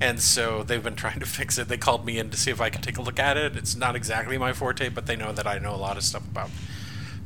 And 0.00 0.20
so 0.20 0.62
they've 0.62 0.82
been 0.82 0.94
trying 0.96 1.20
to 1.20 1.26
fix 1.38 1.58
it. 1.58 1.68
They 1.68 1.76
called 1.76 2.06
me 2.06 2.18
in 2.18 2.30
to 2.30 2.36
see 2.36 2.50
if 2.50 2.60
I 2.60 2.70
could 2.70 2.82
take 2.82 2.98
a 2.98 3.02
look 3.02 3.18
at 3.18 3.36
it. 3.36 3.56
It's 3.56 3.74
not 3.76 3.96
exactly 3.96 4.38
my 4.38 4.52
forte, 4.52 4.88
but 4.88 5.06
they 5.06 5.16
know 5.16 5.32
that 5.32 5.46
I 5.46 5.58
know 5.58 5.74
a 5.74 5.76
lot 5.76 5.96
of 5.96 6.02
stuff 6.04 6.24
about 6.26 6.50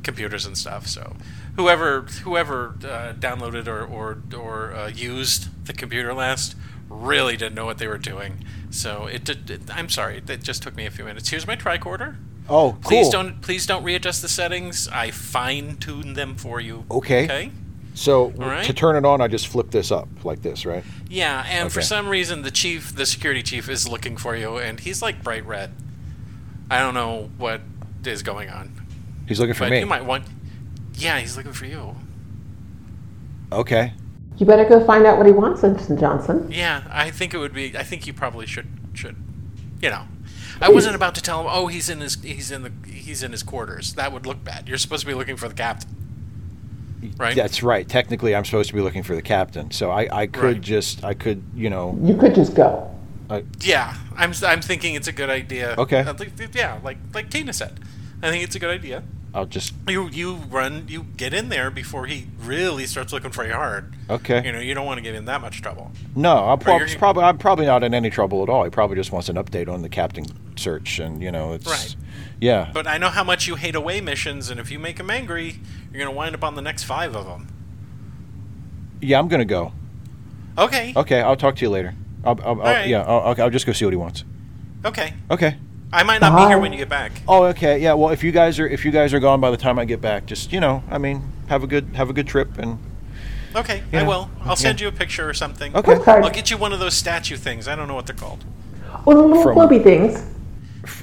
computers 0.03 0.45
and 0.45 0.57
stuff. 0.57 0.87
So 0.87 1.15
whoever 1.55 2.01
whoever 2.23 2.75
uh, 2.83 3.13
downloaded 3.13 3.67
or 3.67 3.83
or, 3.85 4.17
or 4.37 4.73
uh, 4.73 4.87
used 4.89 5.65
the 5.65 5.73
computer 5.73 6.13
last 6.13 6.55
really 6.89 7.37
didn't 7.37 7.55
know 7.55 7.65
what 7.65 7.77
they 7.77 7.87
were 7.87 7.97
doing. 7.97 8.43
So 8.75 9.05
it, 9.07 9.23
did 9.23 9.49
it 9.49 9.61
I'm 9.69 9.89
sorry. 9.89 10.21
It 10.27 10.43
just 10.43 10.61
took 10.61 10.75
me 10.75 10.85
a 10.85 10.91
few 10.91 11.05
minutes. 11.05 11.29
Here's 11.29 11.47
my 11.47 11.55
tricorder. 11.55 12.17
Oh, 12.47 12.73
cool. 12.73 12.81
Please 12.81 13.09
don't 13.09 13.41
please 13.41 13.65
don't 13.65 13.83
readjust 13.83 14.21
the 14.21 14.27
settings. 14.27 14.87
I 14.89 15.11
fine 15.11 15.77
tune 15.77 16.13
them 16.13 16.35
for 16.35 16.59
you. 16.59 16.85
Okay. 16.91 17.23
Okay. 17.25 17.51
So 17.95 18.31
right. 18.31 18.65
to 18.65 18.73
turn 18.73 18.97
it 18.97 19.05
on, 19.05 19.21
I 19.21 19.29
just 19.29 19.47
flip 19.47 19.71
this 19.71 19.89
up 19.89 20.09
like 20.25 20.41
this, 20.41 20.65
right? 20.65 20.83
Yeah, 21.09 21.45
and 21.47 21.71
for 21.71 21.81
some 21.81 22.09
reason 22.09 22.41
the 22.41 22.51
chief, 22.51 22.93
the 22.93 23.05
security 23.05 23.41
chief, 23.41 23.69
is 23.69 23.87
looking 23.87 24.17
for 24.17 24.35
you, 24.35 24.57
and 24.57 24.81
he's 24.81 25.01
like 25.01 25.23
bright 25.23 25.45
red. 25.45 25.71
I 26.69 26.79
don't 26.79 26.93
know 26.93 27.29
what 27.37 27.61
is 28.03 28.21
going 28.21 28.49
on, 28.49 28.85
He's 29.27 29.39
looking 29.39 29.55
for 29.55 29.61
but 29.61 29.71
me. 29.71 29.79
you 29.79 29.85
might 29.85 30.03
want. 30.03 30.25
Yeah, 30.95 31.19
he's 31.19 31.37
looking 31.37 31.53
for 31.53 31.65
you. 31.65 31.95
okay. 33.51 33.93
You 34.37 34.45
better 34.45 34.65
go 34.65 34.83
find 34.85 35.05
out 35.05 35.17
what 35.17 35.25
he 35.25 35.31
wants, 35.31 35.63
Ensign 35.63 35.97
Johnson. 35.97 36.47
Yeah, 36.51 36.83
I 36.91 37.09
think 37.11 37.33
it 37.33 37.37
would 37.37 37.53
be. 37.53 37.77
I 37.77 37.83
think 37.83 38.05
you 38.07 38.13
probably 38.13 38.45
should 38.45 38.67
should. 38.93 39.15
You 39.81 39.89
know, 39.89 40.03
I 40.61 40.69
wasn't 40.69 40.95
about 40.95 41.15
to 41.15 41.21
tell 41.21 41.41
him. 41.41 41.47
Oh, 41.49 41.67
he's 41.67 41.89
in 41.89 42.01
his 42.01 42.15
he's 42.21 42.51
in 42.51 42.63
the 42.63 42.71
he's 42.89 43.23
in 43.23 43.31
his 43.31 43.43
quarters. 43.43 43.93
That 43.93 44.11
would 44.11 44.25
look 44.25 44.43
bad. 44.43 44.67
You're 44.67 44.77
supposed 44.77 45.01
to 45.01 45.07
be 45.07 45.13
looking 45.13 45.37
for 45.37 45.47
the 45.47 45.53
captain, 45.53 45.89
right? 47.17 47.35
That's 47.35 47.63
right. 47.63 47.87
Technically, 47.87 48.35
I'm 48.35 48.43
supposed 48.45 48.69
to 48.69 48.75
be 48.75 48.81
looking 48.81 49.03
for 49.03 49.15
the 49.15 49.21
captain. 49.21 49.71
So 49.71 49.89
I, 49.91 50.07
I 50.23 50.27
could 50.27 50.43
Right. 50.43 50.61
just, 50.61 51.03
I 51.03 51.13
could, 51.13 51.43
you 51.55 51.69
know, 51.69 51.97
You 52.03 52.15
could 52.17 52.35
just 52.35 52.55
go. 52.55 52.91
Yeah, 53.61 53.95
I'm 54.15 54.33
I'm 54.45 54.61
thinking 54.61 54.95
it's 54.95 55.07
a 55.07 55.11
good 55.11 55.29
idea. 55.29 55.75
Okay. 55.77 56.05
Yeah, 56.53 56.79
like 56.83 56.97
like 57.13 57.29
Tina 57.29 57.53
said, 57.53 57.79
I 58.21 58.29
think 58.31 58.43
it's 58.43 58.55
a 58.55 58.59
good 58.59 58.69
idea. 58.69 59.03
I'll 59.35 59.45
just, 59.45 59.73
You 59.89 60.07
you 60.09 60.35
run 60.49 60.85
you 60.87 61.03
get 61.17 61.33
in 61.33 61.49
there 61.49 61.69
before 61.69 62.05
he 62.05 62.27
really 62.39 62.85
starts 62.85 63.11
looking 63.11 63.31
for 63.31 63.45
you 63.45 63.51
hard. 63.53 63.93
okay. 64.09 64.43
You 64.45 64.51
know 64.53 64.59
you 64.59 64.73
don't 64.73 64.85
want 64.85 64.97
to 64.97 65.01
give 65.01 65.13
him 65.13 65.25
that 65.25 65.41
much 65.41 65.61
trouble. 65.61 65.91
No, 66.15 66.31
I'll 66.37 66.57
prob- 66.57 66.81
probably, 66.97 67.23
I'm 67.23 67.37
probably 67.37 67.65
not 67.65 67.83
in 67.83 67.93
any 67.93 68.09
trouble 68.09 68.41
at 68.43 68.49
all. 68.49 68.63
He 68.63 68.69
probably 68.69 68.95
just 68.95 69.11
wants 69.11 69.27
an 69.27 69.35
update 69.35 69.67
on 69.67 69.81
the 69.81 69.89
captain 69.89 70.25
search, 70.55 70.99
and 70.99 71.21
you 71.21 71.31
know, 71.33 71.51
it's, 71.53 71.67
Right. 71.67 71.95
yeah. 72.39 72.71
But 72.73 72.87
I 72.87 72.97
know 72.97 73.09
how 73.09 73.25
much 73.25 73.45
you 73.45 73.55
hate 73.55 73.75
away 73.75 73.99
missions, 73.99 74.49
and 74.49 74.57
if 74.57 74.71
you 74.71 74.79
make 74.79 74.97
him 74.99 75.09
angry, 75.09 75.59
you're 75.91 75.99
gonna 76.05 76.15
wind 76.15 76.33
up 76.33 76.43
on 76.43 76.55
the 76.55 76.61
next 76.61 76.83
five 76.83 77.13
of 77.13 77.25
them. 77.25 77.47
yeah, 79.01 79.19
I'm 79.19 79.27
gonna 79.27 79.43
go. 79.45 79.73
Okay. 80.57 80.93
Okay, 80.95 81.21
I'll 81.21 81.35
talk 81.35 81.57
to 81.57 81.61
you 81.61 81.69
later. 81.69 81.93
I'll, 82.23 82.39
I'll, 82.41 82.47
I'll 82.47 82.55
right. 82.73 82.87
yeah. 82.87 83.01
I'll, 83.01 83.31
okay, 83.31 83.41
I'll 83.41 83.49
just 83.49 83.65
go 83.65 83.73
see 83.73 83.83
what 83.85 83.91
he 83.93 83.97
wants. 83.97 84.23
Okay. 84.85 85.13
Okay. 85.29 85.57
I 85.93 86.03
might 86.03 86.19
not 86.21 86.35
be 86.37 86.47
here 86.47 86.57
when 86.59 86.71
you 86.73 86.77
get 86.77 86.89
back. 86.89 87.11
Oh, 87.27 87.43
okay. 87.45 87.79
Yeah. 87.79 87.93
Well, 87.93 88.09
if 88.11 88.23
you 88.23 88.31
guys 88.31 88.59
are 88.59 88.67
if 88.67 88.83
you 88.85 88.91
guys 88.91 89.13
are 89.13 89.19
gone 89.19 89.39
by 89.39 89.49
the 89.51 89.57
time 89.57 89.79
I 89.79 89.85
get 89.85 90.01
back, 90.01 90.25
just 90.25 90.51
you 90.51 90.59
know, 90.59 90.83
I 90.89 90.97
mean, 90.97 91.21
have 91.47 91.63
a 91.63 91.67
good 91.67 91.89
have 91.95 92.09
a 92.09 92.13
good 92.13 92.27
trip 92.27 92.57
and 92.57 92.77
Okay, 93.55 93.83
Yeah. 93.93 94.01
I 94.01 94.03
will. 94.03 94.29
I'll 94.43 94.57
send 94.57 94.81
Yeah. 94.81 94.85
you 94.85 94.89
a 94.89 94.91
picture 94.91 95.29
or 95.29 95.33
something. 95.33 95.73
okay. 95.75 95.93
Okay. 95.95 96.11
I'll 96.11 96.29
get 96.29 96.51
you 96.51 96.57
one 96.57 96.73
of 96.73 96.79
those 96.79 96.93
statue 96.93 97.37
things. 97.37 97.69
I 97.69 97.75
don't 97.77 97.87
know 97.87 97.95
what 97.95 98.05
they're 98.05 98.15
called. 98.15 98.43
Well, 99.05 99.15
the 99.15 99.23
little 99.23 99.43
From- 99.43 99.53
floppy 99.53 99.79
things. 99.79 100.21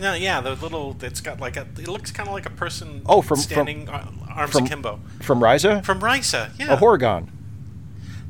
No, 0.01 0.13
yeah, 0.13 0.41
the 0.43 0.55
little. 0.57 0.95
It's 1.01 1.21
got 1.23 1.41
like 1.41 1.57
a. 1.57 1.67
It 1.79 1.89
looks 1.89 2.11
kind 2.11 2.29
of 2.29 2.35
like 2.35 2.45
a 2.47 2.51
person. 2.51 3.01
Oh, 3.07 3.23
from- 3.23 3.37
from- 3.39 3.43
standing 3.43 3.89
uh, 3.89 4.07
arms 4.37 4.53
from- 4.53 4.67
akimbo. 4.67 5.01
From 5.23 5.41
Risa, 5.41 5.83
From 5.85 6.01
Risa, 6.01 6.51
yeah. 6.59 6.73
a 6.75 6.77
Horga'hn. 6.77 7.29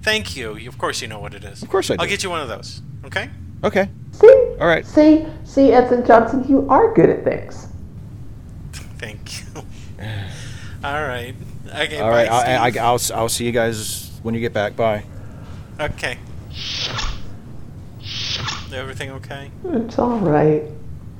Thank 0.02 0.36
you. 0.36 0.56
You- 0.56 0.68
Of 0.68 0.78
course, 0.78 1.02
you 1.02 1.08
know 1.08 1.18
what 1.18 1.34
it 1.34 1.42
is. 1.44 1.62
Of 1.62 1.68
course 1.68 1.90
I 1.90 1.96
I'll 1.98 2.06
get 2.06 2.22
you 2.22 2.30
one 2.30 2.40
of 2.40 2.48
those. 2.48 2.80
Okay. 3.04 3.28
Okay. 3.64 3.88
See? 4.62 4.62
All 4.62 4.68
right. 4.68 4.86
See, 4.86 5.26
see, 5.44 5.72
Edson 5.72 6.04
Johnson, 6.06 6.44
you 6.48 6.68
are 6.68 6.92
good 6.94 7.10
at 7.10 7.24
things. 7.24 7.68
Thank 8.98 9.40
you. 9.40 9.62
All 10.84 11.02
right. 11.02 11.34
Okay. 11.66 11.98
All 11.98 12.10
bye, 12.10 12.26
right. 12.26 12.30
I, 12.30 12.68
I, 12.68 12.72
I'll 12.84 13.00
I'll 13.14 13.28
see 13.28 13.44
you 13.44 13.52
guys 13.52 14.10
when 14.22 14.34
you 14.34 14.40
get 14.40 14.52
back. 14.52 14.76
Bye. 14.76 15.04
Okay. 15.80 16.18
Everything 18.72 19.10
okay? 19.10 19.50
It's 19.64 19.98
all 19.98 20.18
right. 20.18 20.62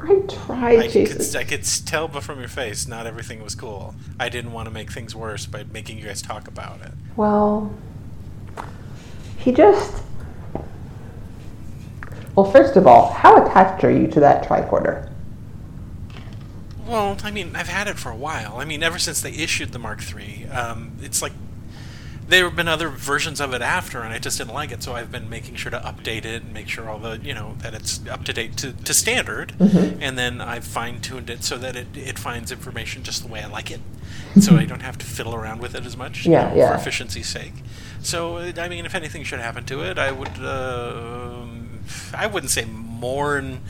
I 0.00 0.20
tried, 0.28 0.78
I 0.78 0.88
could, 0.88 1.37
I 1.37 1.44
could 1.44 1.64
tell 1.87 2.09
b- 2.09 2.20
from 2.20 2.40
your 2.40 2.48
face 2.48 2.88
not 2.88 3.07
everything 3.07 3.42
was 3.42 3.55
cool. 3.55 3.94
I 4.18 4.28
didn't 4.28 4.52
want 4.52 4.66
to 4.66 4.74
make 4.74 4.90
things 4.90 5.14
worse 5.14 5.46
by 5.46 5.64
making 5.64 5.98
you 5.98 6.05
guys 6.05 6.22
talk 6.22 6.48
about 6.48 6.81
it. 6.81 6.92
Well, 7.14 7.72
he 9.38 9.52
just. 9.52 10.02
Well, 12.35 12.51
first 12.51 12.77
of 12.77 12.87
all, 12.87 13.12
how 13.12 13.45
attached 13.45 13.85
are 13.85 13.90
you 13.90 14.07
to 14.09 14.21
that 14.21 14.45
tricorder? 14.47 15.11
Well, 16.87 17.16
I 17.23 17.31
mean, 17.31 17.55
I've 17.55 17.68
had 17.68 17.88
it 17.88 17.99
for 17.99 18.11
a 18.11 18.16
while. 18.16 18.57
I 18.59 18.64
mean, 18.64 18.83
ever 18.83 18.99
since 18.99 19.21
they 19.21 19.33
issued 19.33 19.73
the 19.73 19.79
Mark 19.79 20.01
III, 20.03 20.47
um, 20.49 20.92
it's 21.01 21.23
like 21.23 21.33
there 22.27 22.45
have 22.45 22.57
been 22.57 22.68
other 22.68 22.88
versions 22.88 23.40
of 23.40 23.53
it 23.53 23.62
after, 23.62 24.01
and 24.03 24.12
I 24.12 24.18
just 24.18 24.38
didn't 24.38 24.55
like 24.55 24.73
it. 24.73 24.83
So 24.83 24.95
I've 24.95 25.12
been 25.12 25.29
making 25.29 25.57
sure 25.57 25.71
to 25.71 25.79
update 25.79 26.25
it 26.25 26.42
and 26.42 26.53
make 26.53 26.68
sure 26.68 26.88
all 26.88 26.99
the 26.99 27.18
you 27.23 27.35
know 27.35 27.55
that 27.59 27.75
it's 27.75 28.07
up 28.09 28.25
to 28.25 28.33
date 28.33 28.57
to, 28.59 28.73
to 28.73 28.95
standard, 28.95 29.53
and 29.61 30.18
then 30.18 30.40
I've 30.40 30.64
fine 30.64 31.01
tuned 31.01 31.31
it 31.31 31.45
so 31.45 31.57
that 31.59 31.77
it, 31.77 31.88
it 31.97 32.18
finds 32.18 32.51
information 32.51 33.03
just 33.03 33.23
the 33.23 33.29
way 33.29 33.42
I 33.42 33.47
like 33.47 33.71
it, 33.71 33.81
so 34.40 34.57
I 34.57 34.64
don't 34.64 34.83
have 34.83 34.99
to 34.99 35.07
fiddle 35.07 35.35
around 35.35 35.61
with 35.61 35.75
it 35.75 35.85
as 35.87 35.97
much. 35.97 36.27
you 36.27 36.33
Yeah, 36.33 36.49
know, 36.51 36.57
yeah. 36.57 36.68
For 36.75 36.81
efficiency's 36.81 37.29
sake. 37.29 37.55
So 38.03 38.38
I 38.38 38.68
mean, 38.68 38.87
if 38.87 38.95
anything 38.95 39.23
should 39.25 39.40
happen 39.40 39.64
to 39.66 39.83
it, 39.83 39.99
I 39.99 40.11
would. 40.12 40.38
Uh, 40.38 41.47
I 42.14 42.27
wouldn't 42.27 42.51
say 42.51 42.64
mourn 42.64 43.61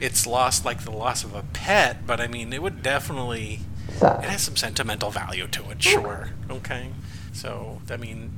its 0.00 0.26
loss 0.26 0.64
like 0.64 0.82
the 0.82 0.90
loss 0.90 1.24
of 1.24 1.34
a 1.34 1.42
pet, 1.52 2.06
but 2.06 2.20
I 2.20 2.26
mean, 2.26 2.52
it 2.52 2.62
would 2.62 2.82
definitely. 2.82 3.60
It 4.00 4.24
has 4.24 4.42
some 4.42 4.56
sentimental 4.56 5.10
value 5.10 5.46
to 5.48 5.70
it, 5.70 5.82
sure. 5.82 6.30
Okay. 6.50 6.90
So, 7.32 7.80
I 7.90 7.96
mean, 7.96 8.32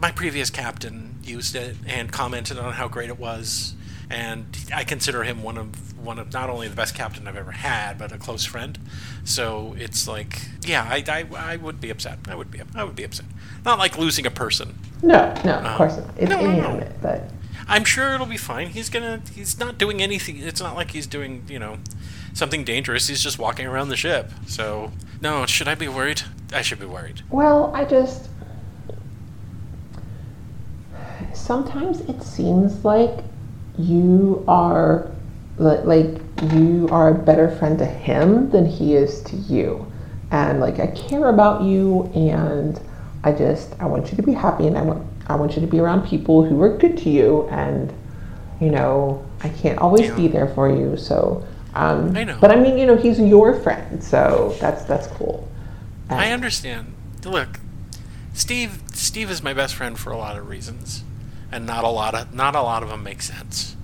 my 0.00 0.10
previous 0.10 0.50
captain 0.50 1.18
used 1.22 1.54
it 1.54 1.76
and 1.86 2.12
commented 2.12 2.58
on 2.58 2.72
how 2.72 2.88
great 2.88 3.08
it 3.08 3.18
was, 3.18 3.74
and 4.10 4.46
I 4.74 4.84
consider 4.84 5.22
him 5.22 5.42
one 5.42 5.56
of 5.56 5.98
one 6.04 6.18
of 6.18 6.32
not 6.32 6.50
only 6.50 6.66
the 6.66 6.74
best 6.74 6.94
captain 6.94 7.28
I've 7.28 7.36
ever 7.36 7.52
had, 7.52 7.98
but 7.98 8.10
a 8.12 8.18
close 8.18 8.44
friend. 8.44 8.78
So 9.24 9.74
it's 9.78 10.08
like, 10.08 10.40
yeah, 10.62 10.82
I, 10.82 11.04
I, 11.08 11.52
I 11.52 11.56
would 11.56 11.80
be 11.80 11.90
upset. 11.90 12.18
I 12.28 12.34
would 12.34 12.50
be 12.50 12.60
I 12.74 12.84
would 12.84 12.96
be 12.96 13.04
upset. 13.04 13.26
Not 13.64 13.78
like 13.78 13.98
losing 13.98 14.26
a 14.26 14.30
person. 14.30 14.78
no, 15.02 15.34
no, 15.44 15.54
of 15.54 15.66
um, 15.66 15.76
course 15.76 15.96
not. 15.96 16.10
It's 16.16 16.30
no, 16.30 16.40
no, 16.40 16.78
no. 16.78 16.92
but 17.00 17.30
I'm 17.70 17.84
sure 17.84 18.12
it'll 18.12 18.26
be 18.26 18.36
fine. 18.36 18.70
He's 18.70 18.90
gonna. 18.90 19.22
He's 19.32 19.56
not 19.58 19.78
doing 19.78 20.02
anything. 20.02 20.38
It's 20.38 20.60
not 20.60 20.74
like 20.74 20.90
he's 20.90 21.06
doing, 21.06 21.44
you 21.48 21.60
know, 21.60 21.78
something 22.34 22.64
dangerous. 22.64 23.06
He's 23.06 23.22
just 23.22 23.38
walking 23.38 23.64
around 23.64 23.90
the 23.90 23.96
ship. 23.96 24.32
So, 24.48 24.90
no, 25.22 25.46
should 25.46 25.68
I 25.68 25.76
be 25.76 25.86
worried? 25.86 26.22
I 26.52 26.62
should 26.62 26.80
be 26.80 26.86
worried. 26.86 27.22
Well, 27.30 27.72
I 27.72 27.84
just. 27.84 28.28
Sometimes 31.32 32.00
it 32.00 32.22
seems 32.24 32.84
like 32.84 33.22
you 33.78 34.44
are. 34.48 35.08
Like, 35.56 36.18
you 36.54 36.88
are 36.90 37.10
a 37.10 37.14
better 37.14 37.54
friend 37.56 37.78
to 37.78 37.84
him 37.84 38.50
than 38.50 38.66
he 38.66 38.94
is 38.94 39.22
to 39.24 39.36
you. 39.36 39.86
And, 40.32 40.58
like, 40.58 40.80
I 40.80 40.86
care 40.88 41.28
about 41.28 41.62
you, 41.62 42.10
and 42.14 42.80
I 43.22 43.30
just. 43.30 43.76
I 43.78 43.86
want 43.86 44.10
you 44.10 44.16
to 44.16 44.22
be 44.22 44.32
happy, 44.32 44.66
and 44.66 44.76
I 44.76 44.82
want, 44.82 45.06
I 45.30 45.36
want 45.36 45.54
you 45.54 45.60
to 45.60 45.66
be 45.66 45.78
around 45.78 46.06
people 46.06 46.44
who 46.44 46.60
are 46.62 46.76
good 46.76 46.96
to 46.98 47.08
you, 47.10 47.46
and, 47.50 47.92
you 48.60 48.70
know, 48.70 49.24
I 49.42 49.48
can't 49.48 49.78
always 49.78 50.08
Yeah. 50.08 50.16
be 50.16 50.28
there 50.28 50.48
for 50.48 50.68
you, 50.68 50.96
so. 50.96 51.44
Um, 51.74 52.16
I 52.16 52.24
know. 52.24 52.36
But 52.40 52.50
I 52.50 52.56
mean, 52.56 52.76
you 52.78 52.84
know, 52.86 52.96
he's 52.96 53.20
your 53.20 53.54
friend, 53.60 54.02
so 54.02 54.56
that's 54.60 54.82
that's 54.84 55.06
cool. 55.06 55.46
I 56.08 56.32
understand. 56.32 56.94
Look, 57.24 57.60
Steve. 58.34 58.82
Steve 58.92 59.30
is 59.30 59.40
my 59.42 59.54
best 59.54 59.76
friend 59.76 59.96
for 59.96 60.10
a 60.10 60.16
lot 60.16 60.36
of 60.36 60.48
reasons, 60.48 61.04
and 61.52 61.64
not 61.64 61.84
a 61.84 61.88
lot 61.88 62.14
of 62.16 62.34
not 62.34 62.56
a 62.56 62.60
lot 62.62 62.82
of 62.82 62.88
them 62.88 63.04
make 63.04 63.22
sense. 63.22 63.76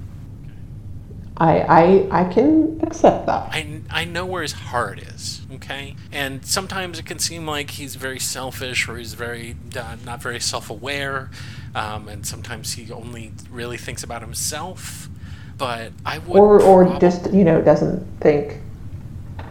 I, 1.39 1.61
I 1.61 2.23
I 2.23 2.25
can 2.33 2.81
accept 2.83 3.27
that. 3.27 3.49
I, 3.53 3.81
I 3.91 4.05
know 4.05 4.25
where 4.25 4.43
his 4.43 4.53
heart 4.53 4.99
is, 4.99 5.43
okay? 5.53 5.95
And 6.11 6.45
sometimes 6.47 6.99
it 6.99 7.05
can 7.05 7.19
seem 7.19 7.47
like 7.47 7.73
he's 7.73 7.95
very 7.97 8.19
selfish 8.19 8.89
or 8.89 8.97
he's 8.97 9.15
very 9.15 9.57
uh, 9.79 9.97
not 10.05 10.23
very 10.23 10.41
self 10.41 10.71
aware, 10.71 11.31
um, 11.75 12.09
and 12.09 12.27
sometimes 12.27 12.75
he 12.75 12.91
only 12.91 13.33
really 13.51 13.77
thinks 13.77 14.03
about 14.03 14.23
himself. 14.23 15.11
But 15.59 15.93
I 16.07 16.19
would. 16.19 16.39
Or 16.39 16.63
or 16.63 16.99
just 16.99 17.31
you 17.33 17.45
know 17.45 17.61
doesn't 17.61 18.07
think 18.21 18.61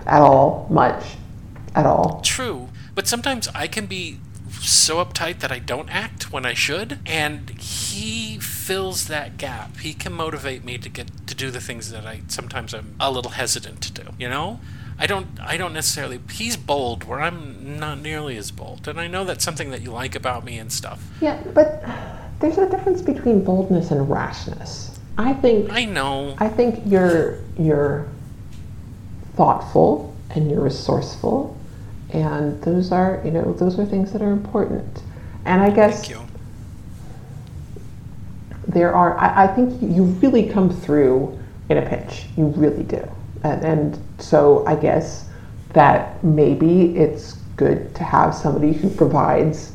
at 0.08 0.21
all 0.21 0.67
much 0.71 1.04
at 1.76 1.86
all. 1.86 2.21
True, 2.21 2.69
but 2.95 3.08
sometimes 3.08 3.48
I 3.54 3.67
can 3.67 3.86
be 3.86 4.19
so 4.62 5.04
uptight 5.04 5.39
that 5.39 5.52
I 5.52 5.60
don't 5.60 5.89
act 5.89 6.32
when 6.32 6.46
I 6.46 6.54
should, 6.54 7.00
and 7.06 7.50
he 7.52 8.39
fills 8.39 9.08
that 9.08 9.38
gap. 9.38 9.78
He 9.78 9.94
can 9.94 10.13
motivate 10.13 10.63
me 10.63 10.78
to 10.78 10.89
get 10.89 11.28
to 11.28 11.36
do 11.36 11.52
the 11.52 11.62
things 11.62 11.91
that 11.91 12.06
I 12.06 12.22
sometimes 12.28 12.74
I'm 12.74 12.96
a 13.00 13.12
little 13.12 13.32
hesitant 13.32 13.82
to 13.82 13.91
do. 13.91 14.04
You 14.18 14.30
know, 14.30 14.60
I 14.98 15.08
don't 15.08 15.28
I 15.41 15.58
don't 15.58 15.74
necessarily. 15.74 16.20
He's 16.32 16.58
bold 16.58 17.04
where 17.04 17.22
I'm 17.22 17.80
not 17.80 18.00
nearly 18.00 18.38
as 18.38 18.52
bold, 18.52 18.88
and 18.88 19.00
I 19.00 19.08
know 19.08 19.26
that's 19.26 19.44
something 19.44 19.72
that 19.72 19.82
you 19.82 19.91
like 19.91 20.15
about 20.15 20.46
me 20.46 20.58
and 20.58 20.72
stuff. 20.72 21.04
Yeah, 21.22 21.41
but 21.54 21.84
there's 22.39 22.58
a 22.58 22.70
difference 22.70 23.02
between 23.02 23.44
boldness 23.44 23.91
and 23.91 24.10
rashness. 24.10 25.00
I 25.18 25.34
think 25.34 25.72
I 25.72 25.86
know. 25.86 26.36
I 26.39 26.50
think 26.50 26.82
you're 26.86 27.39
you're 27.58 28.08
thoughtful 29.36 30.15
and 30.32 30.50
you're 30.50 30.62
resourceful, 30.62 31.55
and 32.15 32.62
those 32.63 32.91
are 32.91 33.21
you 33.25 33.32
know 33.32 33.54
those 33.54 33.78
are 33.80 33.86
things 33.86 34.12
that 34.13 34.21
are 34.21 34.32
important. 34.32 35.04
And 35.45 35.62
I 35.62 35.69
guess 35.69 36.08
Thank 36.08 36.19
you. 36.19 36.28
there 38.67 38.93
are 38.93 39.17
I, 39.17 39.43
I 39.43 39.47
think 39.47 39.82
you 39.82 40.04
really 40.04 40.47
come 40.49 40.69
through 40.69 41.38
in 41.69 41.78
a 41.78 41.82
pinch 41.88 42.25
you 42.38 42.47
really 42.47 42.84
do 42.84 43.04
and, 43.43 43.63
and 43.63 43.99
so 44.19 44.63
i 44.67 44.75
guess 44.75 45.30
that 45.73 46.23
maybe 46.23 46.95
it's 46.95 47.34
good 47.58 47.93
to 47.95 48.04
have 48.04 48.34
somebody 48.36 48.71
who 48.73 48.89
provides 48.89 49.71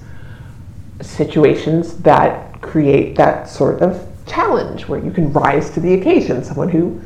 situations 1.00 1.96
that 1.98 2.60
create 2.62 3.16
that 3.16 3.48
sort 3.48 3.80
of 3.82 4.06
challenge 4.26 4.86
where 4.86 5.02
you 5.04 5.10
can 5.10 5.32
rise 5.32 5.70
to 5.70 5.80
the 5.80 5.94
occasion 5.94 6.44
someone 6.44 6.68
who 6.68 7.00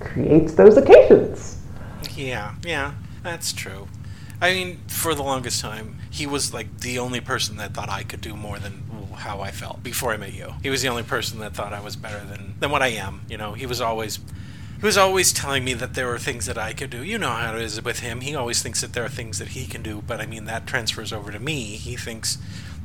creates 0.00 0.54
those 0.54 0.76
occasions 0.76 1.58
Yeah, 2.16 2.54
yeah, 2.64 2.92
that's 3.22 3.52
true. 3.52 3.86
I 4.40 4.54
mean, 4.54 4.80
for 4.86 5.14
the 5.14 5.22
longest 5.22 5.60
time, 5.60 5.98
he 6.10 6.26
was 6.26 6.54
like 6.54 6.80
the 6.80 6.98
only 6.98 7.20
person 7.20 7.56
that 7.56 7.74
thought 7.74 7.88
I 7.88 8.04
could 8.04 8.20
do 8.20 8.36
more 8.36 8.58
than 8.58 8.84
how 9.16 9.40
I 9.40 9.50
felt 9.50 9.82
before 9.82 10.12
I 10.12 10.16
met 10.16 10.32
you. 10.32 10.54
He 10.62 10.70
was 10.70 10.82
the 10.82 10.88
only 10.88 11.02
person 11.02 11.40
that 11.40 11.54
thought 11.54 11.72
I 11.72 11.80
was 11.80 11.96
better 11.96 12.24
than 12.24 12.54
than 12.60 12.70
what 12.70 12.82
I 12.82 12.88
am. 12.88 13.22
You 13.28 13.36
know, 13.36 13.54
he 13.54 13.66
was 13.66 13.80
always 13.80 14.20
he 14.78 14.86
was 14.86 14.96
always 14.96 15.32
telling 15.32 15.64
me 15.64 15.74
that 15.74 15.94
there 15.94 16.06
were 16.06 16.18
things 16.18 16.46
that 16.46 16.56
I 16.56 16.72
could 16.72 16.90
do. 16.90 17.02
You 17.02 17.18
know 17.18 17.32
how 17.32 17.56
it 17.56 17.62
is 17.62 17.82
with 17.82 17.98
him. 17.98 18.20
He 18.20 18.36
always 18.36 18.62
thinks 18.62 18.80
that 18.80 18.92
there 18.92 19.04
are 19.04 19.08
things 19.08 19.38
that 19.40 19.48
he 19.48 19.66
can 19.66 19.82
do, 19.82 20.04
but 20.06 20.20
I 20.20 20.26
mean 20.26 20.44
that 20.44 20.68
transfers 20.68 21.12
over 21.12 21.32
to 21.32 21.40
me. 21.40 21.76
He 21.76 21.96
thinks, 21.96 22.38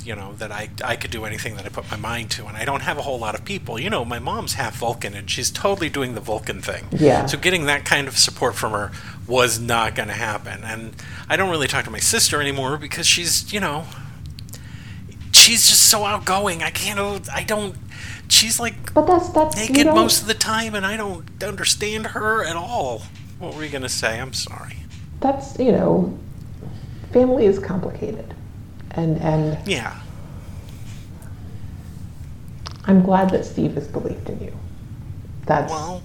you 0.04 0.16
know, 0.16 0.34
that 0.34 0.52
I 0.52 0.70
I 0.84 0.96
could 0.96 1.12
do 1.12 1.26
anything 1.26 1.56
that 1.56 1.66
I 1.66 1.70
put 1.70 1.89
my 1.91 1.98
mind 1.98 2.32
to, 2.32 2.46
and 2.48 2.58
I 2.58 2.66
don't 2.66 2.82
have 2.82 2.98
a 2.98 3.02
whole 3.02 3.20
lot 3.20 3.36
of 3.36 3.46
people. 3.46 3.80
You 3.80 3.89
know, 3.89 4.04
my 4.06 4.20
mom's 4.20 4.54
half 4.54 4.76
Vulcan, 4.78 5.14
and 5.14 5.30
she's 5.30 5.52
totally 5.52 5.89
doing 5.89 6.16
the 6.16 6.22
Vulcan 6.22 6.62
thing. 6.62 6.86
Yeah. 6.91 7.26
So 7.26 7.38
getting 7.38 7.66
that 7.66 7.86
kind 7.86 8.08
of 8.08 8.18
support 8.18 8.56
from 8.56 8.72
her 8.74 8.91
was 9.28 9.60
not 9.60 9.96
going 9.96 10.10
to 10.10 10.14
happen, 10.16 10.64
and 10.64 10.96
I 11.30 11.36
don't 11.38 11.50
really 11.50 11.68
talk 11.68 11.86
to 11.86 11.91
my 11.91 12.00
sister 12.00 12.41
anymore 12.41 12.78
because 12.78 13.08
she's, 13.08 13.52
you 13.54 13.60
know, 13.60 13.86
she's 15.32 15.68
just 15.70 15.89
so 15.89 16.04
outgoing. 16.06 16.64
I 16.64 16.70
can't. 16.72 17.00
I 17.32 17.44
don't. 17.44 17.76
She's 18.30 18.60
like 18.60 18.94
but 18.94 19.06
that's 19.06 19.30
that's 19.30 19.56
naked 19.56 19.88
most 19.88 20.22
of 20.22 20.28
the 20.28 20.34
time, 20.34 20.76
and 20.76 20.86
I 20.86 20.98
don't 20.98 21.26
understand 21.44 22.08
her 22.08 22.44
at 22.44 22.56
all. 22.56 23.04
What 23.39 23.56
were 23.56 23.64
you 23.64 23.70
gonna 23.70 23.89
say? 23.89 24.20
I'm 24.20 24.34
sorry. 24.34 24.78
that's 25.20 25.58
you 25.60 25.72
know 25.72 26.18
family 27.12 27.46
is 27.46 27.60
complicated 27.60 28.34
and 28.94 29.18
and 29.22 29.58
Yeah. 29.68 30.00
I'm 32.86 33.02
glad 33.02 33.30
that 33.30 33.46
Steve 33.46 33.76
has 33.76 33.88
believed 33.88 34.30
in 34.30 34.39
you. 34.41 34.54
That's 35.46 35.72
Well, 35.72 36.02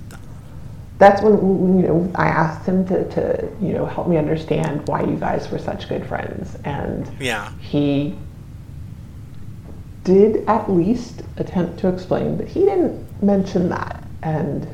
that's 0.98 1.22
when 1.22 1.78
you 1.78 1.86
know 1.86 2.10
I 2.14 2.26
asked 2.26 2.66
him 2.66 2.86
to, 2.88 3.08
to 3.10 3.48
you 3.60 3.72
know 3.72 3.86
help 3.86 4.08
me 4.08 4.16
understand 4.16 4.86
why 4.88 5.02
you 5.02 5.16
guys 5.16 5.50
were 5.50 5.58
such 5.58 5.88
good 5.88 6.06
friends, 6.06 6.56
and 6.64 7.08
yeah. 7.20 7.52
he 7.60 8.16
did 10.04 10.44
at 10.48 10.70
least 10.70 11.22
attempt 11.36 11.78
to 11.80 11.88
explain, 11.88 12.36
but 12.36 12.48
he 12.48 12.60
didn't 12.60 13.22
mention 13.22 13.68
that. 13.68 14.02
And 14.22 14.66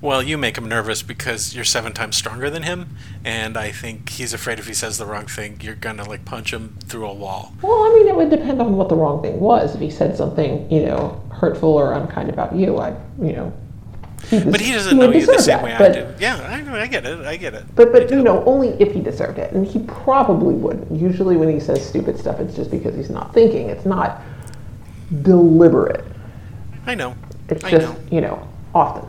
Well, 0.00 0.22
you 0.22 0.38
make 0.38 0.56
him 0.56 0.68
nervous 0.68 1.02
because 1.02 1.56
you're 1.56 1.64
seven 1.64 1.92
times 1.92 2.16
stronger 2.16 2.50
than 2.50 2.62
him, 2.62 2.96
and 3.24 3.56
I 3.56 3.72
think 3.72 4.10
he's 4.10 4.32
afraid 4.32 4.60
if 4.60 4.68
he 4.68 4.74
says 4.74 4.96
the 4.96 5.06
wrong 5.06 5.26
thing, 5.26 5.58
you're 5.60 5.74
gonna 5.74 6.08
like 6.08 6.24
punch 6.24 6.52
him 6.52 6.76
through 6.84 7.06
a 7.06 7.12
wall. 7.12 7.52
well, 7.62 7.82
I 7.82 7.94
mean, 7.94 8.06
it 8.06 8.14
would 8.14 8.30
depend 8.30 8.60
on 8.60 8.76
what 8.76 8.88
the 8.88 8.94
wrong 8.94 9.20
thing 9.22 9.40
was. 9.40 9.74
If 9.74 9.80
he 9.80 9.90
said 9.90 10.16
something, 10.16 10.70
you 10.70 10.86
know, 10.86 11.20
hurtful 11.30 11.70
or 11.70 11.94
unkind 11.94 12.28
about 12.30 12.54
you, 12.54 12.78
I, 12.78 12.90
you 13.20 13.32
know. 13.32 13.52
He 14.30 14.40
But 14.40 14.60
he 14.60 14.72
doesn't 14.72 14.96
would 14.98 15.10
know 15.10 15.16
you 15.16 15.26
the 15.26 15.38
same 15.38 15.58
that, 15.58 15.64
way 15.64 15.74
I 15.74 15.92
do. 15.92 16.06
Yeah, 16.18 16.36
I, 16.70 16.82
I 16.82 16.86
get 16.86 17.04
it. 17.06 17.20
I 17.24 17.36
get 17.36 17.54
it. 17.54 17.64
But 17.74 17.92
but 17.92 18.10
you 18.10 18.22
know, 18.22 18.44
only 18.44 18.70
if 18.80 18.92
he 18.92 19.00
deserved 19.00 19.38
it, 19.38 19.52
and 19.52 19.66
he 19.66 19.80
probably 19.80 20.54
wouldn't. 20.54 20.90
Usually, 20.92 21.36
when 21.36 21.48
he 21.48 21.58
says 21.60 21.84
stupid 21.84 22.18
stuff, 22.18 22.38
it's 22.40 22.54
just 22.54 22.70
because 22.70 22.94
he's 22.94 23.10
not 23.10 23.32
thinking. 23.32 23.68
It's 23.68 23.86
not 23.86 24.22
deliberate. 25.22 26.04
I 26.86 26.94
know. 26.94 27.16
It's 27.48 27.64
I 27.64 27.70
just 27.70 27.86
know. 27.86 27.96
you 28.10 28.20
know 28.20 28.48
often. 28.74 29.08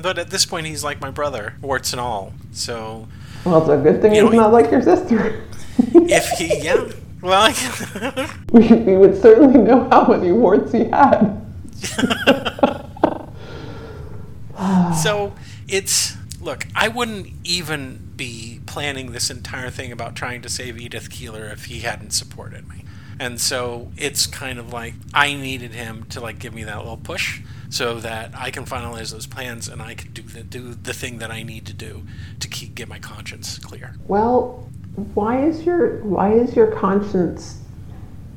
But 0.00 0.18
at 0.18 0.30
this 0.30 0.46
point, 0.46 0.66
he's 0.66 0.84
like 0.84 1.00
my 1.00 1.10
brother, 1.10 1.54
warts 1.60 1.92
and 1.92 2.00
all. 2.00 2.32
So 2.52 3.08
Well, 3.44 3.60
it's 3.60 3.68
a 3.68 3.76
good 3.76 4.00
thing 4.00 4.14
You 4.14 4.22
know, 4.22 4.30
he's 4.30 4.38
not 4.38 4.52
like 4.52 4.70
your 4.70 4.82
sister. 4.82 5.44
if 5.78 6.28
he, 6.38 6.62
yeah, 6.62 6.90
well, 7.20 7.50
I, 7.50 8.34
we, 8.52 8.68
we 8.72 8.96
would 8.96 9.20
certainly 9.20 9.60
know 9.60 9.88
how 9.90 10.06
many 10.06 10.32
warts 10.32 10.72
he 10.72 10.84
had. 10.84 11.44
so 15.02 15.32
it's 15.66 16.16
look. 16.40 16.66
I 16.74 16.88
wouldn't 16.88 17.28
even 17.44 18.10
be 18.16 18.60
planning 18.66 19.12
this 19.12 19.30
entire 19.30 19.70
thing 19.70 19.92
about 19.92 20.14
trying 20.14 20.42
to 20.42 20.48
save 20.48 20.78
Edith 20.78 21.10
Keeler 21.10 21.46
if 21.46 21.66
he 21.66 21.80
hadn't 21.80 22.12
supported 22.12 22.68
me. 22.68 22.84
And 23.20 23.40
so 23.40 23.90
it's 23.96 24.26
kind 24.26 24.58
of 24.58 24.72
like 24.72 24.94
I 25.12 25.34
needed 25.34 25.72
him 25.72 26.04
to 26.10 26.20
like 26.20 26.38
give 26.38 26.54
me 26.54 26.64
that 26.64 26.78
little 26.78 26.96
push 26.96 27.40
so 27.70 28.00
that 28.00 28.32
I 28.34 28.50
can 28.50 28.64
finalize 28.64 29.12
those 29.12 29.26
plans 29.26 29.68
and 29.68 29.82
I 29.82 29.94
can 29.94 30.12
do 30.12 30.22
the 30.22 30.42
do 30.42 30.74
the 30.74 30.94
thing 30.94 31.18
that 31.18 31.30
I 31.30 31.42
need 31.42 31.66
to 31.66 31.72
do 31.72 32.04
to 32.40 32.48
keep 32.48 32.74
get 32.74 32.88
my 32.88 32.98
conscience 32.98 33.58
clear. 33.58 33.96
Well, 34.06 34.68
why 35.14 35.44
is 35.44 35.64
your 35.64 36.02
why 36.04 36.32
is 36.32 36.56
your 36.56 36.68
conscience 36.68 37.60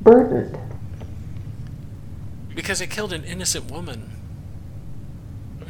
burdened? 0.02 0.58
Because 2.54 2.82
I 2.82 2.86
killed 2.86 3.12
an 3.12 3.24
innocent 3.24 3.70
woman. 3.70 4.11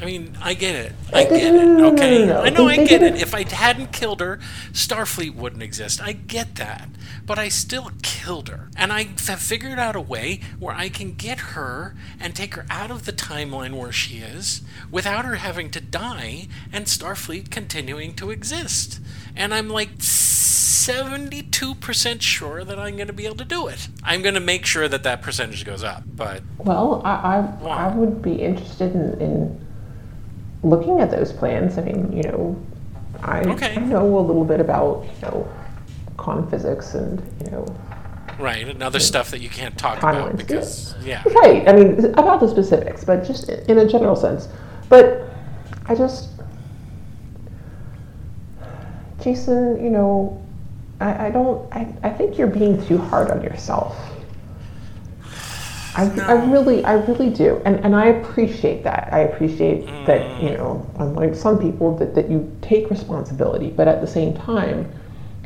I 0.03 0.05
mean, 0.05 0.37
I 0.41 0.53
get 0.53 0.75
it. 0.75 0.91
I 1.13 1.23
get 1.23 1.53
no, 1.53 1.61
no, 1.61 1.61
it. 1.61 1.65
no, 1.65 1.77
no, 1.77 1.87
Okay. 1.93 2.25
no, 2.25 2.33
no. 2.33 2.41
I 2.41 2.49
know 2.49 2.67
I 2.67 2.75
get 2.85 3.01
it. 3.01 3.15
If 3.15 3.33
I 3.33 3.47
hadn't 3.49 3.93
killed 3.93 4.19
her, 4.19 4.37
Starfleet 4.73 5.33
wouldn't 5.33 5.63
exist. 5.63 6.01
I 6.01 6.11
get 6.11 6.55
that. 6.55 6.89
But 7.25 7.39
I 7.39 7.47
still 7.47 7.89
killed 8.01 8.49
her. 8.49 8.69
And 8.75 8.91
I 8.91 9.03
have 9.27 9.39
figured 9.39 9.79
out 9.79 9.95
a 9.95 10.01
way 10.01 10.41
where 10.59 10.75
I 10.75 10.89
can 10.89 11.13
get 11.13 11.39
her 11.55 11.95
and 12.19 12.35
take 12.35 12.55
her 12.55 12.65
out 12.69 12.91
of 12.91 13.05
the 13.05 13.13
timeline 13.13 13.77
where 13.77 13.93
she 13.93 14.17
is 14.17 14.61
without 14.91 15.23
her 15.23 15.35
having 15.35 15.69
to 15.71 15.79
die 15.79 16.49
and 16.73 16.85
Starfleet 16.87 17.49
continuing 17.49 18.13
to 18.15 18.29
exist. 18.29 18.99
And 19.37 19.53
I'm 19.53 19.69
like 19.69 19.99
72% 19.99 22.21
sure 22.21 22.65
that 22.65 22.77
I'm 22.77 22.97
going 22.97 23.07
to 23.07 23.13
be 23.13 23.25
able 23.25 23.37
to 23.37 23.45
do 23.45 23.67
it. 23.67 23.87
I'm 24.03 24.21
going 24.21 24.33
to 24.33 24.41
make 24.41 24.65
sure 24.65 24.89
that 24.89 25.03
that 25.03 25.21
percentage 25.21 25.63
goes 25.63 25.81
up. 25.81 26.03
But 26.13 26.41
Well, 26.57 27.01
I 27.05 27.47
I, 27.63 27.67
I 27.69 27.87
would 27.95 28.21
be 28.21 28.33
interested 28.41 28.93
in, 28.93 29.21
in 29.21 29.63
looking 30.63 30.99
at 30.99 31.11
those 31.11 31.31
plans. 31.31 31.77
I 31.77 31.81
mean, 31.81 32.11
you 32.11 32.23
know, 32.23 32.63
I, 33.21 33.41
Okay. 33.41 33.75
Know 33.77 34.19
a 34.19 34.21
little 34.21 34.45
bit 34.45 34.59
about 34.59 35.05
you 35.05 35.21
know 35.21 35.47
quantum 36.17 36.49
physics 36.49 36.93
and 36.93 37.21
you 37.43 37.51
know 37.51 37.65
Right, 38.39 38.67
and 38.67 38.81
other 38.81 38.99
stuff 38.99 39.31
that 39.31 39.41
you 39.41 39.49
can't 39.49 39.77
talk 39.77 39.99
about 39.99 40.35
because 40.37 40.95
yeah. 41.03 41.21
Right. 41.25 41.67
I 41.67 41.73
mean, 41.73 42.05
about 42.15 42.39
the 42.39 42.47
specifics, 42.47 43.03
but 43.03 43.23
just 43.23 43.49
in 43.49 43.77
a 43.77 43.87
general 43.87 44.15
sense. 44.15 44.47
But 44.89 45.29
I 45.85 45.95
just, 45.95 46.29
Jason, 49.21 49.83
you 49.83 49.89
know, 49.89 50.43
I, 50.99 51.27
I 51.27 51.31
don't. 51.31 51.71
I, 51.73 51.93
I 52.03 52.09
think 52.09 52.37
you're 52.37 52.47
being 52.47 52.83
too 52.85 52.97
hard 52.97 53.29
on 53.29 53.43
yourself. 53.43 53.95
I, 55.95 56.09
I 56.21 56.45
really, 56.45 56.83
I 56.83 56.93
really 56.93 57.29
do, 57.29 57.61
and 57.65 57.79
and 57.85 57.95
I 57.95 58.07
appreciate 58.07 58.83
that. 58.83 59.09
I 59.11 59.19
appreciate 59.19 59.85
that 60.07 60.41
you 60.41 60.49
mm. 60.49 60.57
know, 60.57 60.91
unlike 60.97 61.35
some 61.35 61.59
people, 61.59 61.95
that, 61.97 62.15
that 62.15 62.29
you 62.29 62.55
take 62.61 62.89
responsibility, 62.89 63.69
but 63.69 63.87
at 63.87 64.01
the 64.01 64.07
same 64.07 64.33
time, 64.33 64.91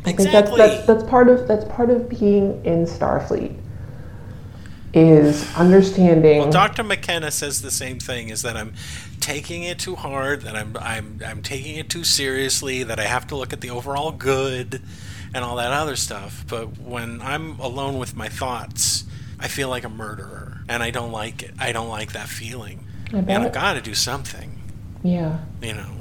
I 0.05 0.13
think 0.13 0.31
that's, 0.31 0.49
Exactly. 0.49 0.57
that's 0.57 0.87
that's 0.87 1.03
part 1.03 1.27
of 1.27 1.47
that's 1.47 1.65
part 1.65 1.89
of 1.89 2.07
being 2.07 2.63
in 2.65 2.85
Starfleet 2.85 3.57
is 4.93 5.53
understanding. 5.55 6.39
Well, 6.39 6.51
Dr. 6.51 6.83
McKenna 6.83 7.31
says 7.31 7.61
the 7.61 7.71
same 7.71 7.99
thing: 7.99 8.29
is 8.29 8.41
that 8.43 8.55
I'm 8.55 8.73
taking 9.19 9.63
it 9.63 9.79
too 9.79 9.95
hard, 9.95 10.43
that 10.43 10.55
I'm 10.55 10.77
I'm 10.79 11.19
I'm 11.25 11.41
taking 11.41 11.75
it 11.75 11.89
too 11.89 12.03
seriously, 12.03 12.83
that 12.83 12.99
I 12.99 13.03
have 13.03 13.27
to 13.27 13.35
look 13.35 13.53
at 13.53 13.61
the 13.61 13.69
overall 13.69 14.11
good, 14.11 14.81
and 15.33 15.43
all 15.43 15.57
that 15.57 15.73
other 15.73 15.95
stuff. 15.95 16.45
But 16.47 16.79
when 16.79 17.21
I'm 17.21 17.59
alone 17.59 17.97
with 17.97 18.15
my 18.15 18.29
thoughts, 18.29 19.03
I 19.39 19.47
feel 19.47 19.69
like 19.69 19.83
a 19.83 19.89
murderer, 19.89 20.61
and 20.67 20.81
I 20.81 20.89
don't 20.91 21.11
like 21.11 21.43
it. 21.43 21.51
I 21.59 21.71
don't 21.71 21.89
like 21.89 22.13
that 22.13 22.27
feeling, 22.27 22.85
I 23.13 23.17
and. 23.17 23.31
I've 23.31 23.53
got 23.53 23.73
to 23.73 23.81
do 23.81 23.93
something. 23.93 24.59
yeah, 25.03 25.39
You 25.61 25.73
know. 25.73 25.91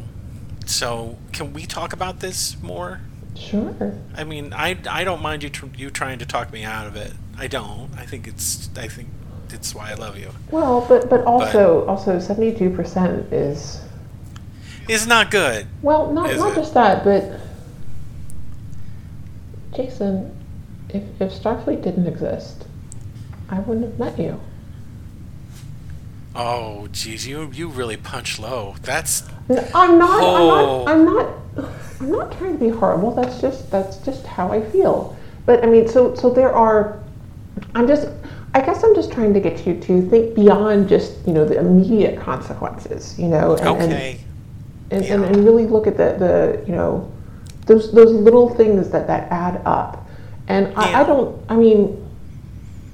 So, 0.64 1.16
can 1.32 1.52
we 1.52 1.64
talk 1.66 1.92
about 1.92 2.20
this 2.20 2.60
more? 2.60 3.00
sure. 3.36 3.94
I 4.16 4.24
mean, 4.24 4.52
I, 4.54 4.78
I 4.90 5.04
don't 5.04 5.20
mind 5.22 5.42
you 5.42 5.50
tr- 5.50 5.66
you 5.76 5.90
trying 5.90 6.18
to 6.20 6.26
talk 6.26 6.50
me 6.52 6.64
out 6.64 6.86
of 6.86 6.96
it. 6.96 7.12
I 7.38 7.46
don't. 7.46 7.90
I 7.96 8.06
think 8.06 8.26
it's 8.26 8.70
I 8.76 8.88
think 8.88 9.08
it's 9.50 9.74
why 9.74 9.90
I 9.90 9.94
love 9.94 10.18
you. 10.18 10.30
Well, 10.50 10.84
but 10.88 11.10
but 11.10 11.22
also 11.24 11.84
also 11.86 12.18
seventy 12.18 12.56
two 12.56 12.70
percent 12.70 13.32
is 13.32 13.82
is 14.88 15.06
not 15.06 15.30
good. 15.30 15.66
well 15.82 16.12
not 16.12 16.34
not 16.36 16.52
it? 16.52 16.54
just 16.56 16.72
that, 16.74 17.04
but 17.04 17.40
Jason, 19.74 20.34
if 20.88 21.02
if 21.20 21.32
Starfleet 21.32 21.82
didn't 21.82 22.06
exist, 22.06 22.65
I 23.48 23.60
wouldn't 23.60 23.86
have 23.86 23.98
met 23.98 24.18
you. 24.18 24.40
Oh, 26.34 26.88
geez, 26.92 27.26
you 27.26 27.50
you 27.52 27.68
really 27.68 27.96
punch 27.96 28.38
low. 28.38 28.74
That's 28.82 29.22
I'm 29.74 29.98
not. 29.98 30.20
Oh. 30.22 30.84
I'm 30.86 31.04
not. 31.04 31.26
I'm 31.26 31.64
not. 31.64 31.70
I'm 32.00 32.10
not 32.12 32.32
trying 32.38 32.58
to 32.58 32.58
be 32.58 32.68
horrible. 32.68 33.14
That's 33.14 33.40
just. 33.40 33.70
That's 33.70 33.96
just 33.98 34.26
how 34.26 34.52
I 34.52 34.60
feel. 34.62 35.16
But 35.46 35.64
I 35.64 35.66
mean, 35.66 35.88
so 35.88 36.14
so 36.14 36.28
there 36.30 36.52
are. 36.52 37.02
I'm 37.74 37.86
just. 37.86 38.08
I 38.54 38.60
guess 38.60 38.82
I'm 38.84 38.94
just 38.94 39.12
trying 39.12 39.32
to 39.34 39.40
get 39.40 39.66
you 39.66 39.78
to 39.80 40.08
think 40.08 40.34
beyond 40.34 40.88
just 40.88 41.26
you 41.26 41.32
know 41.32 41.44
the 41.46 41.58
immediate 41.58 42.20
consequences. 42.20 43.18
You 43.18 43.28
know. 43.28 43.56
And, 43.56 43.66
and- 43.82 43.92
okay. 43.92 44.20
and, 44.90 45.04
and, 45.04 45.22
Yeah. 45.22 45.28
and 45.28 45.44
really 45.44 45.66
look 45.66 45.86
at 45.86 45.96
the, 45.96 46.16
the 46.18 46.64
you 46.66 46.74
know 46.74 47.10
those 47.66 47.92
those 47.92 48.12
little 48.12 48.48
things 48.54 48.90
that 48.90 49.06
that 49.08 49.30
add 49.32 49.60
up 49.64 50.06
and 50.46 50.72
I, 50.76 50.90
Yeah. 50.90 51.00
I 51.00 51.04
don't 51.04 51.44
i 51.48 51.56
mean 51.56 52.05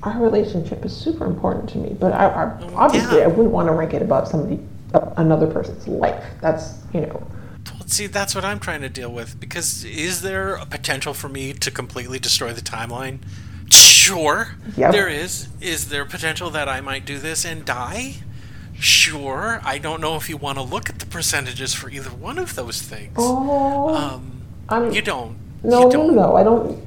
our 0.03 0.21
relationship 0.21 0.85
is 0.85 0.95
super 0.97 1.25
important 1.27 1.69
to 1.71 1.79
me 1.79 1.95
but 1.99 2.13
I, 2.13 2.27
I 2.27 2.45
obviously 2.75 3.19
Yeah. 3.19 3.25
i 3.25 3.27
wouldn't 3.29 3.51
want 3.53 3.69
to 3.69 3.73
rank 3.73 3.95
it 3.95 4.03
above 4.03 4.27
somebody 4.29 4.59
uh, 4.95 5.13
another 5.17 5.47
person's 5.47 5.87
life 5.89 6.23
that's 6.41 6.75
you 6.93 7.03
know 7.03 7.27
Well, 7.73 7.87
see, 7.87 8.07
that's 8.09 8.35
what 8.35 8.45
I'm 8.45 8.59
trying 8.59 8.81
to 8.83 8.89
deal 8.89 9.11
with. 9.13 9.39
Because 9.41 9.85
is 9.85 10.21
there 10.23 10.57
a 10.57 10.67
potential 10.67 11.15
for 11.15 11.29
me 11.29 11.53
to 11.55 11.71
completely 11.71 12.19
destroy 12.19 12.53
the 12.53 12.61
timeline? 12.61 13.19
Sure, 13.71 14.57
Yep. 14.77 14.93
there 14.93 15.09
is. 15.09 15.49
Is 15.61 15.89
there 15.89 16.05
potential 16.05 16.51
that 16.51 16.69
I 16.69 16.81
might 16.81 17.07
do 17.07 17.19
this 17.19 17.45
and 17.47 17.65
die? 17.65 18.17
Sure. 18.79 19.61
I 19.65 19.79
don't 19.79 20.01
know 20.01 20.17
if 20.17 20.29
you 20.29 20.37
want 20.37 20.59
to 20.59 20.63
look 20.65 20.91
at 20.91 20.99
the 20.99 21.07
percentages 21.07 21.73
for 21.73 21.89
either 21.89 22.11
one 22.11 22.39
of 22.39 22.55
those 22.57 22.83
things. 22.83 23.13
oh 23.17 23.95
Um, 24.69 24.93
you 24.93 25.01
don't. 25.03 25.37
no 25.63 25.79
you 25.79 25.85
no 25.85 25.91
don't. 25.91 26.15
no 26.17 26.37
i 26.37 26.43
don't 26.43 26.83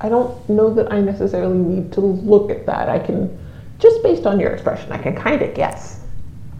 i 0.00 0.08
don't 0.08 0.48
know 0.48 0.72
that 0.72 0.92
i 0.92 1.00
necessarily 1.00 1.58
need 1.58 1.92
to 1.92 2.00
look 2.00 2.50
at 2.50 2.66
that 2.66 2.88
i 2.88 2.98
can 2.98 3.36
just 3.78 4.02
based 4.02 4.26
on 4.26 4.38
your 4.40 4.50
expression 4.50 4.90
i 4.92 4.98
can 4.98 5.14
kind 5.14 5.42
of 5.42 5.54
guess 5.54 6.00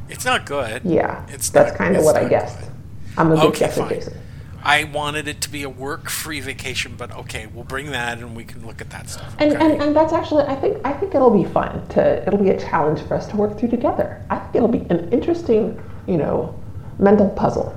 It's 0.09 0.25
not 0.25 0.47
good. 0.47 0.83
yeah 0.85 1.25
It's 1.29 1.51
that's 1.51 1.77
kind 1.77 1.97
of 1.97 2.05
what 2.05 2.17
i 2.17 2.29
guessed 2.29 2.59
good. 2.61 2.69
i'm 3.17 3.33
a 3.33 3.37
big 3.37 3.45
Okay, 3.47 3.59
guesser 3.61 3.81
fine. 3.83 3.89
jason 3.91 4.15
I 4.63 4.85
wanted 4.85 5.27
it 5.27 5.41
to 5.41 5.49
be 5.51 5.63
a 5.63 5.71
work-free 5.71 6.41
vacation, 6.41 6.95
but 6.99 7.11
okay, 7.17 7.47
we'll 7.47 7.65
bring 7.65 7.93
that 7.93 8.19
and 8.19 8.37
we 8.37 8.45
can 8.45 8.67
look 8.67 8.83
at 8.83 8.91
that 8.91 9.09
stuff. 9.09 9.35
And, 9.39 9.53
okay? 9.55 9.65
and, 9.65 9.83
and 9.83 9.97
that's 9.97 10.13
actually 10.13 10.45
I 10.45 10.55
think 10.55 10.77
I 10.85 10.93
think 10.93 11.15
it'll 11.15 11.31
be 11.31 11.45
fun 11.51 11.87
to 11.89 12.23
it'll 12.27 12.39
be 12.45 12.51
a 12.51 12.61
challenge 12.61 13.01
for 13.09 13.15
us 13.15 13.27
to 13.29 13.37
work 13.37 13.59
through 13.59 13.71
together. 13.71 14.23
I 14.29 14.37
think 14.39 14.57
it'll 14.57 14.69
be 14.69 14.85
an 14.91 15.11
interesting, 15.15 15.83
you 16.07 16.19
know, 16.19 16.55
mental 16.99 17.31
puzzle. 17.31 17.75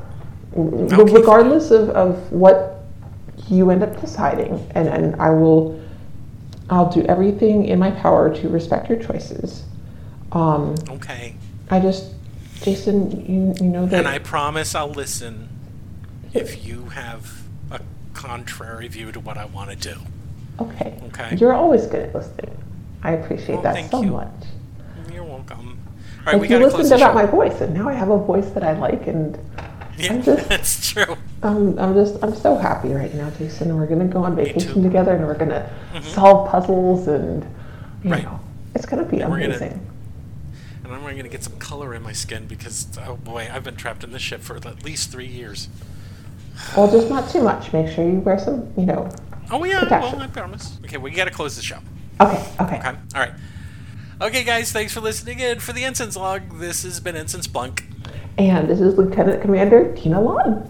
Okay. 0.57 1.13
Regardless 1.13 1.71
of, 1.71 1.89
of 1.91 2.29
what 2.33 2.82
you 3.49 3.69
end 3.71 3.83
up 3.83 3.99
deciding 4.01 4.53
and, 4.75 4.87
and 4.87 5.15
I 5.21 5.29
will 5.31 5.79
I'll 6.69 6.89
do 6.91 7.03
everything 7.05 7.65
in 7.65 7.77
my 7.77 7.91
power 7.91 8.33
to 8.35 8.49
respect 8.49 8.89
your 8.89 8.97
choices. 9.01 9.63
Um, 10.31 10.75
Okay. 10.89 11.35
I 11.69 11.79
just, 11.79 12.11
Jason, 12.61 13.11
you 13.25 13.53
you 13.63 13.69
know 13.69 13.85
that. 13.85 13.99
And 13.99 14.07
I 14.07 14.19
promise 14.19 14.73
I'll 14.75 14.89
listen 14.91 15.49
if 16.33 16.65
you 16.65 16.85
have 16.85 17.43
a 17.71 17.79
contrary 18.13 18.87
view 18.87 19.11
to 19.11 19.19
what 19.19 19.37
I 19.37 19.45
want 19.45 19.69
to 19.71 19.75
do. 19.75 19.95
okay. 20.59 20.99
Okay. 21.07 21.35
You're 21.37 21.53
always 21.53 21.85
good 21.87 22.03
at 22.09 22.15
listening. 22.15 22.57
I 23.03 23.11
appreciate 23.11 23.55
Well, 23.61 23.73
that 23.73 23.91
so 23.91 24.01
you. 24.01 24.11
much. 24.11 24.29
You're 25.11 25.23
welcome. 25.25 25.79
All 26.25 26.31
right, 26.33 26.41
we 26.41 26.47
you 26.47 26.57
listened 26.59 26.87
about 26.87 26.99
show. 27.09 27.13
my 27.13 27.25
voice, 27.25 27.59
and 27.59 27.73
now 27.73 27.89
I 27.89 27.93
have 27.93 28.09
a 28.09 28.17
voice 28.17 28.49
that 28.51 28.63
I 28.63 28.71
like, 28.79 29.07
and 29.07 29.37
Yeah, 29.97 30.13
I'm 30.13 30.23
just- 30.23 30.49
that's 30.49 30.89
true. 30.91 31.17
I'm, 31.43 31.77
I'm 31.77 31.93
just 31.93 32.23
I'm 32.23 32.33
so 32.33 32.55
happy 32.55 32.93
right 32.93 33.13
now, 33.13 33.29
Jason. 33.31 33.75
We're 33.77 33.85
gonna 33.85 34.05
go 34.05 34.23
on 34.23 34.35
vacation 34.35 34.81
together, 34.81 35.13
and 35.15 35.25
we're 35.27 35.37
gonna 35.37 35.69
mm-hmm. 35.93 36.03
solve 36.07 36.49
puzzles, 36.49 37.07
and 37.07 37.43
you 38.03 38.09
Right. 38.11 38.23
know, 38.23 38.39
it's 38.73 38.85
gonna 38.85 39.05
be 39.05 39.19
gonna- 39.19 39.35
amazing. 39.35 39.87
And 40.83 40.93
I'm 40.93 41.01
going 41.01 41.17
to 41.23 41.29
get 41.29 41.43
some 41.43 41.57
color 41.59 41.93
in 41.93 42.01
my 42.03 42.11
skin 42.11 42.45
because, 42.45 42.87
oh 43.07 43.15
boy, 43.15 43.49
I've 43.51 43.63
been 43.63 43.77
trapped 43.77 44.03
in 44.03 44.11
this 44.11 44.21
ship 44.21 44.41
for 44.41 44.57
at 44.57 44.83
least 44.83 45.11
three 45.11 45.27
years. 45.27 45.69
Well, 46.75 46.91
just 46.91 47.09
not 47.09 47.29
too 47.29 47.41
much. 47.41 47.71
Make 47.71 47.87
sure 47.93 48.05
you 48.05 48.19
wear 48.19 48.37
some, 48.37 48.71
you 48.75 48.85
know. 48.85 49.09
Oh 49.49 49.63
yeah, 49.63 49.79
Protection. 49.79 50.19
well, 50.19 50.27
I 50.27 50.27
promise. 50.27 50.77
Okay, 50.83 50.97
we 50.97 51.11
got 51.11 51.25
to 51.25 51.31
close 51.31 51.55
the 51.55 51.61
show. 51.61 51.79
Okay, 52.19 52.45
okay. 52.59 52.77
Okay, 52.79 52.87
all 53.15 53.21
right. 53.21 53.31
Okay, 54.21 54.43
guys, 54.43 54.71
thanks 54.71 54.93
for 54.93 54.99
listening 55.01 55.39
in 55.39 55.59
for 55.59 55.73
the 55.73 55.83
Ensign's 55.83 56.15
Log. 56.17 56.59
This 56.59 56.83
has 56.83 56.99
been 56.99 57.15
Ensign 57.15 57.41
Splunk. 57.41 57.83
And 58.37 58.67
this 58.67 58.79
is 58.81 58.97
Lieutenant 58.97 59.41
Commander 59.41 59.93
Tina 59.95 60.19
Lawton. 60.21 60.69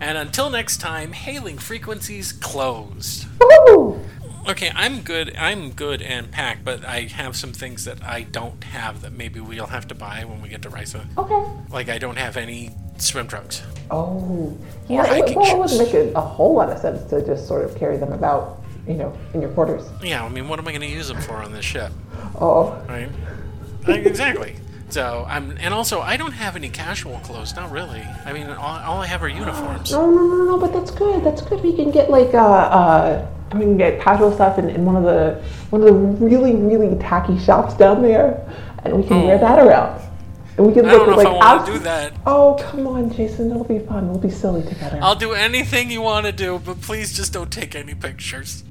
And 0.00 0.16
until 0.16 0.48
next 0.50 0.76
time, 0.80 1.12
hailing 1.12 1.58
frequencies 1.58 2.32
closed. 2.32 3.26
Woo! 3.40 4.00
Okay, 4.48 4.70
I'm 4.74 5.00
good. 5.02 5.34
I'm 5.36 5.72
good 5.72 6.00
and 6.00 6.30
packed, 6.30 6.64
but 6.64 6.84
I 6.84 7.00
have 7.02 7.36
some 7.36 7.52
things 7.52 7.84
that 7.84 8.02
I 8.04 8.22
don't 8.22 8.62
have 8.64 9.02
that 9.02 9.12
maybe 9.12 9.40
we'll 9.40 9.66
have 9.66 9.88
to 9.88 9.94
buy 9.94 10.24
when 10.24 10.40
we 10.40 10.48
get 10.48 10.62
to 10.62 10.70
Risa. 10.70 11.04
Okay. 11.18 11.50
Like 11.70 11.88
I 11.88 11.98
don't 11.98 12.16
have 12.16 12.36
any 12.36 12.70
swim 12.98 13.26
trunks. 13.26 13.62
Oh, 13.90 14.06
Or 14.08 14.56
yeah. 14.88 15.02
It, 15.02 15.08
hiking 15.08 15.38
well, 15.38 15.56
it 15.56 15.58
wouldn't 15.58 15.78
make 15.80 15.94
a, 15.94 16.12
a 16.16 16.20
whole 16.20 16.54
lot 16.54 16.70
of 16.70 16.78
sense 16.78 17.02
to 17.10 17.24
just 17.26 17.48
sort 17.48 17.64
of 17.64 17.76
carry 17.76 17.96
them 17.96 18.12
about, 18.12 18.62
you 18.86 18.94
know, 18.94 19.16
in 19.34 19.42
your 19.42 19.50
quarters. 19.50 19.84
Yeah, 20.02 20.24
I 20.24 20.28
mean, 20.28 20.48
what 20.48 20.60
am 20.60 20.68
I 20.68 20.70
going 20.70 20.82
to 20.82 20.86
use 20.86 21.08
them 21.08 21.20
for 21.20 21.34
on 21.34 21.52
this 21.52 21.64
ship? 21.64 21.92
Oh, 22.40 22.80
Right? 22.88 23.10
Like, 23.86 24.06
exactly. 24.06 24.56
So 24.90 25.26
I'm, 25.28 25.56
and 25.60 25.74
also 25.74 26.00
I 26.00 26.16
don't 26.16 26.32
have 26.32 26.56
any 26.56 26.70
casual 26.70 27.18
clothes. 27.18 27.54
Not 27.54 27.70
really. 27.70 28.02
I 28.24 28.32
mean, 28.32 28.46
all, 28.48 28.78
all 28.78 29.00
I 29.02 29.06
have 29.06 29.22
are 29.22 29.28
uniforms. 29.28 29.92
no, 29.92 30.10
no, 30.10 30.26
no, 30.26 30.44
no. 30.44 30.58
But 30.58 30.72
that's 30.72 30.90
good. 30.90 31.22
That's 31.24 31.42
good. 31.42 31.62
We 31.62 31.74
can 31.76 31.90
get 31.90 32.10
like 32.10 32.32
uh, 32.34 32.38
uh, 32.38 33.30
we 33.54 33.60
can 33.60 33.76
get 33.76 34.00
casual 34.00 34.32
stuff 34.32 34.58
in, 34.58 34.68
in 34.70 34.84
one 34.84 34.96
of 34.96 35.04
the 35.04 35.42
one 35.70 35.82
of 35.82 35.86
the 35.88 35.92
really 35.94 36.54
really 36.54 36.96
tacky 36.98 37.38
shops 37.38 37.74
down 37.74 38.02
there, 38.02 38.40
and 38.84 38.96
we 38.96 39.06
can 39.06 39.24
wear 39.24 39.38
that 39.38 39.58
around. 39.58 40.02
And 40.56 40.66
we 40.66 40.72
can. 40.72 40.86
I 40.86 40.92
look 40.92 41.06
don't 41.06 41.10
know 41.10 41.20
at 41.20 41.20
if 41.20 41.26
I 41.26 41.30
like 41.30 41.44
want 41.44 41.66
to 41.66 41.72
do 41.72 41.78
that. 41.80 42.12
Oh, 42.26 42.56
come 42.60 42.86
on, 42.86 43.12
Jason. 43.12 43.50
It'll 43.50 43.64
be 43.64 43.78
fun. 43.78 44.08
We'll 44.08 44.18
be 44.18 44.30
silly 44.30 44.62
together. 44.62 44.98
I'll 45.02 45.14
do 45.14 45.32
anything 45.32 45.90
you 45.90 46.00
want 46.00 46.26
to 46.26 46.32
do, 46.32 46.58
but 46.64 46.80
please 46.80 47.14
just 47.14 47.32
don't 47.32 47.52
take 47.52 47.74
any 47.74 47.94
pictures. 47.94 48.64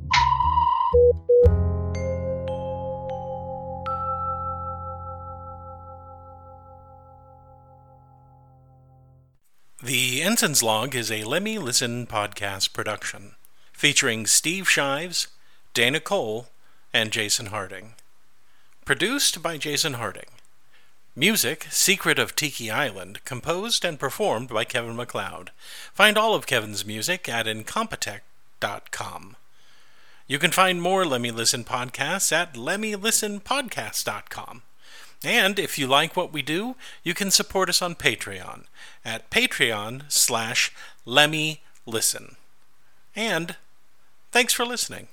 The 9.88 10.22
Ensign's 10.22 10.62
Log 10.62 10.94
is 10.96 11.10
a 11.10 11.24
Lemmy 11.24 11.58
Listen 11.58 12.06
podcast 12.06 12.74
production, 12.74 13.36
featuring 13.72 14.28
Steve 14.28 14.70
Shives, 14.70 15.28
Dana 15.74 16.02
Cole, 16.02 16.50
and 16.94 17.10
Jason 17.10 17.46
Harding. 17.46 17.94
Produced 18.84 19.42
by 19.42 19.56
Jason 19.56 19.94
Harding. 19.94 20.28
Music, 21.16 21.68
Secret 21.70 22.20
of 22.20 22.36
Tiki 22.36 22.70
Island, 22.70 23.24
composed 23.24 23.86
and 23.86 23.98
performed 23.98 24.50
by 24.50 24.66
Kevin 24.66 24.98
MacLeod. 24.98 25.52
Find 25.94 26.18
all 26.18 26.36
of 26.36 26.48
Kevin's 26.48 26.86
music 26.86 27.30
at 27.30 27.46
incompetech.com. 27.46 29.38
You 30.28 30.38
can 30.38 30.52
find 30.52 30.82
more 30.82 31.06
Lemmy 31.06 31.32
Listen 31.32 31.64
podcasts 31.64 32.34
at 32.34 32.56
lemmylistenpodcast.com. 32.56 34.64
And 35.24 35.58
if 35.58 35.78
you 35.78 35.88
like 35.88 36.16
what 36.16 36.34
we 36.34 36.42
do, 36.42 36.76
you 37.04 37.14
can 37.14 37.32
support 37.32 37.70
us 37.70 37.82
on 37.82 37.96
Patreon 37.96 38.64
at 39.04 39.30
patreon 39.30 40.04
slash 40.12 40.72
lemmylisten. 41.06 42.36
And 43.16 43.56
thanks 44.32 44.54
for 44.54 44.66
listening. 44.66 45.06